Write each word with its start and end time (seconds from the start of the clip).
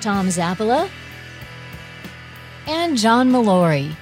Tom 0.00 0.28
Zappala 0.28 0.88
and 2.66 2.96
John 2.96 3.30
Molori. 3.30 3.94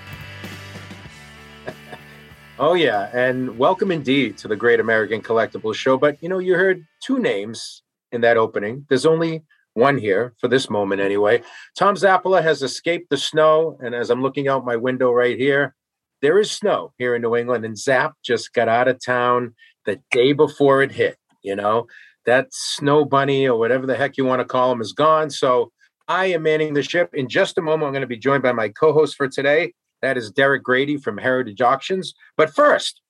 Oh, 2.59 2.75
yeah. 2.75 3.11
And 3.12 3.59
welcome 3.59 3.91
indeed 3.91 4.38
to 4.38 4.49
the 4.49 4.57
Great 4.57 4.80
American 4.80 5.21
Collectibles 5.21 5.75
Show. 5.75 5.99
But, 5.99 6.23
you 6.23 6.29
know, 6.29 6.38
you 6.38 6.55
heard 6.55 6.87
two 7.02 7.19
names 7.19 7.83
in 8.12 8.21
that 8.21 8.37
opening. 8.37 8.87
There's 8.88 9.07
only 9.07 9.43
one 9.73 9.99
here 9.99 10.35
for 10.41 10.47
this 10.47 10.71
moment, 10.71 11.01
anyway. 11.01 11.43
Tom 11.77 11.97
Zappala 11.97 12.43
has 12.43 12.63
escaped 12.63 13.11
the 13.11 13.16
snow. 13.16 13.77
And 13.83 13.95
as 13.95 14.09
I'm 14.09 14.23
looking 14.23 14.47
out 14.47 14.65
my 14.65 14.77
window 14.77 15.11
right 15.11 15.37
here, 15.37 15.74
there 16.23 16.38
is 16.38 16.51
snow 16.51 16.93
here 16.97 17.16
in 17.16 17.23
New 17.23 17.35
England. 17.35 17.65
And 17.65 17.77
Zap 17.77 18.15
just 18.24 18.52
got 18.52 18.69
out 18.69 18.88
of 18.88 19.05
town 19.05 19.55
the 19.85 20.01
day 20.13 20.33
before 20.33 20.80
it 20.80 20.93
hit. 20.93 21.19
You 21.43 21.57
know, 21.57 21.88
that 22.24 22.47
snow 22.52 23.05
bunny 23.05 23.49
or 23.49 23.59
whatever 23.59 23.85
the 23.85 23.97
heck 23.97 24.16
you 24.16 24.24
want 24.24 24.41
to 24.41 24.47
call 24.47 24.71
him 24.71 24.80
is 24.80 24.93
gone. 24.93 25.29
So 25.29 25.73
I 26.09 26.27
am 26.27 26.43
manning 26.43 26.75
the 26.75 26.83
ship. 26.83 27.15
In 27.15 27.29
just 27.29 27.57
a 27.59 27.63
moment, 27.63 27.87
I'm 27.87 27.93
going 27.93 28.03
to 28.03 28.07
be 28.07 28.19
joined 28.19 28.43
by 28.43 28.53
my 28.53 28.69
co 28.69 28.93
host 28.93 29.17
for 29.17 29.27
today. 29.29 29.73
That 30.02 30.19
is 30.19 30.30
Derek 30.30 30.63
Grady 30.63 30.99
from 30.99 31.16
Heritage 31.16 31.63
Auctions. 31.63 32.13
But 32.37 32.55
first, 32.55 33.01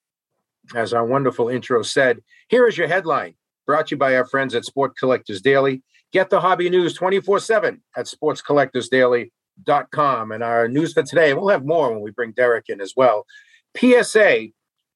as 0.74 0.94
our 0.94 1.04
wonderful 1.04 1.48
intro 1.48 1.82
said, 1.82 2.20
here 2.48 2.68
is 2.68 2.78
your 2.78 2.88
headline 2.88 3.34
brought 3.66 3.88
to 3.88 3.94
you 3.94 3.98
by 3.98 4.16
our 4.16 4.26
friends 4.26 4.54
at 4.54 4.64
Sport 4.64 4.96
Collectors 4.96 5.42
Daily. 5.42 5.82
Get 6.12 6.30
the 6.30 6.40
hobby 6.40 6.70
news 6.70 6.94
24 6.94 7.40
7 7.40 7.82
at 7.96 8.06
sportscollectorsdaily.com. 8.06 10.32
And 10.32 10.44
our 10.44 10.68
news 10.68 10.92
for 10.92 11.02
today, 11.02 11.34
we'll 11.34 11.48
have 11.48 11.66
more 11.66 11.90
when 11.90 12.00
we 12.00 12.12
bring 12.12 12.30
Derek 12.32 12.66
in 12.68 12.80
as 12.80 12.94
well. 12.96 13.26
PSA 13.76 14.50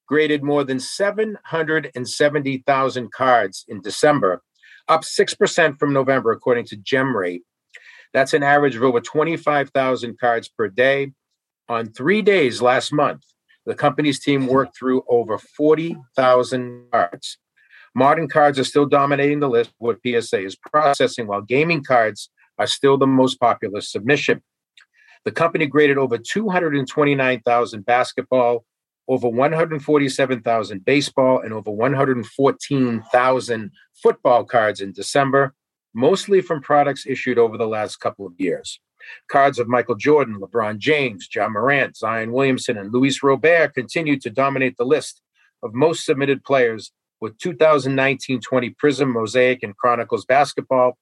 graded 0.06 0.44
more 0.44 0.62
than 0.64 0.78
770,000 0.78 3.12
cards 3.12 3.64
in 3.68 3.82
December, 3.82 4.42
up 4.86 5.02
6% 5.02 5.78
from 5.78 5.92
November, 5.92 6.30
according 6.30 6.64
to 6.66 6.76
GemRate. 6.76 7.42
That's 8.12 8.34
an 8.34 8.42
average 8.42 8.76
of 8.76 8.82
over 8.82 9.00
25,000 9.00 10.18
cards 10.18 10.48
per 10.48 10.68
day. 10.68 11.12
On 11.68 11.88
three 11.88 12.22
days 12.22 12.62
last 12.62 12.92
month, 12.92 13.22
the 13.66 13.74
company's 13.74 14.18
team 14.18 14.46
worked 14.46 14.78
through 14.78 15.02
over 15.08 15.36
40,000 15.36 16.86
cards. 16.90 17.38
Modern 17.94 18.28
cards 18.28 18.58
are 18.58 18.64
still 18.64 18.86
dominating 18.86 19.40
the 19.40 19.48
list, 19.48 19.72
what 19.78 19.98
PSA 20.06 20.44
is 20.44 20.56
processing, 20.56 21.26
while 21.26 21.42
gaming 21.42 21.84
cards 21.84 22.30
are 22.58 22.66
still 22.66 22.96
the 22.96 23.06
most 23.06 23.38
popular 23.40 23.80
submission. 23.80 24.42
The 25.24 25.32
company 25.32 25.66
graded 25.66 25.98
over 25.98 26.16
229,000 26.16 27.84
basketball, 27.84 28.64
over 29.08 29.28
147,000 29.28 30.84
baseball, 30.84 31.40
and 31.40 31.52
over 31.52 31.70
114,000 31.70 33.70
football 34.02 34.44
cards 34.44 34.80
in 34.80 34.92
December, 34.92 35.54
mostly 35.94 36.40
from 36.40 36.60
products 36.60 37.06
issued 37.06 37.38
over 37.38 37.56
the 37.56 37.66
last 37.66 37.96
couple 37.96 38.26
of 38.26 38.32
years. 38.38 38.80
Cards 39.30 39.58
of 39.58 39.68
Michael 39.68 39.94
Jordan, 39.94 40.40
LeBron 40.40 40.78
James, 40.78 41.28
Ja 41.34 41.48
Morant, 41.48 41.96
Zion 41.96 42.32
Williamson, 42.32 42.76
and 42.76 42.92
Luis 42.92 43.22
Robert 43.22 43.74
continued 43.74 44.20
to 44.22 44.30
dominate 44.30 44.76
the 44.76 44.84
list 44.84 45.22
of 45.62 45.74
most 45.74 46.04
submitted 46.04 46.44
players 46.44 46.92
with 47.20 47.38
2019 47.38 48.40
20 48.40 48.70
Prizm, 48.82 49.12
Mosaic, 49.12 49.62
and 49.62 49.76
Chronicles 49.76 50.24
basketball, 50.24 50.98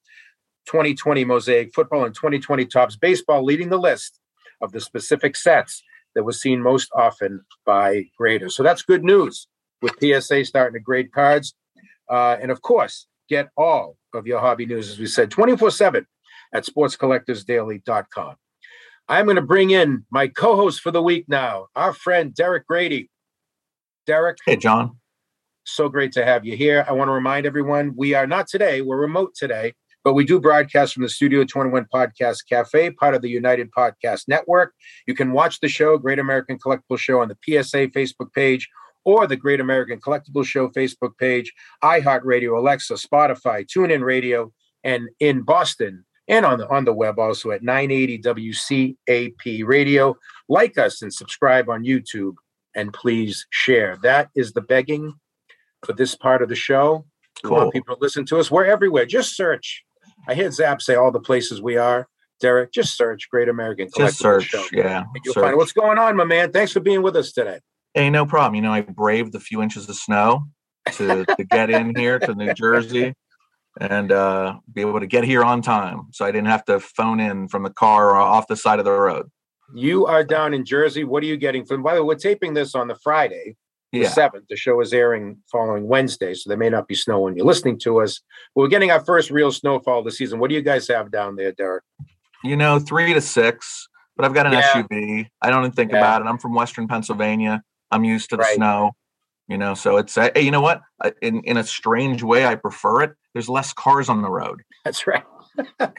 2020 0.66 1.25
Mosaic 1.25 1.75
football, 1.75 2.04
and 2.04 2.14
2020 2.14 2.66
Topps 2.66 2.96
baseball 2.96 3.44
leading 3.44 3.69
the 3.69 3.78
list 3.78 4.20
of 4.60 4.72
the 4.72 4.80
specific 4.80 5.36
sets 5.36 5.82
that 6.14 6.25
was 6.25 6.41
seen 6.41 6.62
most 6.62 6.91
often 6.94 7.42
by 7.64 8.06
graders. 8.16 8.56
So 8.56 8.62
that's 8.62 8.82
good 8.82 9.04
news 9.04 9.48
with 9.82 9.96
PSA 10.00 10.46
starting 10.46 10.75
to 10.75 10.80
grade 10.80 11.12
cards. 11.12 11.54
Uh, 12.08 12.36
and 12.41 12.50
of 12.50 12.62
course, 12.62 13.06
get 13.28 13.50
all 13.56 13.96
of 14.16 14.27
your 14.27 14.41
hobby 14.41 14.66
news, 14.66 14.91
as 14.91 14.99
we 14.99 15.06
said, 15.06 15.31
24 15.31 15.71
7 15.71 16.06
at 16.54 16.65
sportscollectorsdaily.com. 16.65 18.34
I'm 19.09 19.25
going 19.25 19.37
to 19.37 19.43
bring 19.43 19.71
in 19.71 20.04
my 20.10 20.28
co 20.28 20.56
host 20.56 20.81
for 20.81 20.91
the 20.91 21.03
week 21.03 21.27
now, 21.28 21.66
our 21.77 21.93
friend 21.93 22.34
Derek 22.34 22.66
Grady. 22.66 23.10
Derek. 24.06 24.38
Hey, 24.44 24.56
John. 24.56 24.99
So 25.65 25.88
great 25.88 26.12
to 26.12 26.25
have 26.25 26.44
you 26.44 26.56
here. 26.56 26.84
I 26.88 26.93
want 26.93 27.09
to 27.09 27.12
remind 27.12 27.44
everyone 27.44 27.93
we 27.97 28.15
are 28.15 28.26
not 28.26 28.47
today, 28.47 28.82
we're 28.82 28.97
remote 28.97 29.34
today, 29.34 29.75
but 30.05 30.15
we 30.15 30.25
do 30.25 30.41
broadcast 30.41 30.94
from 30.94 31.03
the 31.03 31.09
Studio 31.09 31.44
21 31.44 31.87
Podcast 31.93 32.49
Cafe, 32.49 32.91
part 32.93 33.15
of 33.16 33.22
the 33.22 33.28
United 33.28 33.72
Podcast 33.72 34.28
Network. 34.28 34.72
You 35.09 35.15
can 35.15 35.32
watch 35.32 35.59
the 35.59 35.69
show, 35.69 35.99
Great 35.99 36.21
American 36.21 36.56
Collectible 36.56 36.99
Show, 36.99 37.21
on 37.21 37.28
the 37.28 37.37
PSA 37.44 37.88
Facebook 37.88 38.32
page 38.32 38.69
or 39.06 39.27
the 39.27 39.37
Great 39.37 39.61
American 39.61 40.00
Collectible 40.00 40.44
Show 40.44 40.69
Facebook 40.69 41.17
page, 41.17 41.50
iHeartRadio, 41.83 42.59
Alexa, 42.59 42.94
Spotify, 42.94 43.65
TuneIn 43.65 44.03
Radio, 44.05 44.53
and 44.84 45.09
in 45.21 45.43
Boston 45.43 46.05
and 46.28 46.44
on 46.44 46.59
the 46.59 46.69
on 46.69 46.84
the 46.84 46.93
web 46.93 47.19
also 47.19 47.53
at 47.53 47.62
980 47.62 48.19
WCAP 48.19 49.65
Radio. 49.65 50.17
Like 50.49 50.77
us 50.77 51.00
and 51.00 51.15
subscribe 51.15 51.71
on 51.71 51.84
YouTube, 51.84 52.34
and 52.75 52.93
please 52.93 53.47
share. 53.50 53.97
That 54.03 54.28
is 54.34 54.53
the 54.53 54.61
begging 54.61 55.15
for 55.84 55.93
this 55.93 56.15
part 56.17 56.43
of 56.43 56.49
the 56.49 56.56
show. 56.56 57.06
We 57.44 57.50
want 57.50 57.73
people 57.73 57.94
to 57.94 58.03
listen 58.03 58.27
to 58.27 58.38
us. 58.38 58.50
We're 58.50 58.65
everywhere. 58.65 59.06
Just 59.06 59.37
search. 59.37 59.84
I 60.27 60.34
hear 60.34 60.50
Zap 60.50 60.83
say 60.83 60.97
all 60.97 61.12
the 61.12 61.21
places 61.21 61.62
we 61.62 61.77
are. 61.77 62.09
Derek, 62.41 62.73
just 62.73 62.97
search 62.97 63.28
Great 63.31 63.49
American 63.49 63.87
Collectible 63.88 64.06
Just 64.06 64.19
search, 64.19 64.44
Show. 64.47 64.65
yeah. 64.73 64.99
And 64.99 65.23
you'll 65.25 65.33
search. 65.34 65.44
find 65.44 65.56
what's 65.56 65.73
going 65.73 65.99
on, 65.99 66.17
my 66.17 66.25
man. 66.25 66.53
Thanks 66.53 66.73
for 66.73 66.81
being 66.81 67.03
with 67.03 67.17
us 67.17 67.33
today. 67.33 67.61
Hey, 67.96 68.10
no 68.10 68.26
problem. 68.26 68.54
You 68.54 68.60
know, 68.60 68.74
I 68.74 68.82
braved 68.82 69.32
the 69.32 69.40
few 69.40 69.62
inches 69.62 69.88
of 69.88 69.96
snow 69.96 70.48
to, 70.92 71.24
to 71.24 71.44
get 71.44 71.70
in 71.70 71.96
here 71.96 72.18
to 72.18 72.34
New 72.34 72.52
Jersey 72.52 73.14
and 73.80 74.12
uh, 74.12 74.58
be 74.70 74.82
able 74.82 75.00
to 75.00 75.06
get 75.06 75.24
here 75.24 75.42
on 75.42 75.62
time. 75.62 76.02
So 76.12 76.26
I 76.26 76.30
didn't 76.30 76.48
have 76.48 76.62
to 76.66 76.78
phone 76.78 77.20
in 77.20 77.48
from 77.48 77.62
the 77.62 77.70
car 77.70 78.10
or 78.10 78.16
off 78.16 78.48
the 78.48 78.56
side 78.56 78.80
of 78.80 78.84
the 78.84 78.92
road. 78.92 79.30
You 79.74 80.04
are 80.04 80.22
down 80.22 80.52
in 80.52 80.66
Jersey. 80.66 81.04
What 81.04 81.22
are 81.22 81.26
you 81.26 81.38
getting 81.38 81.64
from? 81.64 81.82
By 81.82 81.94
the 81.94 82.04
way, 82.04 82.08
we're 82.08 82.16
taping 82.16 82.52
this 82.52 82.74
on 82.74 82.86
the 82.86 82.96
Friday, 82.96 83.56
the 83.92 84.00
Yeah. 84.00 84.08
seventh. 84.08 84.44
The 84.50 84.56
show 84.56 84.78
is 84.82 84.92
airing 84.92 85.38
following 85.50 85.88
Wednesday, 85.88 86.34
so 86.34 86.50
there 86.50 86.58
may 86.58 86.68
not 86.68 86.88
be 86.88 86.94
snow 86.94 87.20
when 87.20 87.34
you're 87.34 87.46
listening 87.46 87.78
to 87.78 88.02
us. 88.02 88.20
We're 88.54 88.68
getting 88.68 88.90
our 88.90 89.02
first 89.06 89.30
real 89.30 89.50
snowfall 89.50 90.02
this 90.04 90.18
season. 90.18 90.38
What 90.38 90.50
do 90.50 90.54
you 90.54 90.60
guys 90.60 90.86
have 90.88 91.10
down 91.10 91.36
there, 91.36 91.52
Derek? 91.52 91.82
You 92.44 92.56
know, 92.56 92.78
three 92.78 93.14
to 93.14 93.22
six, 93.22 93.88
but 94.16 94.26
I've 94.26 94.34
got 94.34 94.44
an 94.46 94.52
Yeah. 94.52 94.60
SUV. 94.70 95.30
I 95.40 95.48
don't 95.48 95.60
even 95.60 95.72
think 95.72 95.92
Yeah. 95.92 95.96
about 95.96 96.20
it. 96.20 96.26
I'm 96.26 96.36
from 96.36 96.54
Western 96.54 96.86
Pennsylvania. 96.88 97.62
I'm 97.91 98.04
used 98.04 98.30
to 98.30 98.36
the 98.36 98.42
Right. 98.42 98.56
snow. 98.56 98.92
You 99.48 99.56
know, 99.58 99.74
so 99.74 99.97
it's 99.97 100.19
uh, 100.19 100.30
hey, 100.34 100.41
you 100.42 100.50
know 100.50 100.60
what? 100.60 100.80
In 101.22 101.41
in 101.44 101.56
a 101.56 101.62
strange 101.64 102.22
way, 102.24 102.44
I 102.44 102.56
prefer 102.56 103.02
it. 103.02 103.12
There's 103.32 103.48
less 103.48 103.72
cars 103.72 104.08
on 104.08 104.22
the 104.22 104.28
road. 104.28 104.62
That's 104.84 105.06
right. 105.06 105.22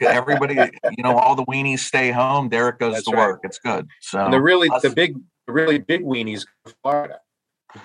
Everybody, 0.00 0.54
you 0.54 1.02
know, 1.02 1.16
all 1.16 1.34
the 1.34 1.44
weenies 1.46 1.78
stay 1.80 2.10
home. 2.10 2.48
Derek 2.50 2.78
goes 2.78 2.94
That's 2.94 3.06
to 3.06 3.12
right. 3.16 3.26
work. 3.28 3.40
It's 3.44 3.58
good. 3.58 3.88
So 4.00 4.20
And 4.22 4.32
the 4.34 4.40
really, 4.40 4.68
us- 4.68 4.82
the 4.82 4.90
big, 4.90 5.16
really 5.46 5.78
big 5.78 6.02
weenies, 6.02 6.46
Florida. 6.82 7.20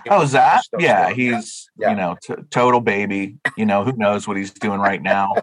Oh, 0.10 0.26
Zach! 0.26 0.62
Yeah, 0.80 1.12
he's 1.12 1.70
Yeah. 1.78 1.90
you 1.92 1.96
know 1.96 2.18
t- 2.22 2.36
total 2.52 2.80
baby. 2.82 3.38
You 3.58 3.66
know 3.66 3.84
who 3.86 3.94
knows 3.94 4.28
what 4.28 4.38
he's 4.38 4.52
doing 4.52 4.80
right 4.80 5.02
now. 5.02 5.34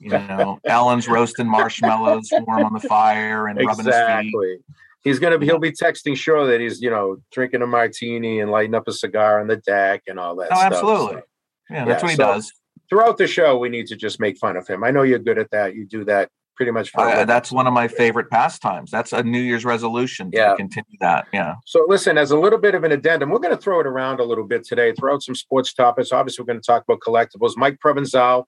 you 0.00 0.10
know, 0.10 0.60
Ellen's 0.64 1.08
roasting 1.08 1.48
marshmallows 1.48 2.30
him 2.30 2.44
on 2.48 2.72
the 2.72 2.80
fire 2.80 3.46
and 3.48 3.58
rubbing 3.58 3.86
his 3.86 3.94
feet. 3.94 4.60
He's 5.04 5.18
gonna 5.18 5.38
be. 5.38 5.46
He'll 5.46 5.58
be 5.58 5.70
texting 5.72 6.16
sure 6.16 6.46
that 6.46 6.60
he's 6.60 6.80
you 6.80 6.90
know 6.90 7.18
drinking 7.30 7.62
a 7.62 7.66
martini 7.66 8.40
and 8.40 8.50
lighting 8.50 8.74
up 8.74 8.88
a 8.88 8.92
cigar 8.92 9.40
on 9.40 9.46
the 9.46 9.56
deck 9.56 10.02
and 10.06 10.18
all 10.18 10.34
that. 10.36 10.48
Oh, 10.50 10.56
stuff. 10.56 10.72
absolutely. 10.72 11.14
So 11.16 11.22
Yeah, 11.70 11.84
that's 11.84 12.02
Yeah, 12.02 12.06
what 12.06 12.10
he 12.10 12.16
so 12.16 12.24
does. 12.24 12.52
throughout 12.88 13.18
the 13.18 13.26
show, 13.26 13.58
we 13.58 13.68
need 13.68 13.86
to 13.88 13.96
just 13.96 14.18
make 14.18 14.38
fun 14.38 14.56
of 14.56 14.66
him. 14.66 14.82
I 14.82 14.90
know 14.90 15.02
you're 15.02 15.18
good 15.18 15.38
at 15.38 15.50
that. 15.50 15.74
You 15.74 15.86
do 15.86 16.04
that 16.06 16.30
pretty 16.56 16.72
much. 16.72 16.90
For 16.90 17.24
that's 17.24 17.50
one 17.52 17.66
of 17.66 17.72
my 17.72 17.88
favorite 17.88 18.30
pastimes. 18.30 18.90
That's 18.90 19.12
a 19.12 19.22
New 19.22 19.40
Year's 19.40 19.64
resolution 19.64 20.30
to 20.30 20.36
Yeah. 20.36 20.54
continue 20.56 20.96
that. 21.00 21.26
Yeah. 21.32 21.54
So, 21.66 21.84
listen, 21.88 22.18
as 22.18 22.30
a 22.30 22.38
little 22.38 22.58
bit 22.58 22.74
of 22.74 22.84
an 22.84 22.92
addendum, 22.92 23.30
we're 23.30 23.38
going 23.38 23.56
to 23.56 23.60
throw 23.62 23.80
it 23.80 23.86
around 23.86 24.20
a 24.20 24.24
little 24.24 24.46
bit 24.46 24.64
today, 24.64 24.92
throw 24.92 25.14
out 25.14 25.22
some 25.22 25.34
sports 25.34 25.72
topics. 25.74 26.12
Obviously, 26.12 26.42
we're 26.42 26.46
going 26.52 26.60
to 26.60 26.66
talk 26.66 26.84
about 26.86 27.00
collectibles. 27.00 27.52
Mike 27.56 27.78
Provenzale 27.84 28.44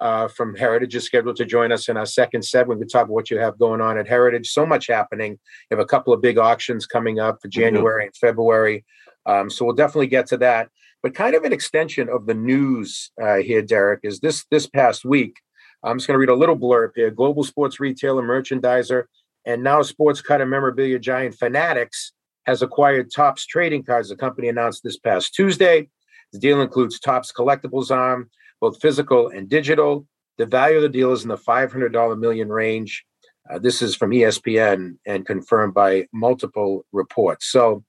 uh, 0.00 0.28
from 0.28 0.54
Heritage 0.54 0.94
is 0.94 1.04
scheduled 1.04 1.36
to 1.36 1.44
join 1.44 1.72
us 1.72 1.88
in 1.88 1.96
our 1.96 2.06
second 2.06 2.42
set. 2.42 2.66
We're 2.66 2.76
going 2.76 2.88
to 2.88 2.92
talk 2.92 3.04
about 3.04 3.14
what 3.14 3.30
you 3.30 3.38
have 3.38 3.58
going 3.58 3.80
on 3.80 3.98
at 3.98 4.08
Heritage. 4.08 4.48
So 4.50 4.64
much 4.64 4.86
happening. 4.86 5.32
You 5.32 5.76
have 5.76 5.80
a 5.80 5.86
couple 5.86 6.12
of 6.12 6.20
big 6.20 6.38
auctions 6.38 6.86
coming 6.86 7.18
up 7.18 7.38
for. 7.42 7.48
January 7.48 8.06
and 8.06 8.16
February. 8.16 8.84
Um, 9.26 9.50
so, 9.50 9.64
we'll 9.64 9.74
definitely 9.74 10.06
get 10.06 10.26
to 10.28 10.36
that. 10.38 10.68
But 11.02 11.14
kind 11.14 11.36
of 11.36 11.44
an 11.44 11.52
extension 11.52 12.08
of 12.08 12.26
the 12.26 12.34
news 12.34 13.12
uh, 13.22 13.36
here, 13.36 13.62
Derek, 13.62 14.00
is 14.02 14.18
this 14.18 14.44
this 14.50 14.66
past 14.66 15.04
week. 15.04 15.36
I'm 15.82 15.98
just 15.98 16.06
going 16.06 16.16
to 16.16 16.18
read 16.18 16.28
a 16.28 16.34
little 16.34 16.58
blurb 16.58 16.90
here. 16.94 17.10
Global 17.10 17.44
sports 17.44 17.78
retailer, 17.78 18.22
merchandiser, 18.22 19.04
and 19.44 19.62
now 19.62 19.82
sports 19.82 20.20
card 20.20 20.40
and 20.40 20.50
memorabilia 20.50 20.98
giant 20.98 21.36
Fanatics 21.36 22.12
has 22.46 22.62
acquired 22.62 23.10
Topps 23.14 23.46
trading 23.46 23.84
cards. 23.84 24.08
The 24.08 24.16
company 24.16 24.48
announced 24.48 24.82
this 24.82 24.98
past 24.98 25.34
Tuesday. 25.34 25.88
The 26.32 26.38
deal 26.38 26.60
includes 26.60 26.98
Topps 26.98 27.32
collectibles 27.32 27.90
arm, 27.90 28.30
both 28.60 28.80
physical 28.80 29.28
and 29.28 29.48
digital. 29.48 30.06
The 30.36 30.46
value 30.46 30.76
of 30.76 30.82
the 30.82 30.88
deal 30.88 31.12
is 31.12 31.22
in 31.22 31.28
the 31.28 31.36
$500 31.36 32.18
million 32.18 32.48
range. 32.48 33.04
Uh, 33.50 33.58
this 33.58 33.80
is 33.80 33.94
from 33.94 34.10
ESPN 34.10 34.96
and 35.06 35.26
confirmed 35.26 35.74
by 35.74 36.06
multiple 36.12 36.84
reports. 36.92 37.46
So 37.46 37.84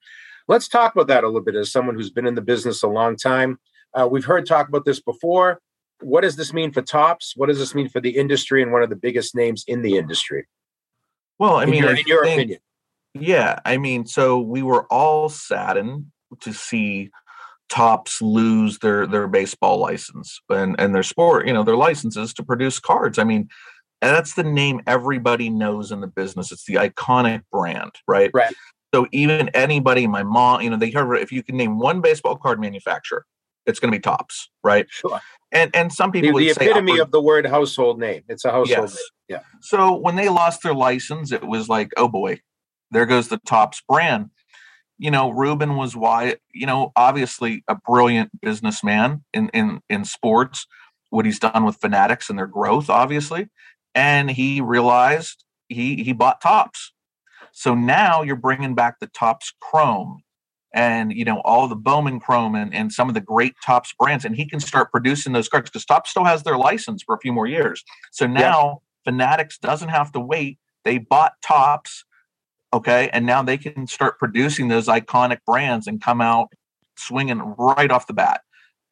let's 0.48 0.68
talk 0.68 0.94
about 0.94 1.08
that 1.08 1.24
a 1.24 1.26
little 1.26 1.42
bit 1.42 1.54
as 1.54 1.70
someone 1.70 1.94
who's 1.94 2.10
been 2.10 2.26
in 2.26 2.34
the 2.34 2.40
business 2.40 2.82
a 2.82 2.88
long 2.88 3.16
time. 3.16 3.58
Uh, 3.94 4.08
we've 4.10 4.24
heard 4.24 4.46
talk 4.46 4.68
about 4.68 4.84
this 4.84 5.00
before. 5.00 5.60
What 6.00 6.22
does 6.22 6.36
this 6.36 6.52
mean 6.52 6.72
for 6.72 6.82
Topps? 6.82 7.34
What 7.36 7.46
does 7.46 7.58
this 7.58 7.74
mean 7.74 7.88
for 7.88 8.00
the 8.00 8.16
industry 8.16 8.62
and 8.62 8.72
one 8.72 8.82
of 8.82 8.90
the 8.90 8.96
biggest 8.96 9.34
names 9.34 9.64
in 9.66 9.82
the 9.82 9.96
industry? 9.96 10.46
Well, 11.38 11.56
I 11.56 11.64
in 11.64 11.70
mean, 11.70 11.82
your, 11.82 11.90
I 11.90 11.98
in 11.98 12.04
your 12.06 12.24
think- 12.24 12.38
opinion. 12.38 12.60
Yeah, 13.12 13.58
I 13.64 13.76
mean, 13.76 14.06
so 14.06 14.38
we 14.38 14.62
were 14.62 14.84
all 14.84 15.28
saddened 15.28 16.06
to 16.42 16.52
see 16.52 17.10
Topps 17.68 18.22
lose 18.22 18.78
their 18.78 19.04
their 19.06 19.26
baseball 19.26 19.78
license 19.78 20.40
and 20.48 20.78
and 20.78 20.94
their 20.94 21.02
sport, 21.02 21.46
you 21.48 21.52
know, 21.52 21.64
their 21.64 21.76
licenses 21.76 22.32
to 22.34 22.44
produce 22.44 22.78
cards. 22.78 23.18
I 23.18 23.24
mean, 23.24 23.48
that's 24.00 24.34
the 24.34 24.44
name 24.44 24.80
everybody 24.86 25.50
knows 25.50 25.90
in 25.90 26.00
the 26.00 26.06
business. 26.06 26.52
It's 26.52 26.64
the 26.66 26.74
iconic 26.74 27.42
brand, 27.50 27.92
right? 28.06 28.30
Right. 28.32 28.54
So 28.94 29.06
even 29.12 29.48
anybody, 29.50 30.06
my 30.06 30.22
mom, 30.22 30.62
you 30.62 30.70
know, 30.70 30.76
they 30.76 30.90
heard 30.90 31.14
if 31.16 31.32
you 31.32 31.42
can 31.42 31.56
name 31.56 31.78
one 31.78 32.00
baseball 32.00 32.36
card 32.36 32.60
manufacturer, 32.60 33.24
it's 33.66 33.78
going 33.80 33.92
to 33.92 33.96
be 33.98 34.02
Topps, 34.02 34.50
right? 34.62 34.86
Sure. 34.88 35.20
And 35.52 35.74
and 35.74 35.92
some 35.92 36.10
The, 36.10 36.20
people 36.20 36.34
would 36.34 36.42
the 36.42 36.52
say 36.54 36.66
epitome 36.66 36.92
upward- 36.92 37.00
of 37.06 37.10
the 37.10 37.20
word 37.20 37.46
household 37.46 37.98
name. 37.98 38.22
It's 38.28 38.44
a 38.44 38.50
household 38.50 38.90
Yes. 38.90 38.94
name. 38.94 39.04
Yeah. 39.28 39.40
So 39.60 39.94
when 39.96 40.16
they 40.16 40.28
lost 40.28 40.62
their 40.62 40.74
license, 40.74 41.32
it 41.32 41.44
was 41.44 41.68
like, 41.68 41.90
oh 41.96 42.08
boy, 42.08 42.40
there 42.90 43.06
goes 43.06 43.28
the 43.28 43.38
Topps 43.38 43.82
brand. 43.88 44.30
You 44.98 45.10
know, 45.10 45.30
Rubin 45.30 45.76
was 45.76 45.96
why, 45.96 46.36
you 46.52 46.66
know, 46.66 46.92
obviously 46.94 47.64
a 47.68 47.74
brilliant 47.74 48.30
businessman 48.40 49.24
in 49.32 49.48
in 49.50 49.80
in 49.88 50.04
sports, 50.04 50.66
what 51.10 51.24
he's 51.24 51.38
done 51.38 51.64
with 51.64 51.76
Fanatics 51.80 52.28
and 52.30 52.38
their 52.38 52.46
growth, 52.46 52.88
obviously. 52.90 53.48
And 53.94 54.30
he 54.30 54.60
realized 54.60 55.44
he 55.68 56.02
he 56.04 56.12
bought 56.12 56.40
Topps. 56.40 56.92
So 57.52 57.74
now 57.74 58.22
you're 58.22 58.36
bringing 58.36 58.74
back 58.76 59.00
the 59.00 59.08
Topps 59.08 59.52
Chrome 59.60 60.22
and 60.72 61.12
you 61.12 61.24
know 61.24 61.40
all 61.44 61.68
the 61.68 61.76
Bowman 61.76 62.20
Chrome 62.20 62.54
and, 62.54 62.74
and 62.74 62.92
some 62.92 63.08
of 63.08 63.14
the 63.14 63.20
great 63.20 63.54
Topps 63.64 63.92
brands, 63.98 64.24
and 64.24 64.36
he 64.36 64.46
can 64.46 64.60
start 64.60 64.90
producing 64.90 65.32
those 65.32 65.48
cards 65.48 65.70
because 65.70 65.84
Topps 65.84 66.10
still 66.10 66.24
has 66.24 66.42
their 66.42 66.56
license 66.56 67.02
for 67.02 67.14
a 67.14 67.18
few 67.18 67.32
more 67.32 67.46
years. 67.46 67.84
So 68.12 68.26
now 68.26 68.82
Fanatics 69.04 69.58
doesn't 69.58 69.88
have 69.88 70.12
to 70.12 70.20
wait. 70.20 70.58
They 70.84 70.98
bought 70.98 71.32
Topps, 71.42 72.04
okay, 72.72 73.10
and 73.12 73.26
now 73.26 73.42
they 73.42 73.58
can 73.58 73.86
start 73.86 74.18
producing 74.18 74.68
those 74.68 74.86
iconic 74.86 75.38
brands 75.46 75.86
and 75.86 76.00
come 76.00 76.20
out 76.20 76.52
swinging 76.96 77.38
right 77.58 77.90
off 77.90 78.06
the 78.06 78.12
bat. 78.12 78.42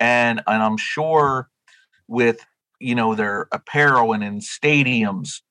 And 0.00 0.42
and 0.46 0.62
I'm 0.62 0.76
sure 0.76 1.48
with 2.06 2.44
you 2.80 2.94
know 2.94 3.14
their 3.14 3.48
apparel 3.52 4.12
and 4.12 4.25
in 4.25 4.40
stadiums 4.40 5.42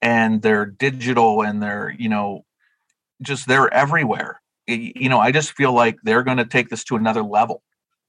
and 0.00 0.42
their 0.42 0.66
digital 0.66 1.42
and 1.42 1.62
their 1.62 1.94
you 1.98 2.08
know 2.08 2.44
just 3.22 3.46
they're 3.46 3.72
everywhere. 3.72 4.41
You 4.66 5.08
know, 5.08 5.18
I 5.18 5.32
just 5.32 5.52
feel 5.52 5.72
like 5.72 5.96
they're 6.04 6.22
going 6.22 6.38
to 6.38 6.44
take 6.44 6.68
this 6.68 6.84
to 6.84 6.96
another 6.96 7.22
level, 7.22 7.62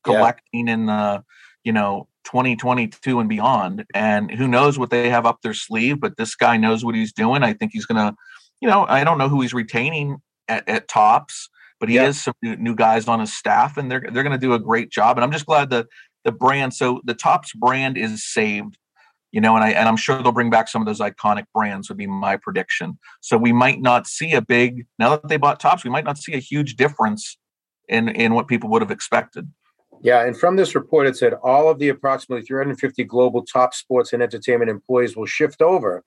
Yeah. 0.07 0.13
collecting 0.15 0.67
in 0.67 0.85
the 0.87 1.23
you 1.63 1.71
know 1.73 2.07
2022 2.25 3.19
and 3.19 3.27
beyond. 3.29 3.85
And 3.93 4.31
who 4.31 4.47
knows 4.47 4.77
what 4.79 4.89
they 4.89 5.09
have 5.09 5.25
up 5.25 5.41
their 5.41 5.53
sleeve? 5.53 5.99
But 5.99 6.17
this 6.17 6.35
guy 6.35 6.57
knows 6.57 6.83
what 6.85 6.95
he's 6.95 7.11
doing. 7.13 7.43
I 7.43 7.53
think 7.53 7.71
he's 7.73 7.85
going 7.85 7.97
to, 7.97 8.15
you 8.61 8.67
know, 8.67 8.85
I 8.87 9.03
don't 9.03 9.17
know 9.17 9.29
who 9.29 9.41
he's 9.41 9.53
retaining 9.53 10.17
at, 10.47 10.67
at 10.69 10.87
Topps, 10.87 11.49
but 11.79 11.89
he 11.89 11.95
Yeah. 11.95 12.03
has 12.03 12.21
some 12.21 12.33
new, 12.41 12.55
new 12.55 12.75
guys 12.75 13.07
on 13.07 13.19
his 13.19 13.33
staff, 13.33 13.75
and 13.77 13.89
they're 13.91 14.05
they're 14.11 14.23
going 14.23 14.31
to 14.31 14.37
do 14.37 14.53
a 14.53 14.59
great 14.59 14.91
job. 14.91 15.17
And 15.17 15.23
I'm 15.23 15.31
just 15.31 15.45
glad 15.45 15.69
that 15.71 15.87
the 16.23 16.31
brand. 16.31 16.73
So 16.73 17.01
the 17.03 17.13
Topps 17.15 17.51
brand 17.53 17.97
is 17.97 18.23
saved 18.25 18.77
you 19.33 19.41
know, 19.41 19.55
and 19.55 19.65
I 19.65 19.71
and 19.71 19.89
I'm 19.89 19.97
sure 19.97 20.21
they'll 20.21 20.31
bring 20.31 20.51
back 20.51 20.69
some 20.69 20.81
of 20.81 20.85
those 20.85 20.99
iconic 20.99 21.45
brands 21.53 21.89
would 21.89 21.97
be 21.97 22.07
my 22.07 22.37
prediction. 22.37 22.99
So 23.19 23.35
we 23.35 23.51
might 23.51 23.81
not 23.81 24.07
see 24.07 24.33
a 24.33 24.41
big 24.41 24.85
now 24.99 25.09
that 25.09 25.27
they 25.27 25.37
bought 25.37 25.59
Topps, 25.59 25.83
we 25.83 25.89
might 25.89 26.05
not 26.05 26.19
see 26.19 26.33
a 26.33 26.39
huge 26.39 26.75
difference 26.75 27.37
in 27.89 28.07
in 28.09 28.35
what 28.35 28.47
people 28.47 28.69
would 28.69 28.83
have 28.83 28.91
expected. 28.91 29.51
Yeah, 30.03 30.23
and 30.23 30.37
from 30.37 30.55
this 30.55 30.75
report, 30.75 31.07
it 31.07 31.17
said 31.17 31.33
all 31.43 31.67
of 31.67 31.79
the 31.79 31.89
approximately 31.89 32.45
350 32.45 33.03
global 33.05 33.43
top 33.43 33.73
sports 33.73 34.13
and 34.13 34.21
entertainment 34.21 34.69
employees 34.69 35.15
will 35.15 35.25
shift 35.25 35.61
over 35.61 36.03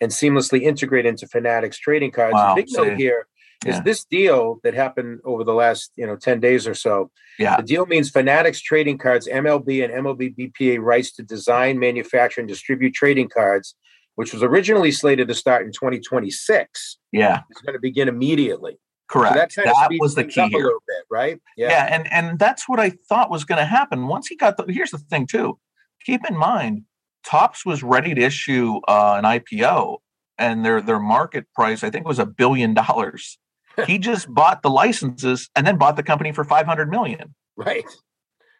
and 0.00 0.10
seamlessly 0.10 0.62
integrate 0.62 1.04
into 1.04 1.26
Fanatics 1.26 1.78
trading 1.78 2.12
cards. 2.12 2.34
Wow, 2.34 2.54
big 2.54 2.68
note 2.70 2.96
here 2.96 3.26
is 3.66 3.76
Yeah. 3.76 3.82
this 3.82 4.04
deal 4.04 4.58
that 4.64 4.74
happened 4.74 5.20
over 5.24 5.44
the 5.44 5.52
last 5.54 5.92
you 5.96 6.06
know 6.06 6.16
10 6.16 6.40
days 6.40 6.66
or 6.66 6.74
so. 6.74 7.10
Yeah. 7.38 7.56
The 7.56 7.62
deal 7.62 7.86
means 7.86 8.10
Fanatics 8.10 8.60
trading 8.60 8.98
cards, 8.98 9.28
MLB 9.28 9.82
and 9.84 9.92
MLB 9.92 10.34
BPA 10.36 10.78
rights 10.80 11.12
to 11.12 11.22
design, 11.22 11.78
manufacture, 11.78 12.40
and 12.40 12.48
distribute 12.48 12.94
trading 12.94 13.28
cards, 13.28 13.74
which 14.16 14.32
was 14.32 14.42
originally 14.42 14.90
slated 14.92 15.28
to 15.28 15.34
start 15.34 15.64
in 15.66 15.72
2026. 15.72 16.98
Yeah, 17.12 17.40
It's 17.50 17.60
going 17.62 17.74
to 17.74 17.80
begin 17.80 18.08
immediately. 18.08 18.78
correct. 19.08 19.34
So 19.34 19.38
that 19.40 19.54
kind 19.54 19.68
that 19.76 19.84
speeds 19.86 20.00
was 20.00 20.14
the 20.14 20.24
key 20.24 20.48
here. 20.48 20.64
little 20.64 20.82
bit, 20.86 21.04
right? 21.10 21.40
Yeah. 21.56 21.88
and 21.90 22.10
and 22.12 22.38
that's 22.38 22.68
what 22.68 22.78
I 22.80 22.90
thought 23.08 23.30
was 23.30 23.44
going 23.44 23.58
to 23.58 23.64
happen. 23.66 24.06
Once 24.06 24.26
he 24.28 24.36
got 24.36 24.56
the 24.56 24.64
here's 24.72 24.90
the 24.90 24.98
thing 24.98 25.26
too. 25.26 25.58
Keep 26.06 26.22
in 26.28 26.36
mind, 26.36 26.84
Topps 27.24 27.66
was 27.66 27.82
ready 27.82 28.14
to 28.14 28.22
issue 28.22 28.80
uh, 28.88 29.16
an 29.18 29.24
IPO, 29.24 29.98
and 30.38 30.64
their 30.64 30.80
their 30.80 30.98
market 31.00 31.44
price 31.54 31.84
I 31.84 31.90
think 31.90 32.06
was 32.06 32.18
a 32.18 32.24
billion 32.26 32.72
dollars. 32.74 33.38
He 33.86 33.98
just 33.98 34.32
bought 34.32 34.62
the 34.62 34.70
licenses 34.70 35.48
and 35.56 35.66
then 35.66 35.76
bought 35.76 35.96
the 35.96 36.02
company 36.02 36.32
for 36.32 36.44
500 36.44 36.90
million. 36.90 37.34
right. 37.56 37.84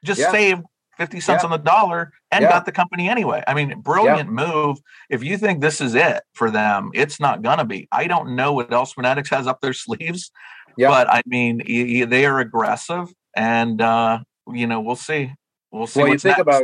just 0.05 0.21
Yeah. 0.21 0.31
saved 0.31 0.63
50 0.99 1.21
cents 1.21 1.43
Yeah. 1.43 1.47
on 1.47 1.51
the 1.51 1.59
dollar 1.63 2.13
and 2.31 2.43
Yeah. 2.43 2.51
got 2.51 2.65
the 2.67 2.73
company 2.73 3.09
anyway. 3.09 3.43
I 3.47 3.53
mean, 3.55 3.81
brilliant 3.81 4.31
move. 4.31 4.79
If 5.11 5.23
you 5.23 5.37
think 5.39 5.61
this 5.61 5.81
is 5.81 5.95
it 5.95 6.23
for 6.35 6.51
them, 6.51 6.91
it's 6.95 7.21
not 7.21 7.43
going 7.43 7.59
to 7.59 7.65
be. 7.67 7.87
I 7.93 8.07
don't 8.07 8.35
know 8.35 8.53
what 8.55 8.73
else 8.73 8.93
Fanatics 8.95 9.29
has 9.31 9.47
up 9.47 9.61
their 9.61 9.73
sleeves, 9.87 10.31
Yeah. 10.79 10.89
but 10.89 11.09
I 11.11 11.21
mean, 11.27 11.59
they 11.67 12.25
are 12.27 12.41
aggressive 12.41 13.13
and, 13.37 13.81
uh, 13.83 14.21
you 14.51 14.67
know, 14.67 14.81
we'll 14.81 14.97
see. 14.97 15.33
We'll 15.71 15.87
see. 15.87 16.01
well, 16.01 16.09
you 16.13 16.19
think 16.19 16.39
next. 16.39 16.41
about, 16.41 16.63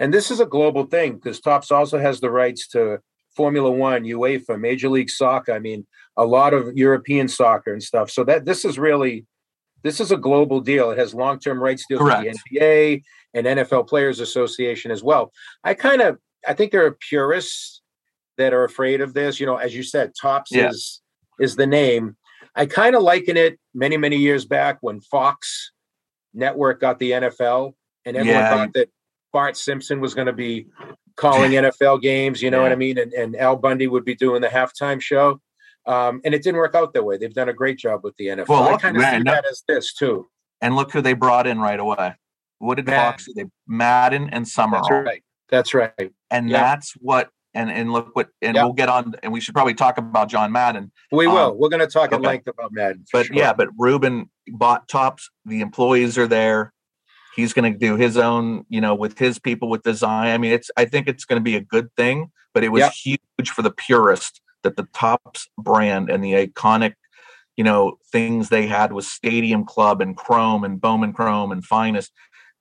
and 0.00 0.12
this 0.12 0.30
is 0.30 0.40
a 0.40 0.46
global 0.46 0.84
thing 0.84 1.14
because 1.14 1.40
Topps 1.40 1.70
also 1.70 1.98
has 1.98 2.20
the 2.20 2.30
rights 2.30 2.66
to 2.68 2.98
Formula 3.36 3.70
One, 3.70 4.02
UEFA, 4.04 4.60
Major 4.60 4.88
League 4.88 5.08
Soccer. 5.10 5.52
I 5.52 5.58
mean, 5.60 5.86
a 6.16 6.24
lot 6.24 6.54
of 6.54 6.76
European 6.76 7.28
soccer 7.28 7.72
and 7.72 7.82
stuff. 7.82 8.10
So 8.10 8.24
that 8.24 8.44
this 8.44 8.64
is 8.64 8.78
really, 8.78 9.26
this 9.82 10.00
is 10.00 10.10
a 10.12 10.16
global 10.16 10.60
deal. 10.60 10.90
It 10.90 10.98
has 10.98 11.14
long-term 11.14 11.60
rights 11.62 11.84
deals 11.88 12.02
with 12.02 12.20
the 12.20 12.38
NBA 12.60 13.02
and 13.34 13.46
NFL 13.46 13.88
Players 13.88 14.20
Association 14.20 14.90
as 14.90 15.02
well. 15.02 15.32
I 15.64 15.74
kind 15.74 16.02
of, 16.02 16.18
I 16.46 16.54
think 16.54 16.72
there 16.72 16.84
are 16.86 16.92
purists 17.08 17.82
that 18.38 18.52
are 18.52 18.64
afraid 18.64 19.00
of 19.00 19.14
this. 19.14 19.40
You 19.40 19.46
know, 19.46 19.56
as 19.56 19.74
you 19.74 19.82
said, 19.82 20.12
Topps 20.20 20.52
Yeah. 20.52 20.68
is 20.68 21.00
is 21.40 21.56
the 21.56 21.66
name. 21.66 22.16
I 22.54 22.66
kind 22.66 22.94
of 22.94 23.02
liken 23.02 23.36
it 23.36 23.58
many 23.74 23.96
many 23.96 24.16
years 24.16 24.44
back 24.44 24.78
when 24.82 25.00
Fox 25.00 25.72
Network 26.34 26.80
got 26.80 26.98
the 26.98 27.12
NFL, 27.12 27.74
and 28.04 28.16
everyone 28.16 28.42
Yeah. 28.42 28.50
thought 28.50 28.72
that 28.74 28.88
Bart 29.32 29.56
Simpson 29.56 30.00
was 30.00 30.14
going 30.14 30.26
to 30.26 30.32
be 30.32 30.66
calling 31.16 31.52
NFL 31.56 32.02
games. 32.02 32.42
You 32.42 32.50
know 32.50 32.62
what 32.62 32.72
I 32.72 32.76
mean? 32.76 32.98
And, 32.98 33.12
and 33.14 33.36
Al 33.36 33.56
Bundy 33.56 33.86
would 33.86 34.04
be 34.04 34.14
doing 34.14 34.42
the 34.42 34.48
halftime 34.48 35.00
show. 35.00 35.40
Um, 35.86 36.20
and 36.24 36.34
it 36.34 36.42
didn't 36.42 36.58
work 36.58 36.74
out 36.74 36.92
that 36.94 37.04
way. 37.04 37.16
They've 37.16 37.34
done 37.34 37.48
a 37.48 37.52
great 37.52 37.78
job 37.78 38.02
with 38.04 38.16
the 38.16 38.26
NFL. 38.28 38.48
Well, 38.48 38.62
I 38.74 38.76
kind 38.76 38.96
of 38.96 39.02
see 39.02 39.22
that 39.24 39.44
as 39.50 39.62
this 39.66 39.92
too. 39.92 40.28
and 40.60 40.76
look 40.76 40.92
who 40.92 41.00
they 41.00 41.12
brought 41.14 41.46
in 41.46 41.58
right 41.60 41.80
away. 41.80 42.14
What 42.58 42.76
did 42.76 42.86
Madden. 42.86 43.12
Fox 43.12 43.26
do? 43.26 43.32
They 43.34 43.44
Madden 43.66 44.28
and 44.30 44.46
Summerall. 44.46 44.82
That's 44.88 45.06
right. 45.06 45.22
That's 45.48 45.74
right. 45.74 46.12
And 46.30 46.48
Yeah. 46.48 46.60
that's 46.62 46.92
what 47.00 47.30
and 47.54 47.70
and 47.70 47.92
look 47.92 48.14
what 48.14 48.28
and 48.40 48.54
Yeah. 48.54 48.62
we'll 48.64 48.72
get 48.72 48.88
on 48.88 49.14
and 49.24 49.32
we 49.32 49.40
should 49.40 49.54
probably 49.54 49.74
talk 49.74 49.98
about 49.98 50.28
John 50.28 50.52
Madden. 50.52 50.92
We 51.10 51.26
Um, 51.26 51.34
will. 51.34 51.54
We're 51.58 51.68
going 51.68 51.80
to 51.80 51.86
talk 51.88 52.12
at 52.12 52.20
length 52.22 52.46
about 52.46 52.72
Madden. 52.72 53.04
but 53.12 53.26
sure. 53.26 53.36
yeah, 53.36 53.52
but 53.52 53.68
Rubin 53.76 54.30
bought 54.48 54.86
Topps. 54.88 55.28
The 55.44 55.60
employees 55.60 56.16
are 56.16 56.28
there. 56.28 56.72
He's 57.34 57.52
going 57.52 57.72
to 57.72 57.78
do 57.78 57.96
his 57.96 58.16
own, 58.16 58.64
you 58.68 58.80
know, 58.80 58.94
with 58.94 59.18
his 59.18 59.38
people 59.38 59.68
with 59.68 59.82
design. 59.82 60.28
I 60.28 60.38
mean, 60.38 60.52
it's. 60.52 60.70
I 60.76 60.84
think 60.84 61.08
it's 61.08 61.24
going 61.24 61.40
to 61.40 61.44
be 61.44 61.56
a 61.56 61.60
good 61.60 61.88
thing. 61.96 62.30
But 62.54 62.62
it 62.62 62.68
was 62.68 62.84
huge 62.92 63.20
for 63.54 63.62
the 63.62 63.70
purist 63.70 64.40
that 64.62 64.76
the 64.76 64.88
Topps 64.94 65.48
brand 65.58 66.10
and 66.10 66.22
the 66.22 66.32
iconic, 66.32 66.94
you 67.56 67.64
know, 67.64 67.98
things 68.10 68.48
they 68.48 68.66
had 68.66 68.92
with 68.92 69.04
Stadium 69.04 69.64
Club 69.64 70.00
and 70.00 70.16
Chrome 70.16 70.64
and 70.64 70.80
Bowman 70.80 71.12
Chrome 71.12 71.52
and 71.52 71.64
Finest. 71.64 72.12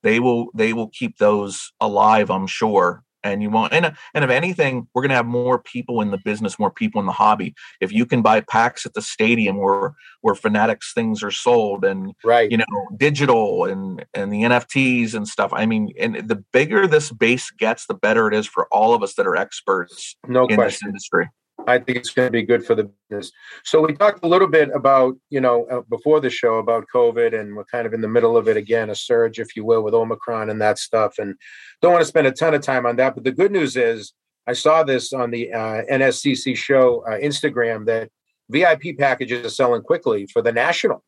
They 0.03 0.20
will. 0.20 0.48
They 0.55 0.74
will 0.74 0.89
keep 0.89 1.17
those 1.17 1.72
alive. 1.79 2.31
I'm 2.31 2.48
sure. 2.48 3.03
and 3.24 3.41
you 3.41 3.50
won't 3.50 3.74
and, 3.74 3.93
and 4.13 4.24
if 4.24 4.29
anything 4.29 4.88
we're 4.93 5.01
going 5.01 5.10
to 5.10 5.15
have 5.15 5.25
more 5.25 5.60
people 5.60 6.01
in 6.01 6.12
the 6.12 6.17
business 6.17 6.58
more 6.58 6.72
people 6.72 7.00
in 7.00 7.05
the 7.05 7.12
hobby 7.12 7.53
if 7.79 7.91
you 7.91 8.05
can 8.05 8.22
buy 8.22 8.41
packs 8.41 8.86
at 8.86 8.93
the 8.93 9.01
stadium 9.01 9.58
where 9.58 9.93
where 10.22 10.36
fanatics 10.36 10.93
things 10.93 11.24
are 11.24 11.31
sold 11.31 11.86
and 11.86 12.13
right 12.24 12.51
you 12.51 12.58
know 12.58 12.65
digital 12.98 13.65
and 13.65 14.05
and 14.13 14.31
the 14.31 14.41
nfts 14.41 15.13
and 15.13 15.27
stuff 15.27 15.51
i 15.53 15.65
mean 15.65 15.91
and 16.00 16.27
the 16.27 16.43
bigger 16.51 16.88
this 16.88 17.12
base 17.12 17.51
gets 17.51 17.86
the 17.86 17.93
better 17.93 18.27
it 18.27 18.34
is 18.34 18.48
for 18.48 18.67
all 18.72 18.93
of 18.93 19.03
us 19.03 19.13
that 19.15 19.27
are 19.27 19.36
experts 19.36 20.15
no 20.27 20.46
in 20.48 20.55
question 20.55 20.67
this 20.67 20.84
industry 20.84 21.29
I 21.68 21.80
think 21.80 21.98
it's 21.98 22.12
going 22.12 22.27
to 22.27 22.32
be 22.32 22.44
good 22.44 22.65
for 22.65 22.75
the 22.75 22.91
business. 23.10 23.32
So 23.63 23.82
we 23.82 23.94
talked 23.94 24.24
a 24.24 24.27
little 24.27 24.48
bit 24.48 24.70
about, 24.74 25.15
you 25.30 25.41
know, 25.41 25.65
uh, 25.65 25.82
before 25.89 26.20
the 26.20 26.30
show 26.30 26.56
about 26.56 26.88
COVID, 26.94 27.39
and 27.39 27.56
we're 27.56 27.65
kind 27.65 27.86
of 27.86 27.94
in 27.94 28.01
the 28.01 28.08
middle 28.08 28.38
of 28.38 28.48
it 28.48 28.58
again, 28.58 28.89
a 28.89 28.96
surge, 28.96 29.39
if 29.39 29.56
you 29.56 29.65
will, 29.65 29.84
with 29.84 29.94
Omicron 29.94 30.50
and 30.50 30.62
that 30.62 30.80
stuff. 30.80 31.15
And 31.18 31.36
don't 31.82 31.94
want 31.94 32.01
to 32.01 32.08
spend 32.08 32.27
a 32.27 32.32
ton 32.32 32.53
of 32.53 32.62
time 32.62 32.86
on 32.86 32.96
that. 32.98 33.15
But 33.15 33.24
the 33.24 33.32
good 33.32 33.51
news 33.51 33.75
is, 33.75 34.13
I 34.48 34.53
saw 34.53 34.84
this 34.84 35.13
on 35.13 35.32
the 35.32 35.53
uh, 35.53 35.84
NSCC 35.91 36.56
show 36.56 37.03
uh, 37.08 37.18
Instagram 37.18 37.86
that 37.86 38.10
VIP 38.50 38.98
packages 38.98 39.46
are 39.46 39.50
selling 39.50 39.82
quickly 39.82 40.27
for 40.27 40.41
the 40.41 40.51
national. 40.51 41.03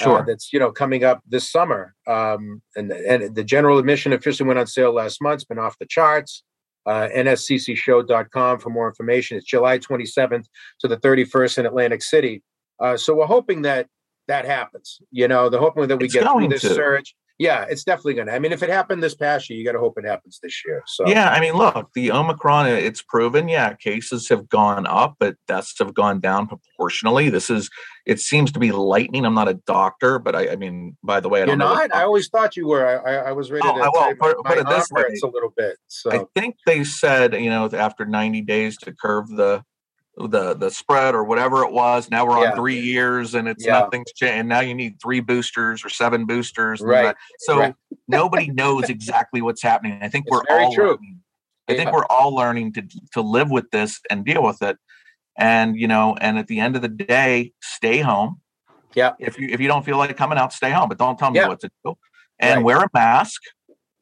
uh, 0.00 0.02
sure 0.02 0.24
that's 0.26 0.52
you 0.52 0.58
know 0.58 0.70
coming 0.72 1.04
up 1.04 1.20
this 1.28 1.50
summer, 1.50 1.94
um, 2.06 2.62
and 2.76 2.90
and 2.90 3.34
the 3.34 3.44
general 3.44 3.78
admission 3.78 4.12
officially 4.12 4.46
went 4.46 4.58
on 4.58 4.66
sale 4.66 4.92
last 4.92 5.20
month. 5.20 5.34
It's 5.36 5.44
been 5.44 5.58
off 5.58 5.76
the 5.78 5.86
charts 5.86 6.42
uh, 6.86 7.08
nsccshow.com 7.14 8.58
for 8.58 8.70
more 8.70 8.88
information. 8.88 9.36
It's 9.36 9.46
July 9.46 9.78
27th 9.78 10.46
to 10.80 10.88
the 10.88 10.96
31st 10.96 11.58
in 11.58 11.66
Atlantic 11.66 12.02
City. 12.02 12.42
Uh, 12.78 12.96
so 12.96 13.14
we're 13.14 13.26
hoping 13.26 13.62
that 13.62 13.86
that 14.28 14.44
happens. 14.44 15.00
You 15.10 15.28
know, 15.28 15.48
they're 15.48 15.60
hoping 15.60 15.88
that 15.88 15.96
we 15.98 16.06
It's 16.06 16.14
get 16.14 16.30
through 16.30 16.48
this 16.48 16.62
to. 16.62 16.74
surge. 16.74 17.14
Yeah, 17.40 17.64
it's 17.70 17.84
definitely 17.84 18.12
going 18.12 18.26
to. 18.26 18.34
I 18.34 18.38
mean, 18.38 18.52
if 18.52 18.62
it 18.62 18.68
happened 18.68 19.02
this 19.02 19.14
past 19.14 19.48
year, 19.48 19.58
you 19.58 19.64
got 19.64 19.72
to 19.72 19.78
hope 19.78 19.96
it 19.96 20.04
happens 20.04 20.38
this 20.42 20.62
year. 20.66 20.82
So 20.86 21.08
Yeah, 21.08 21.30
I 21.30 21.40
mean, 21.40 21.54
look, 21.54 21.88
the 21.94 22.12
Omicron, 22.12 22.66
it's 22.66 23.00
proven, 23.00 23.48
yeah, 23.48 23.72
cases 23.72 24.28
have 24.28 24.46
gone 24.50 24.86
up, 24.86 25.16
but 25.18 25.36
deaths 25.48 25.74
have 25.78 25.94
gone 25.94 26.20
down 26.20 26.48
proportionally. 26.48 27.30
This 27.30 27.48
is, 27.48 27.70
it 28.04 28.20
seems 28.20 28.52
to 28.52 28.58
be 28.60 28.72
lightning. 28.72 29.24
I'm 29.24 29.32
not 29.32 29.48
a 29.48 29.54
doctor, 29.54 30.18
but 30.18 30.36
I, 30.36 30.50
I 30.50 30.56
mean, 30.56 30.98
by 31.02 31.18
the 31.20 31.30
way, 31.30 31.38
I 31.40 31.46
you're 31.46 31.56
don't 31.56 31.60
know. 31.60 31.72
not. 31.72 31.94
I 31.94 32.02
always 32.02 32.28
thought 32.28 32.58
you 32.58 32.68
were. 32.68 32.86
I, 33.08 33.30
I, 33.30 33.32
was 33.32 33.50
ready 33.50 33.66
Oh, 33.66 33.74
to. 33.74 33.84
I 33.84 33.86
will. 33.86 33.92
tell 33.94 34.08
you 34.10 34.16
Put- 34.16 34.44
put 34.44 34.58
it 34.58 34.68
this 34.68 34.90
way. 34.90 35.04
a 35.24 35.26
little 35.26 35.54
bit. 35.56 35.78
So 35.86 36.12
I 36.12 36.24
think 36.38 36.56
they 36.66 36.84
said, 36.84 37.32
you 37.32 37.48
know, 37.48 37.70
after 37.72 38.04
90 38.04 38.42
days 38.42 38.76
to 38.82 38.92
curve 38.92 39.28
the 39.28 39.64
the 40.16 40.54
the 40.54 40.70
spread 40.70 41.14
or 41.14 41.24
whatever 41.24 41.62
it 41.64 41.72
was. 41.72 42.10
Now 42.10 42.26
we're 42.26 42.42
Yeah. 42.42 42.50
on 42.50 42.56
three 42.56 42.78
years 42.80 43.34
and 43.34 43.48
it's 43.48 43.64
Yeah. 43.64 43.80
nothing's 43.80 44.12
changed. 44.12 44.34
And 44.38 44.48
now 44.48 44.60
you 44.60 44.74
need 44.74 45.00
three 45.00 45.20
boosters 45.20 45.84
or 45.84 45.88
seven 45.88 46.26
boosters. 46.26 46.80
Right. 46.80 47.14
So 47.38 47.58
Right. 47.58 47.74
nobody 48.08 48.50
knows 48.50 48.88
exactly 48.90 49.40
what's 49.40 49.62
happening. 49.62 49.98
I 50.02 50.08
think 50.08 50.26
It's 50.26 50.30
we're 50.32 50.42
all 50.50 50.74
true. 50.74 50.90
learning. 50.92 51.20
I 51.68 51.74
think 51.76 51.92
we're 51.92 52.06
all 52.06 52.34
learning 52.34 52.72
to 52.74 52.82
to 53.12 53.20
live 53.22 53.50
with 53.50 53.70
this 53.70 54.00
and 54.10 54.24
deal 54.24 54.42
with 54.42 54.60
it. 54.62 54.76
And 55.38 55.76
you 55.76 55.86
know, 55.86 56.16
and 56.20 56.38
at 56.38 56.48
the 56.48 56.58
end 56.60 56.74
of 56.76 56.82
the 56.82 56.88
day, 56.88 57.52
stay 57.62 57.98
home. 58.00 58.40
Yeah. 58.94 59.12
If 59.20 59.38
you 59.38 59.48
if 59.48 59.60
you 59.60 59.68
don't 59.68 59.84
feel 59.84 59.96
like 59.96 60.14
coming 60.16 60.36
out, 60.38 60.52
stay 60.52 60.70
home. 60.70 60.88
But 60.88 60.98
don't 60.98 61.18
tell 61.18 61.30
me 61.30 61.38
Yeah. 61.38 61.48
what 61.48 61.60
to 61.60 61.70
do. 61.84 61.96
And 62.40 62.58
Right. 62.58 62.64
wear 62.64 62.78
a 62.82 62.88
mask. 62.92 63.40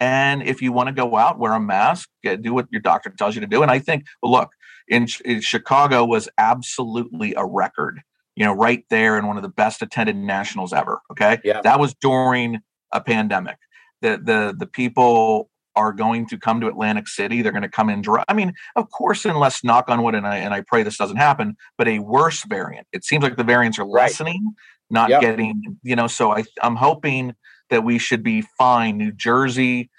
And 0.00 0.42
if 0.44 0.62
you 0.62 0.72
want 0.72 0.86
to 0.86 0.92
go 0.94 1.16
out, 1.16 1.38
wear 1.38 1.52
a 1.52 1.60
mask. 1.60 2.08
Do 2.22 2.54
what 2.54 2.66
your 2.70 2.80
doctor 2.80 3.10
tells 3.10 3.34
you 3.34 3.40
to 3.42 3.46
do. 3.48 3.62
And 3.62 3.70
I 3.70 3.80
think, 3.80 4.06
look, 4.22 4.50
in, 4.88 5.06
in 5.24 5.40
Chicago 5.40 6.04
was 6.04 6.28
absolutely 6.38 7.34
a 7.34 7.44
record. 7.44 8.00
You 8.36 8.44
know, 8.44 8.52
right 8.52 8.84
there 8.88 9.18
in 9.18 9.26
one 9.26 9.36
of 9.36 9.42
the 9.42 9.48
best 9.48 9.82
attended 9.82 10.16
nationals 10.16 10.72
ever. 10.72 11.00
Okay, 11.10 11.38
Yeah. 11.44 11.60
that 11.62 11.80
was 11.80 11.94
during 11.94 12.60
a 12.92 13.00
pandemic. 13.00 13.56
The 14.00 14.20
the 14.22 14.54
the 14.56 14.66
people 14.66 15.50
are 15.74 15.92
going 15.92 16.26
to 16.26 16.36
come 16.38 16.60
to 16.60 16.66
Atlantic 16.66 17.06
City. 17.08 17.40
They're 17.42 17.52
going 17.52 17.62
to 17.62 17.68
come 17.68 17.88
in. 17.90 18.02
I 18.28 18.34
mean, 18.34 18.52
of 18.74 18.90
course, 18.90 19.24
unless 19.24 19.62
knock 19.62 19.88
on 19.88 20.02
wood, 20.02 20.14
and 20.16 20.26
I 20.26 20.36
and 20.38 20.52
I 20.54 20.62
pray 20.62 20.82
this 20.82 20.96
doesn't 20.96 21.16
happen, 21.18 21.56
but 21.76 21.86
a 21.88 21.98
worse 22.00 22.44
variant. 22.44 22.86
It 22.92 23.04
seems 23.04 23.22
like 23.22 23.36
the 23.36 23.44
variants 23.44 23.78
are 23.78 23.86
Right. 23.86 24.04
lessening, 24.04 24.54
not 24.90 25.10
Yep. 25.10 25.20
getting. 25.20 25.78
You 25.82 25.96
know, 25.96 26.06
so 26.06 26.32
I 26.32 26.44
I'm 26.62 26.76
hoping 26.76 27.34
that 27.70 27.84
we 27.84 27.98
should 27.98 28.22
be 28.24 28.42
fine. 28.56 28.96
New 28.98 29.12
Jersey, 29.12 29.90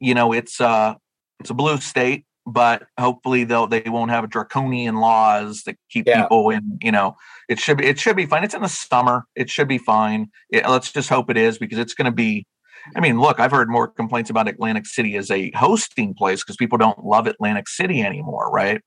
you 0.00 0.14
know, 0.14 0.32
it's 0.32 0.60
uh 0.60 0.94
it's 1.40 1.50
a 1.50 1.54
blue 1.54 1.78
state, 1.78 2.24
but 2.46 2.86
hopefully 2.98 3.44
they'll 3.44 3.66
they 3.66 3.82
won't 3.86 4.10
have 4.10 4.28
draconian 4.30 4.96
laws 4.96 5.64
that 5.64 5.76
keep 5.90 6.06
Yeah. 6.06 6.22
people 6.22 6.50
in. 6.50 6.78
You 6.80 6.92
know, 6.92 7.16
it 7.48 7.58
should 7.58 7.78
be 7.78 7.84
it 7.86 7.98
should 7.98 8.16
be 8.16 8.26
fine. 8.26 8.44
It's 8.44 8.54
in 8.54 8.62
the 8.62 8.68
summer. 8.68 9.26
It 9.34 9.50
should 9.50 9.68
be 9.68 9.78
fine. 9.78 10.30
It, 10.50 10.68
let's 10.68 10.92
just 10.92 11.08
hope 11.08 11.28
it 11.30 11.36
is 11.36 11.58
because 11.58 11.78
it's 11.78 11.94
going 11.94 12.06
to 12.06 12.12
be. 12.12 12.46
I 12.94 13.00
mean, 13.00 13.18
look, 13.20 13.40
I've 13.40 13.50
heard 13.50 13.68
more 13.68 13.88
complaints 13.88 14.30
about 14.30 14.46
Atlantic 14.46 14.86
City 14.86 15.16
as 15.16 15.28
a 15.32 15.50
hosting 15.56 16.14
place 16.14 16.44
because 16.44 16.54
people 16.56 16.78
don't 16.78 17.04
love 17.04 17.26
Atlantic 17.26 17.68
City 17.68 18.00
anymore, 18.02 18.48
right? 18.52 18.80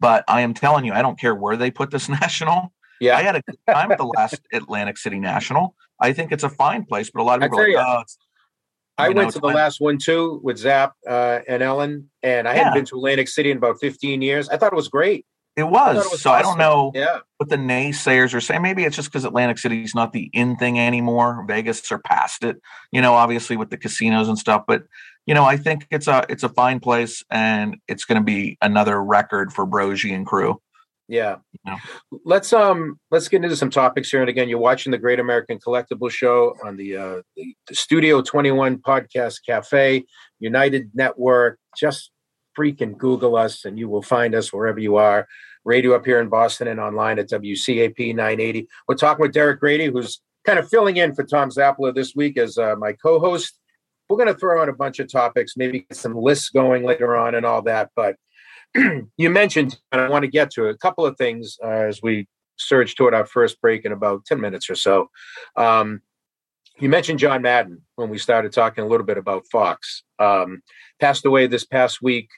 But 0.00 0.22
I 0.28 0.42
am 0.42 0.52
telling 0.52 0.84
you, 0.84 0.92
I 0.92 1.00
don't 1.00 1.18
care 1.18 1.34
where 1.34 1.56
they 1.56 1.70
put 1.70 1.90
this 1.90 2.08
national. 2.20 2.74
yeah, 3.00 3.16
I 3.16 3.22
had 3.22 3.36
a 3.36 3.42
good 3.42 3.56
time 3.66 3.90
at 3.90 3.96
the 3.96 4.04
last 4.04 4.38
Atlantic 4.52 4.98
City 4.98 5.18
National. 5.18 5.74
I 5.98 6.12
think 6.12 6.30
it's 6.30 6.44
a 6.44 6.50
fine 6.50 6.84
place, 6.84 7.10
but 7.10 7.22
a 7.22 7.24
lot 7.24 7.36
of 7.36 7.42
people 7.42 7.58
are 7.58 7.66
like, 7.68 7.74
tell 7.76 7.96
oh, 7.96 8.00
it's, 8.02 8.18
I 8.98 9.10
went 9.10 9.32
to 9.32 9.38
the 9.38 9.46
last 9.46 9.80
one 9.80 9.98
too 9.98 10.40
with 10.42 10.58
Zap 10.58 10.92
uh, 11.08 11.40
and 11.48 11.62
Ellen, 11.62 12.10
and 12.22 12.48
I 12.48 12.54
hadn't 12.54 12.74
been 12.74 12.84
to 12.86 12.96
Atlantic 12.96 13.28
City 13.28 13.50
in 13.50 13.56
about 13.56 13.76
15 13.80 14.22
years. 14.22 14.48
I 14.48 14.56
thought 14.56 14.72
it 14.72 14.76
was 14.76 14.88
great. 14.88 15.24
It 15.56 15.64
was. 15.68 15.96
thought 15.96 16.06
it 16.06 16.12
was 16.12 16.22
so 16.22 16.30
I 16.30 16.42
don't 16.42 16.58
know 16.58 16.92
Yeah, 16.94 17.18
what 17.38 17.48
the 17.48 17.56
naysayers 17.56 18.32
are 18.32 18.40
saying. 18.40 18.62
Maybe 18.62 18.84
it's 18.84 18.94
just 18.94 19.10
because 19.10 19.24
Atlantic 19.24 19.58
City's 19.58 19.92
not 19.92 20.12
the 20.12 20.30
in 20.32 20.56
thing 20.56 20.78
anymore. 20.78 21.44
Vegas 21.48 21.80
surpassed 21.80 22.44
it, 22.44 22.60
you 22.92 23.00
know, 23.00 23.14
obviously 23.14 23.56
with 23.56 23.70
the 23.70 23.76
casinos 23.76 24.28
and 24.28 24.38
stuff. 24.38 24.62
But 24.68 24.84
you 25.26 25.34
know, 25.34 25.44
I 25.44 25.56
think 25.56 25.86
it's 25.90 26.06
a 26.06 26.24
it's 26.28 26.44
a 26.44 26.48
fine 26.48 26.78
place, 26.78 27.24
and 27.30 27.76
it's 27.88 28.04
going 28.04 28.20
to 28.20 28.24
be 28.24 28.56
another 28.62 29.02
record 29.02 29.52
for 29.52 29.66
Brogy 29.66 30.14
and 30.14 30.24
crew. 30.24 30.60
Yeah. 31.08 31.36
Let's 32.24 32.52
um 32.52 33.00
let's 33.10 33.28
get 33.28 33.42
into 33.42 33.56
some 33.56 33.70
topics 33.70 34.10
here. 34.10 34.20
And 34.20 34.28
again, 34.28 34.48
you're 34.48 34.58
watching 34.58 34.92
the 34.92 34.98
Great 34.98 35.18
American 35.18 35.58
Collectible 35.58 36.10
Show 36.10 36.54
on 36.64 36.76
the 36.76 36.96
uh, 36.96 37.22
the, 37.34 37.54
the 37.66 37.74
Studio 37.74 38.20
21 38.20 38.78
Podcast 38.78 39.38
Cafe, 39.44 40.04
United 40.38 40.90
Network. 40.94 41.58
Just 41.76 42.10
freaking 42.56 42.96
Google 42.96 43.36
us, 43.36 43.64
and 43.64 43.78
you 43.78 43.88
will 43.88 44.02
find 44.02 44.34
us 44.34 44.52
wherever 44.52 44.78
you 44.78 44.96
are. 44.96 45.26
Radio 45.64 45.94
up 45.94 46.04
here 46.04 46.20
in 46.20 46.28
Boston 46.28 46.68
and 46.68 46.78
online 46.78 47.18
at 47.18 47.28
WCAP 47.28 48.14
980. 48.14 48.68
We're 48.86 48.94
talking 48.94 49.22
with 49.22 49.32
Derek 49.32 49.60
Grady, 49.60 49.86
who's 49.86 50.20
kind 50.44 50.58
of 50.58 50.68
filling 50.68 50.96
in 50.96 51.14
for 51.14 51.24
Tom 51.24 51.50
Zappala 51.50 51.94
this 51.94 52.14
week 52.14 52.38
as 52.38 52.58
uh, 52.58 52.74
my 52.76 52.92
co-host. 52.92 53.58
We're 54.08 54.16
going 54.16 54.32
to 54.32 54.38
throw 54.38 54.62
out 54.62 54.70
a 54.70 54.72
bunch 54.72 54.98
of 54.98 55.12
topics, 55.12 55.56
maybe 55.56 55.80
get 55.80 55.96
some 55.96 56.16
lists 56.16 56.48
going 56.48 56.84
later 56.84 57.16
on 57.16 57.34
and 57.34 57.44
all 57.44 57.60
that. 57.62 57.90
But 57.94 58.16
you 59.16 59.30
mentioned, 59.30 59.78
and 59.92 60.00
I 60.00 60.08
want 60.08 60.22
to 60.24 60.30
get 60.30 60.50
to 60.52 60.66
a 60.66 60.76
couple 60.76 61.06
of 61.06 61.16
things 61.16 61.56
uh, 61.64 61.68
as 61.68 62.00
we 62.02 62.26
surge 62.56 62.94
toward 62.94 63.14
our 63.14 63.26
first 63.26 63.60
break 63.60 63.84
in 63.84 63.92
about 63.92 64.24
10 64.26 64.40
minutes 64.40 64.68
or 64.68 64.74
so. 64.74 65.10
Um, 65.56 66.02
you 66.78 66.88
mentioned 66.88 67.18
John 67.18 67.42
Madden 67.42 67.82
when 67.96 68.08
we 68.08 68.18
started 68.18 68.52
talking 68.52 68.84
a 68.84 68.86
little 68.86 69.06
bit 69.06 69.18
about 69.18 69.44
Fox. 69.50 70.04
Um, 70.18 70.62
passed 71.00 71.24
away 71.24 71.46
this 71.46 71.64
past 71.64 72.00
week. 72.02 72.28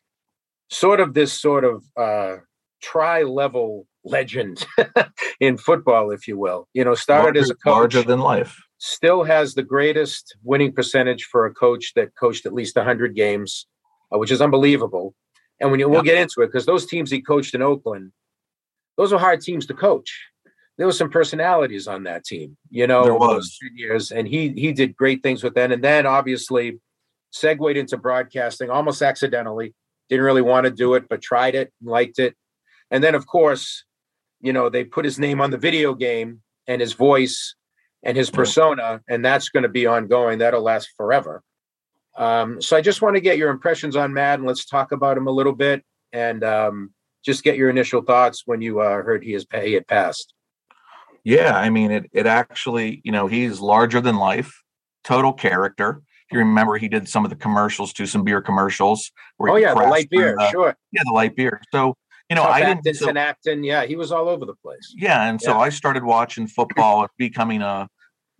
Sort 0.70 1.00
of 1.00 1.14
this 1.14 1.32
sort 1.32 1.64
of 1.64 1.84
uh, 1.96 2.36
tri-level 2.80 3.86
legend 4.04 4.66
in 5.40 5.58
football, 5.58 6.10
if 6.10 6.26
you 6.26 6.38
will. 6.38 6.68
You 6.72 6.84
know, 6.84 6.94
started 6.94 7.38
as 7.38 7.50
a 7.50 7.54
coach, 7.54 7.72
larger 7.72 8.02
than 8.02 8.20
life. 8.20 8.56
still 8.78 9.24
has 9.24 9.54
the 9.54 9.62
greatest 9.62 10.36
winning 10.42 10.72
percentage 10.72 11.24
for 11.24 11.44
a 11.44 11.52
coach 11.52 11.92
that 11.96 12.14
coached 12.18 12.46
at 12.46 12.54
least 12.54 12.76
100 12.76 13.14
games, 13.14 13.66
uh, 14.14 14.18
which 14.18 14.30
is 14.30 14.40
unbelievable. 14.40 15.14
And 15.60 15.70
when 15.70 15.80
you, 15.80 15.88
we'll 15.88 16.02
get 16.02 16.16
into 16.16 16.40
it, 16.40 16.46
because 16.46 16.66
those 16.66 16.86
teams 16.86 17.10
he 17.10 17.20
coached 17.20 17.54
in 17.54 17.62
Oakland, 17.62 18.12
those 18.96 19.12
are 19.12 19.18
hard 19.18 19.40
teams 19.40 19.66
to 19.66 19.74
coach. 19.74 20.26
There 20.78 20.86
was 20.86 20.96
some 20.96 21.10
personalities 21.10 21.86
on 21.86 22.04
that 22.04 22.24
team, 22.24 22.56
you 22.70 22.86
know, 22.86 23.04
There 23.04 23.14
was. 23.14 23.58
10 23.62 23.76
years, 23.76 24.10
and 24.10 24.26
he 24.26 24.48
he 24.56 24.72
did 24.72 24.96
great 24.96 25.22
things 25.22 25.44
with 25.44 25.54
them. 25.54 25.72
And 25.72 25.84
then 25.84 26.06
obviously 26.06 26.80
segued 27.30 27.76
into 27.76 27.98
broadcasting 27.98 28.70
almost 28.70 29.02
accidentally. 29.02 29.74
Didn't 30.08 30.24
really 30.24 30.42
want 30.42 30.64
to 30.64 30.70
do 30.70 30.94
it, 30.94 31.08
but 31.08 31.20
tried 31.20 31.54
it, 31.54 31.72
liked 31.82 32.18
it. 32.18 32.34
And 32.90 33.04
then, 33.04 33.14
of 33.14 33.26
course, 33.26 33.84
you 34.40 34.52
know, 34.52 34.70
they 34.70 34.84
put 34.84 35.04
his 35.04 35.18
name 35.18 35.40
on 35.40 35.50
the 35.50 35.58
video 35.58 35.94
game 35.94 36.40
and 36.66 36.80
his 36.80 36.94
voice 36.94 37.54
and 38.02 38.16
his 38.16 38.30
persona, 38.30 39.02
and 39.08 39.24
that's 39.24 39.50
going 39.50 39.62
to 39.64 39.68
be 39.68 39.86
ongoing. 39.86 40.38
That'll 40.38 40.62
last 40.62 40.90
forever. 40.96 41.42
Um, 42.20 42.60
so 42.60 42.76
I 42.76 42.82
just 42.82 43.00
want 43.00 43.16
to 43.16 43.20
get 43.20 43.38
your 43.38 43.48
impressions 43.50 43.96
on 43.96 44.12
Madden 44.12 44.44
Let's 44.44 44.66
talk 44.66 44.92
about 44.92 45.16
him 45.16 45.26
a 45.26 45.30
little 45.30 45.54
bit 45.54 45.82
and 46.12 46.44
um, 46.44 46.92
just 47.24 47.42
get 47.42 47.56
your 47.56 47.70
initial 47.70 48.02
thoughts 48.02 48.42
when 48.44 48.60
you 48.60 48.80
uh, 48.80 49.02
heard 49.02 49.24
he 49.24 49.32
has 49.32 49.46
he 49.62 49.72
had 49.72 49.86
passed. 49.86 50.34
Yeah, 51.24 51.56
I 51.56 51.70
mean 51.70 51.90
it. 51.90 52.10
It 52.12 52.26
actually, 52.26 53.00
you 53.04 53.12
know, 53.12 53.26
he's 53.26 53.58
larger 53.60 54.00
than 54.00 54.16
life, 54.16 54.62
total 55.02 55.32
character. 55.32 56.02
If 56.28 56.34
you 56.34 56.38
remember, 56.40 56.76
he 56.76 56.88
did 56.88 57.08
some 57.08 57.24
of 57.24 57.30
the 57.30 57.36
commercials 57.36 57.92
too, 57.94 58.06
some 58.06 58.22
beer 58.22 58.40
commercials. 58.42 59.10
Where 59.38 59.52
Oh 59.52 59.56
yeah, 59.56 59.72
the 59.74 59.80
light 59.80 60.10
beer, 60.10 60.36
the- 60.38 60.50
sure. 60.50 60.76
yeah, 60.92 61.02
the 61.04 61.12
light 61.12 61.34
beer. 61.34 61.60
So 61.72 61.96
you 62.28 62.36
know, 62.36 62.42
Tough 62.42 62.52
I 62.52 62.60
didn't. 62.74 62.94
So, 62.96 63.10
Acton, 63.10 63.64
yeah, 63.64 63.84
he 63.86 63.96
was 63.96 64.12
all 64.12 64.28
over 64.28 64.44
the 64.46 64.54
place. 64.62 64.94
yeah, 64.96 65.28
and 65.28 65.40
so 65.40 65.52
Yeah. 65.52 65.58
I 65.58 65.68
started 65.70 66.04
watching 66.04 66.46
football, 66.46 67.08
becoming 67.18 67.60
a, 67.62 67.88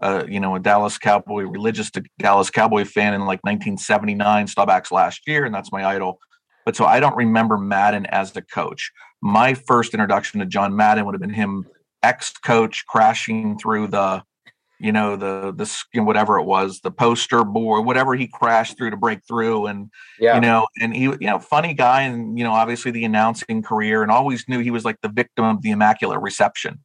a 0.01 0.27
you 0.29 0.41
know 0.41 0.55
a 0.55 0.61
Dallas 0.61 0.99
Cowboy 0.99 1.43
religious 1.43 1.91
to 1.93 2.03
Dallas 2.19 2.51
Cowboy 2.51 2.85
fan 2.85 3.15
in 3.15 3.21
like 3.21 3.41
1979. 3.45 4.47
Staubach's 4.47 4.93
last 4.93 5.23
year, 5.27 5.45
and 5.45 5.55
that's 5.55 5.73
my 5.73 5.85
idol. 5.85 6.19
but 6.65 6.77
so 6.77 6.85
I 6.85 7.01
don't 7.01 7.17
remember 7.17 7.59
Madden 7.59 8.07
as 8.07 8.33
the 8.33 8.43
coach. 8.43 8.91
My 9.23 9.55
first 9.55 9.95
introduction 9.95 10.41
to 10.41 10.47
John 10.47 10.77
Madden 10.77 11.05
would 11.07 11.15
have 11.15 11.21
been 11.21 11.31
him 11.31 11.67
ex-coach 12.03 12.87
crashing 12.87 13.59
through 13.59 13.89
the 13.89 14.23
you 14.79 14.91
know 14.91 15.15
the 15.15 15.53
the 15.55 15.67
skin 15.67 16.07
whatever 16.07 16.39
it 16.39 16.45
was 16.45 16.81
the 16.81 16.91
poster 16.91 17.45
board 17.45 17.85
whatever 17.85 18.15
he 18.15 18.27
crashed 18.27 18.79
through 18.79 18.91
to 18.91 18.97
break 18.97 19.21
through 19.29 19.67
and 19.67 19.91
yeah. 20.19 20.35
you 20.35 20.41
know 20.41 20.67
and 20.81 20.97
he 20.97 21.03
you 21.03 21.19
know 21.21 21.39
funny 21.39 21.75
guy 21.75 22.03
and 22.03 22.39
you 22.39 22.45
know 22.45 22.53
obviously 22.53 22.91
the 22.91 23.05
announcing 23.05 23.63
career 23.63 24.03
and 24.03 24.11
always 24.11 24.49
knew 24.49 24.61
he 24.61 24.71
was 24.71 24.85
like 24.85 24.97
the 25.03 25.09
victim 25.09 25.45
of 25.45 25.61
the 25.61 25.71
immaculate 25.71 26.21
reception 26.21 26.79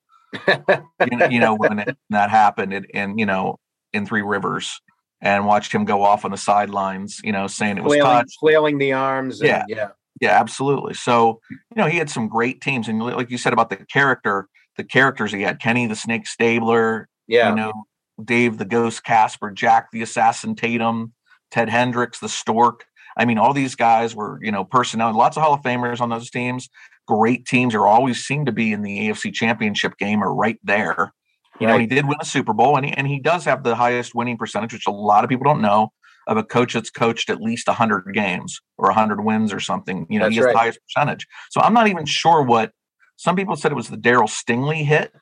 you, 0.48 1.18
know, 1.18 1.28
you, 1.28 1.40
know, 1.40 1.56
when 1.56 1.80
it, 1.80 1.98
that 2.10 2.30
happened 2.30 2.74
and, 2.74 2.88
and 2.94 3.20
you 3.20 3.26
know 3.26 3.60
in 3.94 4.06
three 4.06 4.22
rivers 4.22 4.82
and 5.22 5.46
watched 5.46 5.72
him 5.72 5.86
go 5.86 6.04
off 6.04 6.26
on 6.26 6.32
the 6.32 6.38
sidelines 6.38 7.22
you 7.24 7.32
know 7.32 7.48
saying 7.48 7.78
it 7.78 7.84
was 7.84 7.94
flailing, 7.94 8.26
flailing 8.40 8.78
the 8.78 8.92
arms 8.92 9.40
and, 9.40 9.48
yeah 9.48 9.64
yeah 9.68 9.90
yeah 10.22 10.40
absolutely 10.40 10.94
so 10.94 11.40
you 11.50 11.58
know 11.76 11.88
he 11.88 11.98
had 11.98 12.10
some 12.10 12.28
great 12.28 12.62
teams 12.62 12.88
and 12.88 13.00
like 13.02 13.32
you 13.32 13.38
said 13.38 13.54
about 13.54 13.70
the 13.70 13.78
character 13.78 14.48
the 14.78 14.84
characters 14.84 15.32
he 15.32 15.42
had 15.42 15.60
kenny 15.60 15.88
the 15.88 15.96
snake 15.96 16.28
stabler 16.28 17.08
yeah. 17.28 17.50
You 17.50 17.56
know, 17.56 17.86
Dave 18.24 18.58
the 18.58 18.66
Ghost 18.66 19.04
Casper, 19.04 19.52
Jack 19.52 19.92
the 19.92 20.02
Assassin 20.02 20.56
Tatum, 20.56 21.14
Ted 21.52 21.70
Hendricks, 21.70 22.20
the 22.20 22.30
Stork. 22.30 22.86
I 23.18 23.26
mean, 23.26 23.38
all 23.38 23.54
these 23.54 23.76
guys 23.76 24.16
were, 24.16 24.40
you 24.42 24.52
know, 24.52 24.64
personnel, 24.66 25.14
lots 25.16 25.38
of 25.38 25.44
Hall 25.44 25.54
of 25.54 25.62
Famers 25.62 26.02
on 26.02 26.10
those 26.10 26.30
teams. 26.30 26.70
Great 27.08 27.46
teams 27.46 27.76
are 27.76 27.88
always 27.88 28.26
seem 28.26 28.46
to 28.46 28.52
be 28.52 28.72
in 28.72 28.82
the 28.82 29.08
AFC 29.08 29.34
championship 29.34 29.98
game 29.98 30.24
or 30.24 30.34
right 30.34 30.60
there. 30.64 31.14
You 31.60 31.68
right. 31.68 31.74
know, 31.74 31.80
he 31.80 31.88
did 31.88 32.08
win 32.08 32.18
a 32.20 32.26
Super 32.26 32.54
Bowl 32.54 32.76
and 32.76 32.86
he, 32.86 32.92
and 32.94 33.08
he 33.08 33.20
does 33.20 33.46
have 33.46 33.64
the 33.64 33.76
highest 33.76 34.14
winning 34.16 34.38
percentage, 34.38 34.74
which 34.74 34.88
a 34.88 34.92
lot 34.92 35.24
of 35.24 35.30
people 35.30 35.46
don't 35.46 35.62
know 35.62 35.90
of 36.28 36.38
a 36.38 36.44
coach 36.44 36.74
that's 36.74 36.90
coached 36.90 37.30
at 37.30 37.40
least 37.40 37.68
100 37.68 38.12
games 38.14 38.60
or 38.78 38.88
100 38.90 39.24
wins 39.24 39.54
or 39.54 39.60
something. 39.60 40.08
You 40.10 40.20
know, 40.20 40.26
that's 40.26 40.34
he 40.34 40.38
has 40.38 40.46
right. 40.46 40.54
the 40.54 40.58
highest 40.58 40.80
percentage. 40.88 41.28
So 41.52 41.62
I'm 41.62 41.74
not 41.74 41.88
even 41.88 42.06
sure 42.06 42.42
what 42.42 42.72
some 43.16 43.36
people 43.36 43.56
said 43.56 43.72
it 43.72 43.76
was 43.76 43.90
the 43.90 43.98
Darryl 43.98 44.28
Stingley 44.28 44.84
hit 44.84 45.14